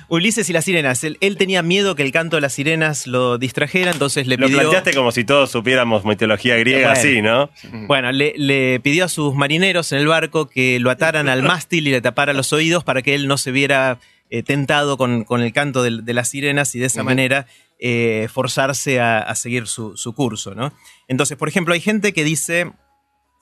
Ulises 0.09 0.49
y 0.49 0.53
las 0.53 0.65
sirenas. 0.65 1.05
Él, 1.05 1.17
él 1.21 1.37
tenía 1.37 1.61
miedo 1.63 1.95
que 1.95 2.03
el 2.03 2.11
canto 2.11 2.35
de 2.35 2.41
las 2.41 2.51
sirenas 2.51 3.07
lo 3.07 3.37
distrajera, 3.37 3.91
entonces 3.91 4.27
le 4.27 4.35
Lo 4.35 4.47
pidió... 4.47 4.59
planteaste 4.59 4.93
como 4.93 5.13
si 5.13 5.23
todos 5.23 5.49
supiéramos 5.49 6.03
mitología 6.03 6.57
griega 6.57 6.89
Bueno. 6.89 6.99
así, 6.99 7.21
¿no? 7.21 7.49
Bueno, 7.87 8.11
le, 8.11 8.33
le 8.35 8.81
pidió 8.81 9.05
a 9.05 9.07
sus 9.07 9.33
marineros 9.33 9.93
en 9.93 9.99
el 9.99 10.07
barco 10.07 10.49
que 10.49 10.81
lo 10.81 10.89
ataran 10.89 11.29
al 11.29 11.43
mástil 11.43 11.87
y 11.87 11.91
le 11.91 12.01
taparan 12.01 12.35
los 12.35 12.51
oídos 12.51 12.83
para 12.83 13.01
que 13.01 13.15
él 13.15 13.29
no 13.29 13.37
se 13.37 13.51
viera 13.51 13.99
eh, 14.29 14.43
tentado 14.43 14.97
con, 14.97 15.23
con 15.23 15.41
el 15.41 15.53
canto 15.53 15.81
de, 15.81 16.13
las 16.13 16.27
sirenas 16.27 16.75
y 16.75 16.79
de 16.79 16.87
esa 16.87 17.03
manera 17.03 17.47
eh, 17.79 18.27
forzarse 18.33 18.99
a, 18.99 19.19
a 19.19 19.35
seguir 19.35 19.67
su, 19.67 19.95
su 19.95 20.13
curso, 20.13 20.53
¿no? 20.55 20.73
Entonces, 21.07 21.37
por 21.37 21.47
ejemplo, 21.47 21.73
hay 21.73 21.79
gente 21.79 22.11
que 22.11 22.25
dice... 22.25 22.69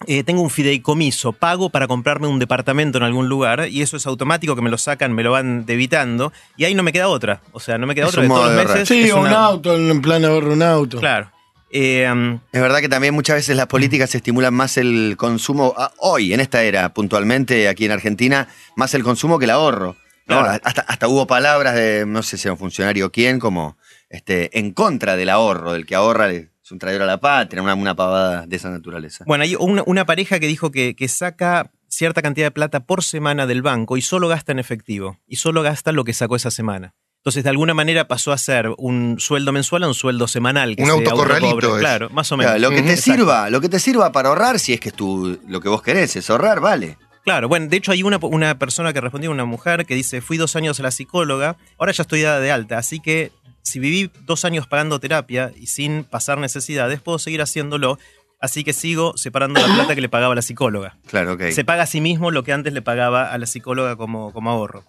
eh, 0.07 0.23
tengo 0.23 0.41
un 0.41 0.49
fideicomiso, 0.49 1.33
pago 1.33 1.69
para 1.69 1.87
comprarme 1.87 2.27
un 2.27 2.39
departamento 2.39 2.97
en 2.97 3.03
algún 3.03 3.27
lugar 3.27 3.67
y 3.69 3.81
eso 3.81 3.97
es 3.97 4.07
automático 4.07 4.55
que 4.55 4.61
me 4.61 4.69
lo 4.69 4.77
sacan, 4.77 5.13
me 5.13 5.23
lo 5.23 5.31
van 5.31 5.65
debitando 5.65 6.31
y 6.55 6.63
ahí 6.63 6.73
no 6.73 6.83
me 6.83 6.93
queda 6.93 7.09
otra. 7.09 7.41
O 7.51 7.59
sea, 7.59 7.77
no 7.77 7.85
me 7.85 7.95
queda 7.95 8.05
Es 8.05 8.11
otra 8.11 8.21
un 8.21 8.29
de 8.29 8.33
todos 8.33 8.53
los 8.53 8.65
meses. 8.65 8.87
Sí, 8.87 9.11
un 9.11 9.27
auto, 9.27 9.75
en 9.75 10.01
plan 10.01 10.23
ahorro 10.23 10.53
un 10.53 10.63
auto. 10.63 10.99
Claro. 10.99 11.31
Eh, 11.71 12.09
um, 12.11 12.39
Es 12.51 12.61
verdad 12.61 12.79
que 12.79 12.89
también 12.89 13.13
muchas 13.13 13.35
veces 13.35 13.57
las 13.57 13.67
políticas 13.67 14.15
estimulan 14.15 14.53
más 14.53 14.77
el 14.77 15.15
consumo, 15.17 15.75
hoy, 15.97 16.33
en 16.33 16.39
esta 16.39 16.63
era, 16.63 16.93
puntualmente 16.93 17.67
aquí 17.67 17.85
en 17.85 17.91
Argentina, 17.91 18.47
más 18.75 18.93
el 18.93 19.03
consumo 19.03 19.37
que 19.37 19.45
el 19.45 19.51
ahorro. 19.51 19.97
¿no? 20.27 20.41
Claro. 20.41 20.61
Hasta, 20.63 20.81
hasta 20.81 21.07
hubo 21.07 21.27
palabras 21.27 21.75
de, 21.75 22.05
no 22.07 22.23
sé 22.23 22.37
si 22.37 22.47
era 22.47 22.53
un 22.53 22.59
funcionario 22.59 23.07
o 23.07 23.11
quién, 23.11 23.39
como 23.39 23.77
este, 24.09 24.57
en 24.57 24.71
contra 24.71 25.15
del 25.15 25.29
ahorro, 25.29 25.73
del 25.73 25.85
que 25.85 25.95
ahorra 25.95 26.29
es 26.69 26.71
un 26.71 26.77
traidor 26.77 27.01
a 27.01 27.05
la 27.07 27.19
patria, 27.19 27.63
una, 27.63 27.73
una 27.73 27.95
pavada 27.95 28.45
de 28.45 28.55
esa 28.55 28.69
naturaleza. 28.69 29.23
Bueno, 29.25 29.43
hay 29.43 29.55
una, 29.55 29.81
una 29.87 30.05
pareja 30.05 30.39
que 30.39 30.45
dijo 30.45 30.69
que, 30.69 30.95
que 30.95 31.07
saca 31.07 31.71
cierta 31.87 32.21
cantidad 32.21 32.45
de 32.45 32.51
plata 32.51 32.81
por 32.81 33.03
semana 33.03 33.47
del 33.47 33.63
banco 33.63 33.97
y 33.97 34.01
solo 34.03 34.27
gasta 34.27 34.51
en 34.51 34.59
efectivo. 34.59 35.17
Y 35.27 35.37
solo 35.37 35.63
gasta 35.63 35.91
lo 35.91 36.03
que 36.03 36.13
sacó 36.13 36.35
esa 36.35 36.51
semana. 36.51 36.93
Entonces, 37.21 37.43
de 37.43 37.49
alguna 37.49 37.73
manera 37.73 38.07
pasó 38.07 38.31
a 38.31 38.37
ser 38.37 38.69
un 38.77 39.15
sueldo 39.19 39.51
mensual 39.51 39.83
a 39.83 39.87
un 39.87 39.95
sueldo 39.95 40.27
semanal. 40.27 40.75
Que 40.75 40.83
Un 40.83 40.89
se 40.89 40.93
autocorralito 40.93 41.47
autocobre. 41.47 41.75
es. 41.77 41.79
Claro, 41.81 42.09
más 42.11 42.31
o 42.31 42.37
menos. 42.37 42.53
Claro, 42.53 42.69
lo 42.69 42.75
que 42.75 42.83
te 42.83 42.93
Exacto. 42.93 43.11
sirva, 43.17 43.49
lo 43.49 43.61
que 43.61 43.69
te 43.69 43.79
sirva 43.79 44.11
para 44.11 44.29
ahorrar, 44.29 44.59
si 44.59 44.73
es 44.73 44.79
que 44.79 44.89
es 44.89 44.95
tu, 44.95 45.39
lo 45.47 45.59
que 45.61 45.69
vos 45.69 45.81
querés, 45.81 46.15
es 46.15 46.29
ahorrar, 46.29 46.59
vale. 46.59 46.97
Claro, 47.25 47.49
bueno, 47.49 47.67
de 47.67 47.75
hecho 47.77 47.91
hay 47.91 48.03
una, 48.03 48.17
una 48.21 48.57
persona 48.57 48.93
que 48.93 49.01
respondió, 49.01 49.29
una 49.31 49.43
mujer, 49.45 49.85
que 49.85 49.95
dice, 49.95 50.21
fui 50.21 50.37
dos 50.37 50.55
años 50.55 50.79
a 50.79 50.83
la 50.83 50.91
psicóloga, 50.91 51.57
ahora 51.77 51.91
ya 51.91 52.03
estoy 52.03 52.21
dada 52.21 52.39
de 52.39 52.51
alta, 52.51 52.77
así 52.77 52.99
que 53.01 53.31
si 53.69 53.79
viví 53.79 54.11
dos 54.25 54.45
años 54.45 54.67
pagando 54.67 54.99
terapia 54.99 55.51
y 55.55 55.67
sin 55.67 56.03
pasar 56.03 56.37
necesidades, 56.37 57.01
puedo 57.01 57.19
seguir 57.19 57.41
haciéndolo, 57.41 57.97
así 58.41 58.63
que 58.63 58.73
sigo 58.73 59.15
separando 59.15 59.61
la 59.65 59.73
plata 59.73 59.95
que 59.95 60.01
le 60.01 60.09
pagaba 60.09 60.35
la 60.35 60.41
psicóloga. 60.41 60.97
Claro, 61.07 61.33
ok. 61.33 61.43
se 61.51 61.63
paga 61.63 61.83
a 61.83 61.87
sí 61.87 62.01
mismo 62.01 62.31
lo 62.31 62.43
que 62.43 62.51
antes 62.51 62.73
le 62.73 62.81
pagaba 62.81 63.31
a 63.31 63.37
la 63.37 63.45
psicóloga 63.45 63.95
como, 63.95 64.33
como 64.33 64.49
ahorro. 64.49 64.83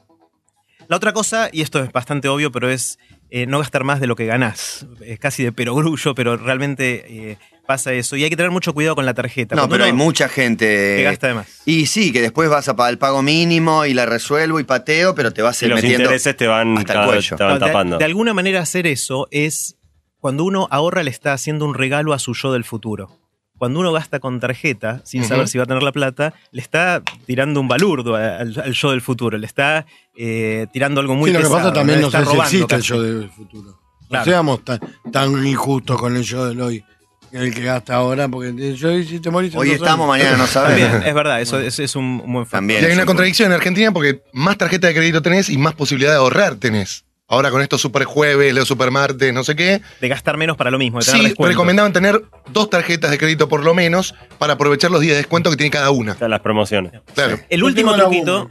La 0.89 0.97
otra 0.97 1.13
cosa, 1.13 1.51
y 1.53 1.61
esto 1.61 1.83
es 1.83 1.93
bastante 1.93 2.29
obvio, 2.29 2.51
pero 2.51 2.69
es 2.69 2.99
eh, 3.31 3.47
no 3.47 3.61
gastar 3.61 3.85
más 3.85 4.01
de 4.01 4.09
lo 4.09 4.17
que 4.17 4.27
ganás. 4.27 4.87
Es 5.01 5.21
casi 5.21 5.45
de 5.45 5.53
perogrullo, 5.53 6.17
pero 6.17 6.37
realmente 6.37 7.31
eh, 7.31 7.39
pasa 7.71 7.93
eso. 7.93 8.17
Y 8.17 8.25
hay 8.25 8.31
que 8.31 8.37
tener 8.37 8.51
mucho 8.51 8.73
cuidado 8.75 8.95
con 8.97 9.07
la 9.07 9.15
tarjeta. 9.15 9.55
No, 9.55 9.63
Cuando 9.63 9.75
pero 9.75 9.85
hay 9.85 9.93
uno 9.93 10.05
mucha 10.05 10.29
gente. 10.29 10.67
que 10.97 11.03
gasta 11.05 11.29
de 11.29 11.35
más. 11.35 11.47
Y 11.65 11.87
sí, 11.87 12.13
que 12.13 12.21
después 12.21 12.49
vas 12.51 12.69
a 12.69 12.75
pagar 12.77 12.93
el 12.93 12.99
pago 12.99 13.23
mínimo 13.23 13.87
y 13.87 13.95
la 13.95 14.07
resuelvo 14.07 14.59
y 14.61 14.65
pateo, 14.65 15.15
pero 15.15 15.33
te 15.33 15.43
vas 15.43 15.61
a 15.61 15.65
Y 15.65 15.67
ir 15.67 15.71
los 15.71 15.77
metiendo. 15.83 16.03
intereses 16.05 16.37
te 16.37 16.47
van, 16.47 16.77
hasta 16.79 16.93
el 16.93 16.99
cada- 16.99 17.07
cuello. 17.07 17.37
te 17.37 17.45
van 17.45 17.53
No, 17.55 17.59
de- 17.61 17.67
tapando. 17.67 17.99
de 17.99 18.05
alguna 18.05 18.35
manera 18.35 18.61
hacer 18.61 18.87
eso 18.87 19.29
es 19.31 19.77
cuando 20.19 20.45
uno 20.45 20.67
ahorra 20.71 21.03
le 21.03 21.11
está 21.11 21.33
haciendo 21.33 21.65
un 21.65 21.75
regalo 21.75 22.13
a 22.13 22.19
su 22.19 22.35
yo 22.35 22.53
del 22.53 22.65
futuro. 22.65 23.17
Cuando 23.57 23.79
uno 23.81 23.93
gasta 23.93 24.21
con 24.21 24.41
tarjeta, 24.41 25.03
sin 25.05 25.23
saber 25.25 25.47
si 25.47 25.59
va 25.59 25.65
a 25.65 25.67
tener 25.67 25.83
la 25.83 25.93
plata, 25.93 26.33
le 26.51 26.63
está 26.63 27.03
tirando 27.27 27.61
un 27.61 27.69
balurdo 27.69 28.17
a- 28.17 28.37
al, 28.39 28.59
al 28.59 28.73
yo 28.73 28.91
del 28.91 29.03
futuro. 29.03 29.37
Le 29.39 29.47
está 29.47 29.85
eh, 30.17 30.67
tirando 30.73 31.01
algo 31.01 31.15
muy 31.15 31.31
sí, 31.31 31.37
lo 31.37 31.43
que 31.43 31.49
pasa 31.51 31.71
también 31.73 31.99
le 31.99 32.03
no 32.03 32.09
está 32.09 32.21
sé 32.21 32.25
si 32.25 32.31
robando 32.33 32.45
existe 32.45 32.75
el 32.75 32.81
casi. 32.81 32.89
yo 32.89 33.03
del 33.03 33.31
futuro. 33.31 33.79
Claro. 34.09 34.25
No 34.25 34.31
seamos 34.33 34.65
tan, 34.65 34.81
tan 35.13 35.47
injustos 35.47 35.99
con 36.01 36.17
el 36.17 36.23
yo 36.25 36.47
del 36.47 36.61
hoy. 36.61 36.85
El 37.33 37.55
que 37.55 37.63
gasta 37.63 37.95
ahora, 37.95 38.29
porque 38.29 38.75
yo 38.77 38.89
hoy 38.89 39.07
si 39.07 39.21
te 39.21 39.31
morís. 39.31 39.55
Hoy 39.55 39.71
estamos, 39.71 40.13
años. 40.13 40.25
mañana 40.27 40.37
no 40.37 40.47
También, 40.47 40.89
sabemos. 40.89 41.07
es 41.07 41.15
verdad, 41.15 41.41
eso, 41.41 41.59
es 41.61 41.97
un, 41.97 42.05
un 42.25 42.33
buen 42.33 42.45
factor. 42.47 42.59
También. 42.59 42.83
Y 42.83 42.87
hay 42.87 42.93
una 42.93 43.03
un- 43.03 43.07
contradicción 43.07 43.51
en 43.51 43.57
Argentina 43.57 43.93
porque 43.93 44.23
más 44.33 44.59
tarjeta 44.59 44.89
de 44.89 44.95
crédito 44.95 45.23
tenés 45.23 45.49
y 45.49 45.57
más 45.59 45.75
posibilidad 45.75 46.11
de 46.13 46.17
ahorrar 46.19 46.57
tenés. 46.57 47.05
Ahora 47.29 47.53
con 47.53 47.63
estos 47.63 47.81
super 47.81 48.03
jueves, 48.05 48.53
los 48.53 48.67
super 48.67 48.91
martes, 48.91 49.33
no 49.33 49.45
sé 49.45 49.55
qué. 49.55 49.81
De 50.01 50.09
gastar 50.09 50.37
menos 50.37 50.57
para 50.57 50.73
lo 50.73 50.79
mismo, 50.79 50.99
de 50.99 51.05
tener 51.05 51.21
Sí, 51.21 51.27
descuento. 51.29 51.53
recomendaban 51.53 51.93
tener 51.93 52.21
dos 52.53 52.69
tarjetas 52.69 53.13
de 53.13 53.19
crédito 53.19 53.49
por 53.49 53.63
lo 53.63 53.73
menos 53.73 54.17
para 54.39 54.55
aprovechar 54.55 54.91
los 54.91 55.01
días 55.01 55.13
de 55.13 55.19
descuento 55.19 55.49
que 55.51 55.57
tiene 55.57 55.71
cada 55.71 55.91
una. 55.93 56.13
Están 56.13 56.31
las 56.31 56.41
promociones. 56.41 56.93
Claro. 57.15 57.39
El 57.49 57.63
último 57.63 57.95
truquito. 57.95 58.51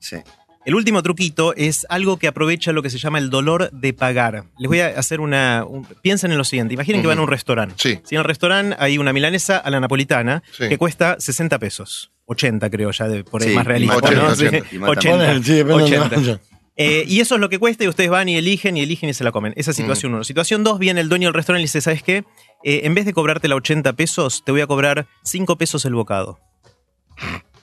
Sí. 0.00 0.16
El 0.64 0.74
último 0.74 1.02
truquito 1.02 1.54
es 1.54 1.86
algo 1.88 2.18
que 2.18 2.28
aprovecha 2.28 2.72
lo 2.72 2.82
que 2.82 2.90
se 2.90 2.98
llama 2.98 3.18
el 3.18 3.30
dolor 3.30 3.70
de 3.72 3.92
pagar. 3.92 4.44
Les 4.58 4.68
voy 4.68 4.80
a 4.80 4.88
hacer 4.88 5.20
una. 5.20 5.64
un- 5.66 5.86
piensen 6.02 6.30
en 6.32 6.38
lo 6.38 6.44
siguiente: 6.44 6.74
imaginen 6.74 7.00
que 7.00 7.06
van 7.06 7.18
a 7.18 7.22
un 7.22 7.28
restaurante. 7.28 7.74
Sí. 7.78 8.00
Si 8.04 8.14
en 8.14 8.20
el 8.20 8.24
restaurante 8.24 8.76
hay 8.78 8.98
una 8.98 9.12
milanesa 9.12 9.56
a 9.58 9.70
la 9.70 9.80
napolitana 9.80 10.42
Sí. 10.56 10.68
que 10.68 10.78
cuesta 10.78 11.16
60 11.18 11.58
pesos. 11.58 12.10
80 12.26 12.68
creo 12.68 12.90
ya, 12.90 13.08
de, 13.08 13.24
por 13.24 13.42
ahí 13.42 13.48
Sí, 13.50 13.54
más 13.54 13.66
realista. 13.66 13.96
80, 13.96 14.22
¿no? 14.22 14.28
80. 14.28 14.68
Sí, 14.68 14.76
Y 14.76 14.78
80. 14.82 15.16
Bueno, 15.26 15.42
sí, 15.42 15.52
depende 15.54 15.78
de 15.78 15.82
80. 15.84 15.98
dónde 16.16 16.16
vaya. 16.32 16.40
Eh, 16.80 17.04
y 17.08 17.18
eso 17.20 17.34
es 17.34 17.40
lo 17.40 17.48
que 17.48 17.58
cuesta 17.58 17.82
y 17.84 17.88
ustedes 17.88 18.08
van 18.10 18.28
y 18.28 18.36
eligen 18.36 18.76
y 18.76 18.82
eligen 18.82 19.08
y 19.08 19.14
se 19.14 19.24
la 19.24 19.32
comen. 19.32 19.52
Esa 19.56 19.72
es 19.72 19.76
situación 19.78 20.14
1. 20.14 20.22
Situación 20.22 20.62
2, 20.62 20.78
viene 20.78 21.00
el 21.00 21.08
dueño 21.08 21.26
del 21.28 21.34
restaurante 21.34 21.62
y 21.62 21.64
le 21.64 21.66
dice, 21.66 21.80
¿sabes 21.80 22.02
qué? 22.04 22.18
Eh, 22.62 22.82
en 22.84 22.94
vez 22.94 23.04
de 23.04 23.12
cobrarte 23.12 23.48
la 23.48 23.56
80 23.56 23.94
pesos, 23.94 24.44
te 24.44 24.52
voy 24.52 24.60
a 24.60 24.66
cobrar 24.68 25.06
5 25.24 25.56
pesos 25.58 25.84
el 25.86 25.94
bocado. 25.94 26.38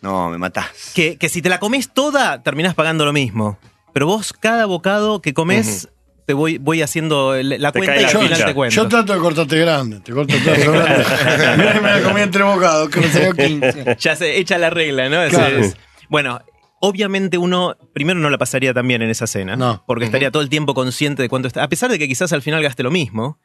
No, 0.05 0.29
me 0.29 0.37
matás. 0.37 0.91
Que, 0.93 1.17
que 1.17 1.29
si 1.29 1.41
te 1.41 1.49
la 1.49 1.59
comes 1.59 1.91
toda, 1.93 2.43
terminás 2.43 2.75
pagando 2.75 3.05
lo 3.05 3.11
mismo. 3.13 3.57
Pero 3.91 4.05
vos, 4.05 4.33
cada 4.33 4.65
bocado 4.65 5.21
que 5.21 5.33
comes, 5.33 5.89
te 6.27 6.33
voy, 6.33 6.57
voy 6.59 6.81
haciendo 6.83 7.33
la 7.41 7.71
Te 7.71 7.79
cuenta 7.79 7.93
cae 7.95 8.01
y 8.01 8.03
la 8.03 8.09
al 8.09 8.17
final 8.17 8.29
ficha. 8.33 8.45
te 8.45 8.53
cuento. 8.53 8.75
Yo 8.75 8.87
trato 8.87 9.13
de 9.13 9.19
cortarte 9.19 9.57
grande, 9.57 9.99
te 10.01 10.11
corto 10.13 10.35
todo 10.43 10.71
grande. 10.71 11.05
Mirá, 11.57 11.81
me 11.81 11.89
la 11.91 12.01
comí 12.03 12.21
entre 12.21 12.43
bocados, 12.43 12.89
que 12.89 12.99
me 12.99 13.07
salió 13.09 13.33
15. 13.33 13.97
ya 13.99 14.15
se 14.15 14.37
echa 14.37 14.57
la 14.59 14.69
regla, 14.69 15.09
¿no? 15.09 15.23
Ese 15.23 15.35
Claro. 15.37 15.57
es- 15.59 15.75
bueno, 16.09 16.39
obviamente 16.81 17.37
uno 17.39 17.75
primero 17.93 18.19
no 18.19 18.29
la 18.29 18.37
pasaría 18.37 18.73
tan 18.75 18.87
bien 18.87 19.01
en 19.01 19.09
esa 19.09 19.25
cena, 19.25 19.55
No. 19.55 19.83
porque 19.87 20.05
estaría 20.05 20.29
todo 20.29 20.43
el 20.43 20.49
tiempo 20.49 20.73
consciente 20.75 21.23
de 21.23 21.29
cuánto 21.29 21.47
está, 21.47 21.63
a 21.63 21.67
pesar 21.69 21.89
de 21.89 21.97
que 21.97 22.07
quizás 22.07 22.31
al 22.33 22.43
final 22.43 22.61
gaste 22.61 22.83
lo 22.83 22.91
mismo, 22.91 23.39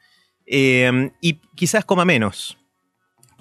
eh, 0.45 1.11
y 1.21 1.39
quizás 1.55 1.85
coma 1.85 2.05
menos. 2.05 2.57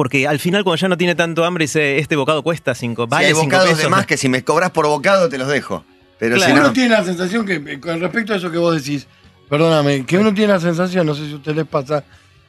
Porque 0.00 0.26
al 0.26 0.38
final 0.38 0.64
cuando 0.64 0.78
ya 0.80 0.88
no 0.88 0.96
tiene 0.96 1.14
tanto 1.14 1.44
hambre 1.44 1.64
dice, 1.64 1.98
este 1.98 2.16
bocado 2.16 2.42
cuesta 2.42 2.74
5, 2.74 3.02
Si 3.02 3.08
vale 3.10 3.26
hay 3.26 3.32
5 3.34 3.44
bocados 3.44 3.68
pesos. 3.68 3.82
de 3.82 3.90
más 3.90 4.06
que 4.06 4.16
si 4.16 4.30
me 4.30 4.42
cobras 4.42 4.70
por 4.70 4.86
bocado 4.86 5.28
te 5.28 5.36
los 5.36 5.46
dejo. 5.46 5.84
Pero 6.18 6.36
Claro. 6.36 6.52
si 6.54 6.58
Uno 6.58 6.66
no. 6.68 6.72
tiene 6.72 6.88
la 6.88 7.04
sensación 7.04 7.44
que, 7.44 7.56
eh, 7.56 7.78
con 7.78 8.00
respecto 8.00 8.32
a 8.32 8.36
eso 8.36 8.50
que 8.50 8.56
vos 8.56 8.74
decís, 8.82 9.06
perdóname, 9.50 10.06
que 10.06 10.16
uno 10.16 10.32
tiene 10.32 10.54
la 10.54 10.58
sensación, 10.60 11.04
no 11.06 11.14
sé 11.14 11.26
si 11.26 11.32
a 11.34 11.36
ustedes 11.36 11.54
les 11.58 11.66
pasa, 11.66 12.02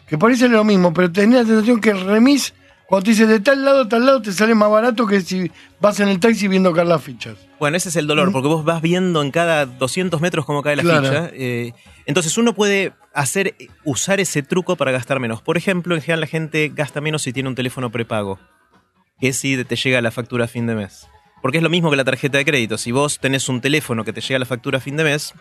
que 0.07 0.17
parece 0.17 0.47
lo 0.47 0.63
mismo, 0.63 0.93
pero 0.93 1.11
tenés 1.11 1.41
la 1.41 1.45
sensación 1.45 1.81
que 1.81 1.89
el 1.89 1.99
remis, 2.05 2.53
cuando 2.87 3.03
te 3.03 3.09
dice 3.11 3.27
de 3.27 3.41
tal 3.41 3.65
lado 3.65 3.81
a 3.81 3.89
tal 3.89 4.05
lado, 4.05 4.21
te 4.21 4.31
sale 4.31 4.55
más 4.55 4.71
barato 4.71 5.05
que 5.05 5.19
si 5.19 5.51
vas 5.81 5.99
en 5.99 6.07
el 6.07 6.21
taxi 6.21 6.47
viendo 6.47 6.71
caer 6.71 6.87
las 6.87 7.03
fichas. 7.03 7.35
Bueno, 7.59 7.75
ese 7.75 7.89
es 7.89 7.97
el 7.97 8.07
dolor, 8.07 8.31
porque 8.31 8.47
vos 8.47 8.63
vas 8.63 8.81
viendo 8.81 9.21
en 9.21 9.29
cada 9.29 9.65
200 9.65 10.21
metros 10.21 10.45
cómo 10.45 10.63
cae 10.63 10.77
la 10.77 10.83
Claro. 10.83 11.05
ficha. 11.05 11.29
eh, 11.33 11.73
entonces 12.05 12.37
uno 12.37 12.53
puede 12.53 12.93
hacer, 13.13 13.55
usar 13.83 14.19
ese 14.19 14.43
truco 14.43 14.75
para 14.75 14.91
gastar 14.91 15.19
menos. 15.19 15.41
Por 15.41 15.57
ejemplo, 15.57 15.95
en 15.95 16.01
general 16.01 16.21
la 16.21 16.27
gente 16.27 16.71
gasta 16.73 17.01
menos 17.01 17.21
si 17.23 17.33
tiene 17.33 17.49
un 17.49 17.55
teléfono 17.55 17.91
prepago, 17.91 18.39
que 19.19 19.33
si 19.33 19.63
te 19.63 19.75
llega 19.75 20.01
la 20.01 20.11
factura 20.11 20.45
a 20.45 20.47
fin 20.47 20.67
de 20.67 20.75
mes. 20.75 21.07
Porque 21.41 21.57
es 21.57 21.63
lo 21.63 21.69
mismo 21.69 21.89
que 21.89 21.95
la 21.97 22.03
tarjeta 22.03 22.37
de 22.37 22.45
crédito. 22.45 22.77
Si 22.77 22.91
vos 22.91 23.19
tenés 23.19 23.49
un 23.49 23.61
teléfono 23.61 24.03
que 24.03 24.13
te 24.13 24.21
llega 24.21 24.37
la 24.39 24.45
factura 24.45 24.77
a 24.77 24.81
fin 24.81 24.95
de 24.95 25.03
mes, 25.03 25.33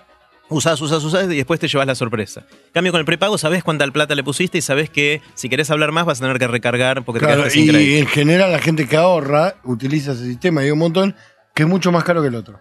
usás, 0.49 0.81
usás, 0.81 1.05
usás 1.05 1.25
y 1.31 1.37
después 1.37 1.61
te 1.61 1.69
llevas 1.69 1.87
la 1.87 1.95
sorpresa. 1.95 2.47
En 2.51 2.73
cambio, 2.73 2.93
con 2.93 3.01
el 3.01 3.05
prepago 3.05 3.37
sabés 3.37 3.63
cuánta 3.63 3.87
plata 3.89 4.15
le 4.15 4.25
pusiste 4.25 4.57
y 4.59 4.63
sabés 4.63 4.89
que 4.89 5.21
si 5.35 5.49
querés 5.51 5.71
hablar 5.71 5.93
más 5.93 6.07
vas 6.07 6.19
a 6.19 6.23
tener 6.25 6.39
que 6.39 6.49
recargar 6.49 7.05
porque 7.05 7.21
te 7.21 7.27
Claro, 7.27 7.43
quedaste 7.43 7.59
sin 7.61 7.69
crédito. 7.69 7.91
y 7.91 7.99
en 7.99 8.07
general 8.07 8.51
la 8.53 8.59
gente 8.61 8.89
que 8.89 8.97
ahorra 8.97 9.57
utiliza 9.65 10.13
ese 10.13 10.25
sistema 10.25 10.63
y 10.63 10.67
hay 10.67 10.71
un 10.71 10.79
montón 10.79 11.15
que 11.55 11.65
es 11.65 11.69
mucho 11.69 11.93
más 11.93 12.03
caro 12.05 12.23
que 12.23 12.29
el 12.29 12.35
otro. 12.35 12.59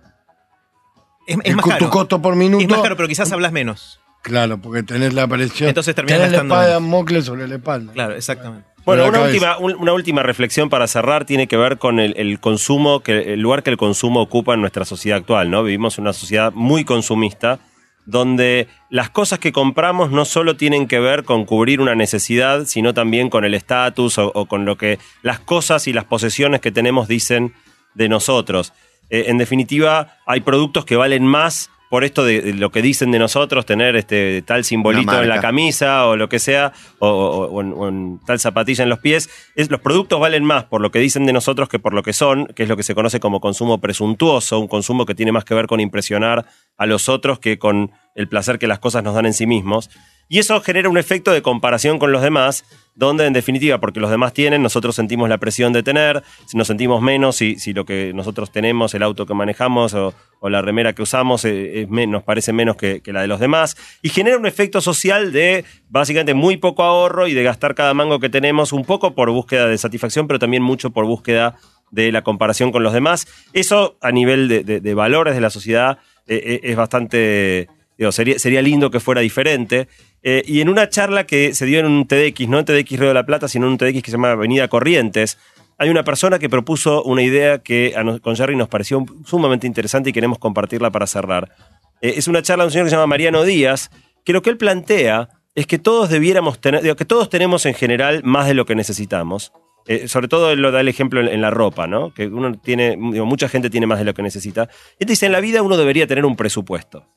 Es, 1.26 1.38
es 1.38 1.42
El 1.46 1.56
más 1.56 1.66
caro. 1.66 1.86
Tu 1.86 1.90
costo 1.92 2.22
por 2.22 2.36
minuto. 2.36 2.62
Es 2.64 2.70
más 2.70 2.82
caro, 2.82 2.98
pero 2.98 3.08
quizás 3.08 3.32
hablas 3.32 3.52
menos. 3.54 4.02
Claro, 4.30 4.58
porque 4.60 4.84
tenés 4.84 5.14
la 5.14 5.24
aparición. 5.24 5.68
Entonces 5.70 5.94
terminás 5.96 6.20
tenés 6.20 6.32
la 6.32 6.38
gastando 6.38 6.56
espada 6.56 6.80
menos. 6.80 6.84
Damocles 6.92 7.26
sobre 7.26 7.48
la 7.48 7.56
espalda. 7.56 7.92
Claro, 7.94 8.16
exactamente. 8.16 8.68
Bueno, 8.86 9.06
una 9.08 9.20
última, 9.22 9.58
un- 9.58 9.76
una 9.76 9.94
última 9.94 10.24
reflexión 10.24 10.70
para 10.70 10.88
cerrar 10.88 11.26
tiene 11.26 11.48
que 11.48 11.58
ver 11.58 11.78
con 11.78 12.00
el, 12.00 12.14
el 12.18 12.40
consumo, 12.40 13.02
que, 13.02 13.34
el 13.34 13.40
lugar 13.42 13.62
que 13.64 13.70
el 13.72 13.78
consumo 13.78 14.22
ocupa 14.22 14.54
en 14.54 14.62
nuestra 14.62 14.86
sociedad 14.86 15.18
actual, 15.20 15.52
¿no? 15.52 15.64
Vivimos 15.64 15.98
en 15.98 16.04
una 16.04 16.14
sociedad 16.14 16.54
muy 16.54 16.86
consumista, 16.86 17.60
donde 18.06 18.68
las 18.90 19.10
cosas 19.10 19.38
que 19.40 19.52
compramos 19.52 20.10
no 20.12 20.26
solo 20.26 20.56
tienen 20.56 20.88
que 20.88 21.00
ver 21.00 21.24
con 21.26 21.46
cubrir 21.46 21.82
una 21.82 21.94
necesidad, 21.94 22.66
sino 22.66 22.94
también 22.94 23.30
con 23.30 23.46
el 23.46 23.54
estatus 23.54 24.18
o, 24.18 24.32
o 24.34 24.46
con 24.48 24.66
lo 24.66 24.78
que 24.78 24.98
las 25.22 25.40
cosas 25.40 25.88
y 25.88 25.94
las 25.94 26.06
posesiones 26.06 26.62
que 26.62 26.72
tenemos 26.72 27.08
dicen 27.08 27.54
de 27.94 28.10
nosotros. 28.10 28.74
Eh, 29.12 29.26
en 29.28 29.38
definitiva, 29.38 30.18
hay 30.26 30.40
productos 30.42 30.86
que 30.86 30.96
valen 30.96 31.26
más 31.26 31.70
por 31.90 32.04
esto 32.04 32.24
de, 32.24 32.42
de 32.42 32.54
lo 32.54 32.70
que 32.72 32.82
dicen 32.84 33.10
de 33.12 33.18
nosotros, 33.20 33.66
tener 33.66 33.96
este 33.96 34.42
tal 34.44 34.64
simbolito 34.64 35.12
en 35.24 35.30
la 35.30 35.36
camisa 35.42 36.06
o 36.06 36.16
lo 36.16 36.30
que 36.30 36.38
sea, 36.40 36.72
o, 37.00 37.08
o- 37.10 37.46
o 37.48 37.62
en, 37.62 37.74
o 37.76 37.88
en 37.90 38.20
tal 38.28 38.40
zapatilla 38.40 38.84
en 38.84 38.90
los 38.90 39.00
pies. 39.00 39.30
Es, 39.56 39.72
los 39.72 39.82
productos 39.82 40.20
valen 40.20 40.44
más 40.44 40.66
por 40.66 40.82
lo 40.82 40.92
que 40.92 41.00
dicen 41.00 41.26
de 41.26 41.34
nosotros 41.34 41.68
que 41.68 41.80
por 41.80 41.94
lo 41.94 42.04
que 42.04 42.14
son, 42.14 42.46
que 42.56 42.64
es 42.64 42.70
lo 42.70 42.78
que 42.78 42.84
se 42.84 42.94
conoce 42.94 43.20
como 43.20 43.40
consumo 43.42 43.80
presuntuoso, 43.82 44.60
un 44.60 44.68
consumo 44.68 45.06
que 45.06 45.16
tiene 45.16 45.32
más 45.32 45.46
que 45.46 45.56
ver 45.56 45.66
con 45.68 45.80
impresionar 45.80 46.46
a 46.78 46.86
los 46.86 47.10
otros 47.10 47.40
que 47.40 47.58
con 47.58 47.92
el 48.16 48.28
placer 48.28 48.60
que 48.60 48.68
las 48.68 48.80
cosas 48.80 49.04
nos 49.04 49.16
dan 49.16 49.26
en 49.26 49.34
sí 49.34 49.48
mismos. 49.48 49.90
Y 50.32 50.38
eso 50.38 50.62
genera 50.62 50.90
un 50.90 50.98
efecto 51.00 51.32
de 51.32 51.42
comparación 51.42 51.98
con 51.98 52.12
los 52.12 52.22
demás, 52.22 52.64
donde 53.00 53.26
en 53.26 53.32
definitiva, 53.32 53.80
porque 53.80 54.02
los 54.02 54.12
demás 54.12 54.34
tienen, 54.34 54.62
nosotros 54.62 54.94
sentimos 54.94 55.30
la 55.30 55.38
presión 55.38 55.72
de 55.72 55.84
tener, 55.84 56.22
si 56.46 56.58
nos 56.58 56.68
sentimos 56.68 57.02
menos, 57.02 57.38
si, 57.38 57.56
si 57.56 57.72
lo 57.72 57.86
que 57.86 58.12
nosotros 58.14 58.52
tenemos, 58.52 58.94
el 58.94 59.04
auto 59.04 59.26
que 59.26 59.34
manejamos 59.34 59.94
o, 59.94 60.14
la 60.42 60.62
remera 60.62 60.94
que 60.94 61.02
usamos, 61.02 61.46
eh, 61.46 61.88
nos 61.90 62.24
parece 62.24 62.52
menos 62.52 62.76
que, 62.76 63.02
la 63.06 63.22
de 63.22 63.28
los 63.28 63.40
demás. 63.40 63.78
Y 64.02 64.10
genera 64.10 64.38
un 64.38 64.46
efecto 64.46 64.82
social 64.82 65.32
de 65.32 65.64
básicamente 65.88 66.34
muy 66.34 66.58
poco 66.58 66.84
ahorro 66.84 67.28
y 67.28 67.34
de 67.34 67.42
gastar 67.42 67.74
cada 67.74 67.94
mango 67.94 68.20
que 68.20 68.30
tenemos, 68.30 68.74
un 68.74 68.84
poco 68.84 69.16
por 69.16 69.32
búsqueda 69.32 69.68
de 69.68 69.78
satisfacción, 69.78 70.28
pero 70.28 70.38
también 70.38 70.62
mucho 70.62 70.90
por 70.90 71.06
búsqueda 71.06 71.56
de 71.92 72.12
la 72.12 72.22
comparación 72.22 72.74
con 72.74 72.84
los 72.84 72.92
demás. 72.92 73.28
Eso 73.54 73.98
a 74.02 74.12
nivel 74.12 74.50
de, 74.50 74.94
valores 74.94 75.36
de 75.36 75.42
la 75.42 75.50
sociedad 75.50 76.00
eh, 76.28 76.42
eh, 76.44 76.60
es 76.64 76.76
bastante... 76.76 77.70
sería, 78.12 78.38
sería 78.40 78.62
lindo 78.62 78.92
que 78.92 79.00
fuera 79.00 79.22
diferente. 79.22 79.88
Eh, 80.24 80.44
y 80.46 80.62
en 80.62 80.70
una 80.70 80.90
charla 80.90 81.26
que 81.26 81.54
se 81.54 81.66
dio 81.66 81.80
en 81.80 81.86
un 81.86 82.08
TDX, 82.08 82.48
no 82.48 82.60
en 82.60 82.66
TDX 82.66 83.00
Río 83.00 83.08
de 83.08 83.14
la 83.14 83.26
Plata, 83.26 83.48
sino 83.48 83.66
en 83.66 83.74
un 83.74 83.78
TDX 83.78 84.04
que 84.04 84.12
se 84.12 84.18
llama 84.18 84.32
Avenida 84.32 84.68
Corrientes, 84.68 85.38
hay 85.78 85.90
una 85.90 86.04
persona 86.04 86.40
que 86.40 86.50
propuso 86.50 87.04
una 87.04 87.24
idea 87.24 87.60
que 87.60 87.96
con 88.22 88.36
Jerry 88.36 88.58
nos 88.58 88.68
pareció 88.68 89.06
sumamente 89.26 89.66
interesante 89.66 90.10
y 90.10 90.14
queremos 90.14 90.38
compartirla 90.38 90.92
para 90.92 91.08
cerrar. 91.08 91.56
Eh, 92.02 92.16
es 92.18 92.28
una 92.28 92.42
charla 92.42 92.66
de 92.66 92.68
un 92.68 92.72
señor 92.72 92.86
que 92.86 92.90
se 92.90 92.96
llama 92.98 93.08
Mariano 93.08 93.44
Díaz, 93.44 93.90
que 94.26 94.34
lo 94.34 94.42
que 94.42 94.50
él 94.50 94.58
plantea 94.58 95.30
es 95.56 95.68
que 95.68 95.80
todos 95.80 96.10
debiéramos 96.10 96.60
tener, 96.60 96.82
digo, 96.82 96.98
que 96.98 97.06
todos 97.06 97.30
tenemos 97.30 97.66
en 97.66 97.74
general 97.74 98.22
más 98.26 98.48
de 98.48 98.56
lo 98.56 98.66
que 98.66 98.76
necesitamos. 98.76 99.54
Eh, 99.88 100.10
sobre 100.10 100.28
todo 100.28 100.52
él 100.52 100.62
lo 100.62 100.72
da 100.72 100.82
el 100.82 100.90
ejemplo 100.90 101.22
en, 101.22 101.30
en 101.30 101.42
la 101.42 101.50
ropa, 101.50 101.88
¿no? 101.88 102.14
Que 102.14 102.28
uno 102.28 102.60
tiene, 102.60 102.98
digo, 103.12 103.26
mucha 103.26 103.48
gente 103.48 103.70
tiene 103.70 103.88
más 103.88 104.00
de 104.00 104.06
lo 104.06 104.14
que 104.14 104.22
necesita. 104.22 104.68
Él 105.00 105.08
dice, 105.08 105.28
en 105.28 105.32
la 105.32 105.40
vida 105.40 105.64
uno 105.64 105.78
debería 105.78 106.06
tener 106.08 106.26
un 106.26 106.36
presupuesto. 106.36 107.08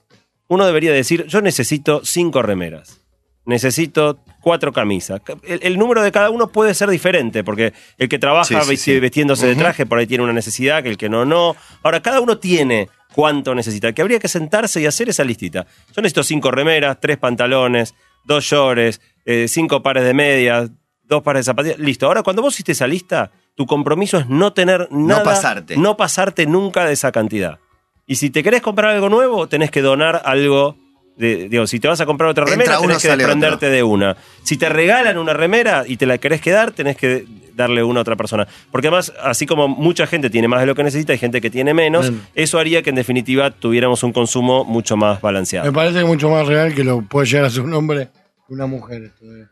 Uno 0.49 0.67
debería 0.67 0.93
decir, 0.93 1.27
yo 1.27 1.41
necesito 1.41 2.03
cinco 2.05 2.43
remeras. 2.43 3.01
Necesito 3.45 4.21
cuatro 4.41 4.73
camisas. 4.73 5.21
El, 5.43 5.61
el 5.63 5.79
número 5.79 6.03
de 6.03 6.13
cada 6.13 6.31
uno 6.31 6.49
puede 6.53 6.75
ser 6.75 6.89
diferente, 6.91 7.43
porque 7.43 7.73
el 7.99 8.09
que 8.09 8.19
trabaja 8.21 8.45
Sí, 8.45 8.55
sí, 8.55 8.71
vesti- 8.73 8.77
sí. 8.95 9.01
vestiéndose 9.01 9.47
de 9.47 9.57
traje 9.57 9.85
por 9.85 9.99
ahí 9.99 10.07
tiene 10.07 10.23
una 10.25 10.33
necesidad, 10.33 10.83
que 10.83 10.91
el 10.91 10.97
que 10.97 11.09
no, 11.09 11.25
no. 11.25 11.57
Ahora, 11.83 12.01
cada 12.03 12.21
uno 12.21 12.39
tiene 12.39 12.89
cuánto 13.15 13.55
necesita. 13.55 13.93
Que 13.93 14.03
habría 14.03 14.21
que 14.21 14.29
sentarse 14.29 14.81
y 14.81 14.87
hacer 14.87 15.09
esa 15.09 15.25
listita. 15.25 15.67
Yo 15.95 16.03
necesito 16.03 16.23
cinco 16.23 16.51
remeras, 16.53 16.99
tres 17.01 17.19
pantalones, 17.19 17.95
dos 18.25 18.45
shorts, 18.45 19.01
eh, 19.25 19.47
cinco 19.49 19.83
pares 19.83 20.05
de 20.05 20.15
medias, 20.15 20.71
dos 21.03 21.23
pares 21.25 21.41
de 21.41 21.45
zapatillas. 21.45 21.79
Listo. 21.81 22.07
Ahora, 22.07 22.23
cuando 22.23 22.43
vos 22.43 22.55
hiciste 22.55 22.73
esa 22.73 22.87
lista, 22.87 23.33
tu 23.57 23.67
compromiso 23.67 24.19
es 24.19 24.29
no 24.29 24.53
tener 24.53 24.87
nada. 24.93 25.25
pasarte. 25.25 25.77
No 25.77 25.97
pasarte 25.97 26.47
nunca 26.47 26.85
de 26.85 26.93
esa 26.93 27.11
cantidad. 27.11 27.59
Y 28.07 28.17
si 28.17 28.31
te 28.31 28.43
querés 28.43 28.63
comprar 28.63 28.91
algo 28.91 29.09
nuevo, 29.09 29.49
tenés 29.49 29.71
que 29.71 29.81
donar 29.83 30.23
algo. 30.25 30.77
De, 31.17 31.49
digo, 31.49 31.67
si 31.67 31.79
te 31.79 31.89
vas 31.89 32.01
a 32.01 32.07
comprar 32.07 32.31
otra 32.31 32.45
Entra 32.45 32.57
remera, 32.57 32.79
uno, 32.81 32.89
tenés 32.89 33.03
que 33.03 33.09
desprenderte 33.17 33.67
otro. 33.67 33.69
de 33.77 33.83
una. 33.83 34.17
Si 34.45 34.57
te 34.57 34.69
regalan 34.71 35.19
una 35.19 35.35
remera 35.35 35.85
y 35.87 35.99
te 35.99 36.07
la 36.07 36.17
querés 36.19 36.41
quedar, 36.41 36.71
tenés 36.73 36.97
que 36.97 37.27
darle 37.55 37.83
una 37.85 38.01
a 38.01 38.03
otra 38.03 38.17
persona. 38.17 38.49
Porque 38.71 38.89
además, 38.89 39.13
así 39.23 39.45
como 39.45 39.69
mucha 39.69 40.07
gente 40.07 40.31
tiene 40.31 40.49
más 40.49 40.61
de 40.61 40.67
lo 40.67 40.75
que 40.75 40.83
necesita, 40.83 41.13
hay 41.13 41.19
gente 41.19 41.43
que 41.43 41.51
tiene 41.51 41.75
menos, 41.75 42.09
Bien. 42.09 42.23
eso 42.35 42.59
haría 42.59 42.83
que 42.83 42.89
en 42.91 42.97
definitiva 42.97 43.51
tuviéramos 43.51 44.03
un 44.03 44.13
consumo 44.15 44.65
mucho 44.65 44.97
más 44.97 45.21
balanceado. 45.21 45.67
Me 45.67 45.73
parece 45.73 46.03
mucho 46.03 46.31
más 46.31 46.47
real 46.47 46.75
que 46.75 46.83
lo 46.83 47.03
puede 47.03 47.27
llegar 47.27 47.45
a 47.45 47.51
ser 47.51 47.61
un 47.63 47.75
hombre 47.75 48.09
que 48.49 48.55
una 48.55 48.67
mujer. 48.67 49.03
esto 49.05 49.27
de- 49.27 49.52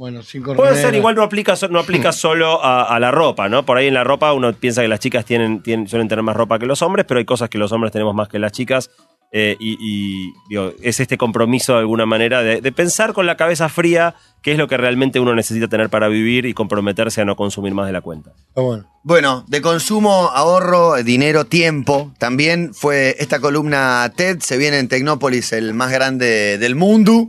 bueno, 0.00 0.22
cinco 0.22 0.54
Puede 0.54 0.76
ser, 0.80 0.94
igual 0.94 1.14
no 1.14 1.22
aplica, 1.22 1.54
no 1.68 1.78
aplica 1.78 2.10
solo 2.26 2.64
a, 2.64 2.84
a 2.84 2.98
la 2.98 3.10
ropa, 3.10 3.50
¿no? 3.50 3.66
Por 3.66 3.76
ahí 3.76 3.86
en 3.86 3.92
la 3.94 4.02
ropa 4.02 4.32
uno 4.32 4.50
piensa 4.54 4.80
que 4.80 4.88
las 4.88 4.98
chicas 5.00 5.26
tienen, 5.26 5.62
tienen- 5.62 5.88
suelen 5.88 6.08
tener 6.08 6.22
más 6.22 6.34
ropa 6.36 6.58
que 6.58 6.64
los 6.64 6.80
hombres, 6.80 7.04
pero 7.06 7.18
hay 7.18 7.26
cosas 7.26 7.50
que 7.50 7.58
los 7.58 7.70
hombres 7.72 7.92
tenemos 7.92 8.14
más 8.14 8.28
que 8.28 8.38
las 8.38 8.50
chicas. 8.52 8.90
eh, 9.32 9.56
y 9.60 9.76
y, 9.78 10.32
digo, 10.48 10.72
es 10.82 10.98
este 11.00 11.16
compromiso 11.18 11.74
de 11.74 11.80
alguna 11.80 12.04
manera 12.06 12.42
de, 12.42 12.60
de 12.62 12.72
pensar 12.72 13.12
con 13.12 13.26
la 13.26 13.36
cabeza 13.36 13.68
fría 13.68 14.14
qué 14.42 14.52
es 14.52 14.58
lo 14.58 14.66
que 14.68 14.76
realmente 14.78 15.20
uno 15.20 15.34
necesita 15.36 15.68
tener 15.68 15.88
para 15.90 16.08
vivir 16.08 16.46
y 16.46 16.54
comprometerse 16.54 17.20
a 17.20 17.24
no 17.26 17.36
consumir 17.36 17.74
más 17.74 17.86
de 17.86 17.92
la 17.92 18.00
cuenta. 18.00 18.32
Bueno. 18.56 18.86
Bueno, 19.04 19.44
de 19.48 19.60
consumo, 19.60 20.30
ahorro, 20.34 20.96
dinero, 21.04 21.44
tiempo. 21.44 22.10
También 22.18 22.72
fue 22.74 23.14
esta 23.20 23.38
columna 23.38 24.10
TED. 24.16 24.40
Se 24.40 24.56
viene 24.56 24.78
en 24.78 24.88
Tecnópolis 24.88 25.52
el 25.52 25.74
más 25.74 25.92
grande 25.92 26.58
del 26.58 26.74
mundo. 26.74 27.28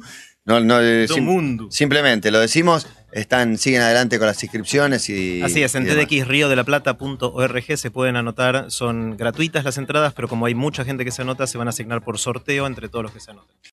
No, 0.60 0.60
no, 0.60 0.82
eh, 0.82 1.08
mundo. 1.22 1.68
Simplemente 1.70 2.32
lo 2.32 2.40
decimos. 2.40 2.88
Están, 3.12 3.58
siguen 3.58 3.82
adelante 3.82 4.18
con 4.20 4.28
las 4.28 4.42
inscripciones 4.42 5.10
y. 5.10 5.42
Así 5.42 5.62
es, 5.62 5.76
en 5.76 5.86
tdxriodelaplata.org 5.86 7.78
se 7.78 7.92
pueden 7.92 8.16
anotar, 8.16 8.72
son 8.72 9.18
gratuitas 9.18 9.66
las 9.66 9.78
entradas, 9.78 10.14
pero 10.14 10.30
como 10.30 10.46
hay 10.46 10.56
mucha 10.56 10.86
gente 10.86 11.04
que 11.04 11.12
se 11.12 11.22
anota, 11.22 11.46
se 11.46 11.58
van 11.58 11.68
a 11.68 11.72
asignar 11.72 12.04
por 12.04 12.18
sorteo 12.20 12.68
entre 12.68 12.88
todos 12.88 13.04
los 13.04 13.12
que 13.12 13.20
se 13.20 13.32
anoten. 13.32 13.54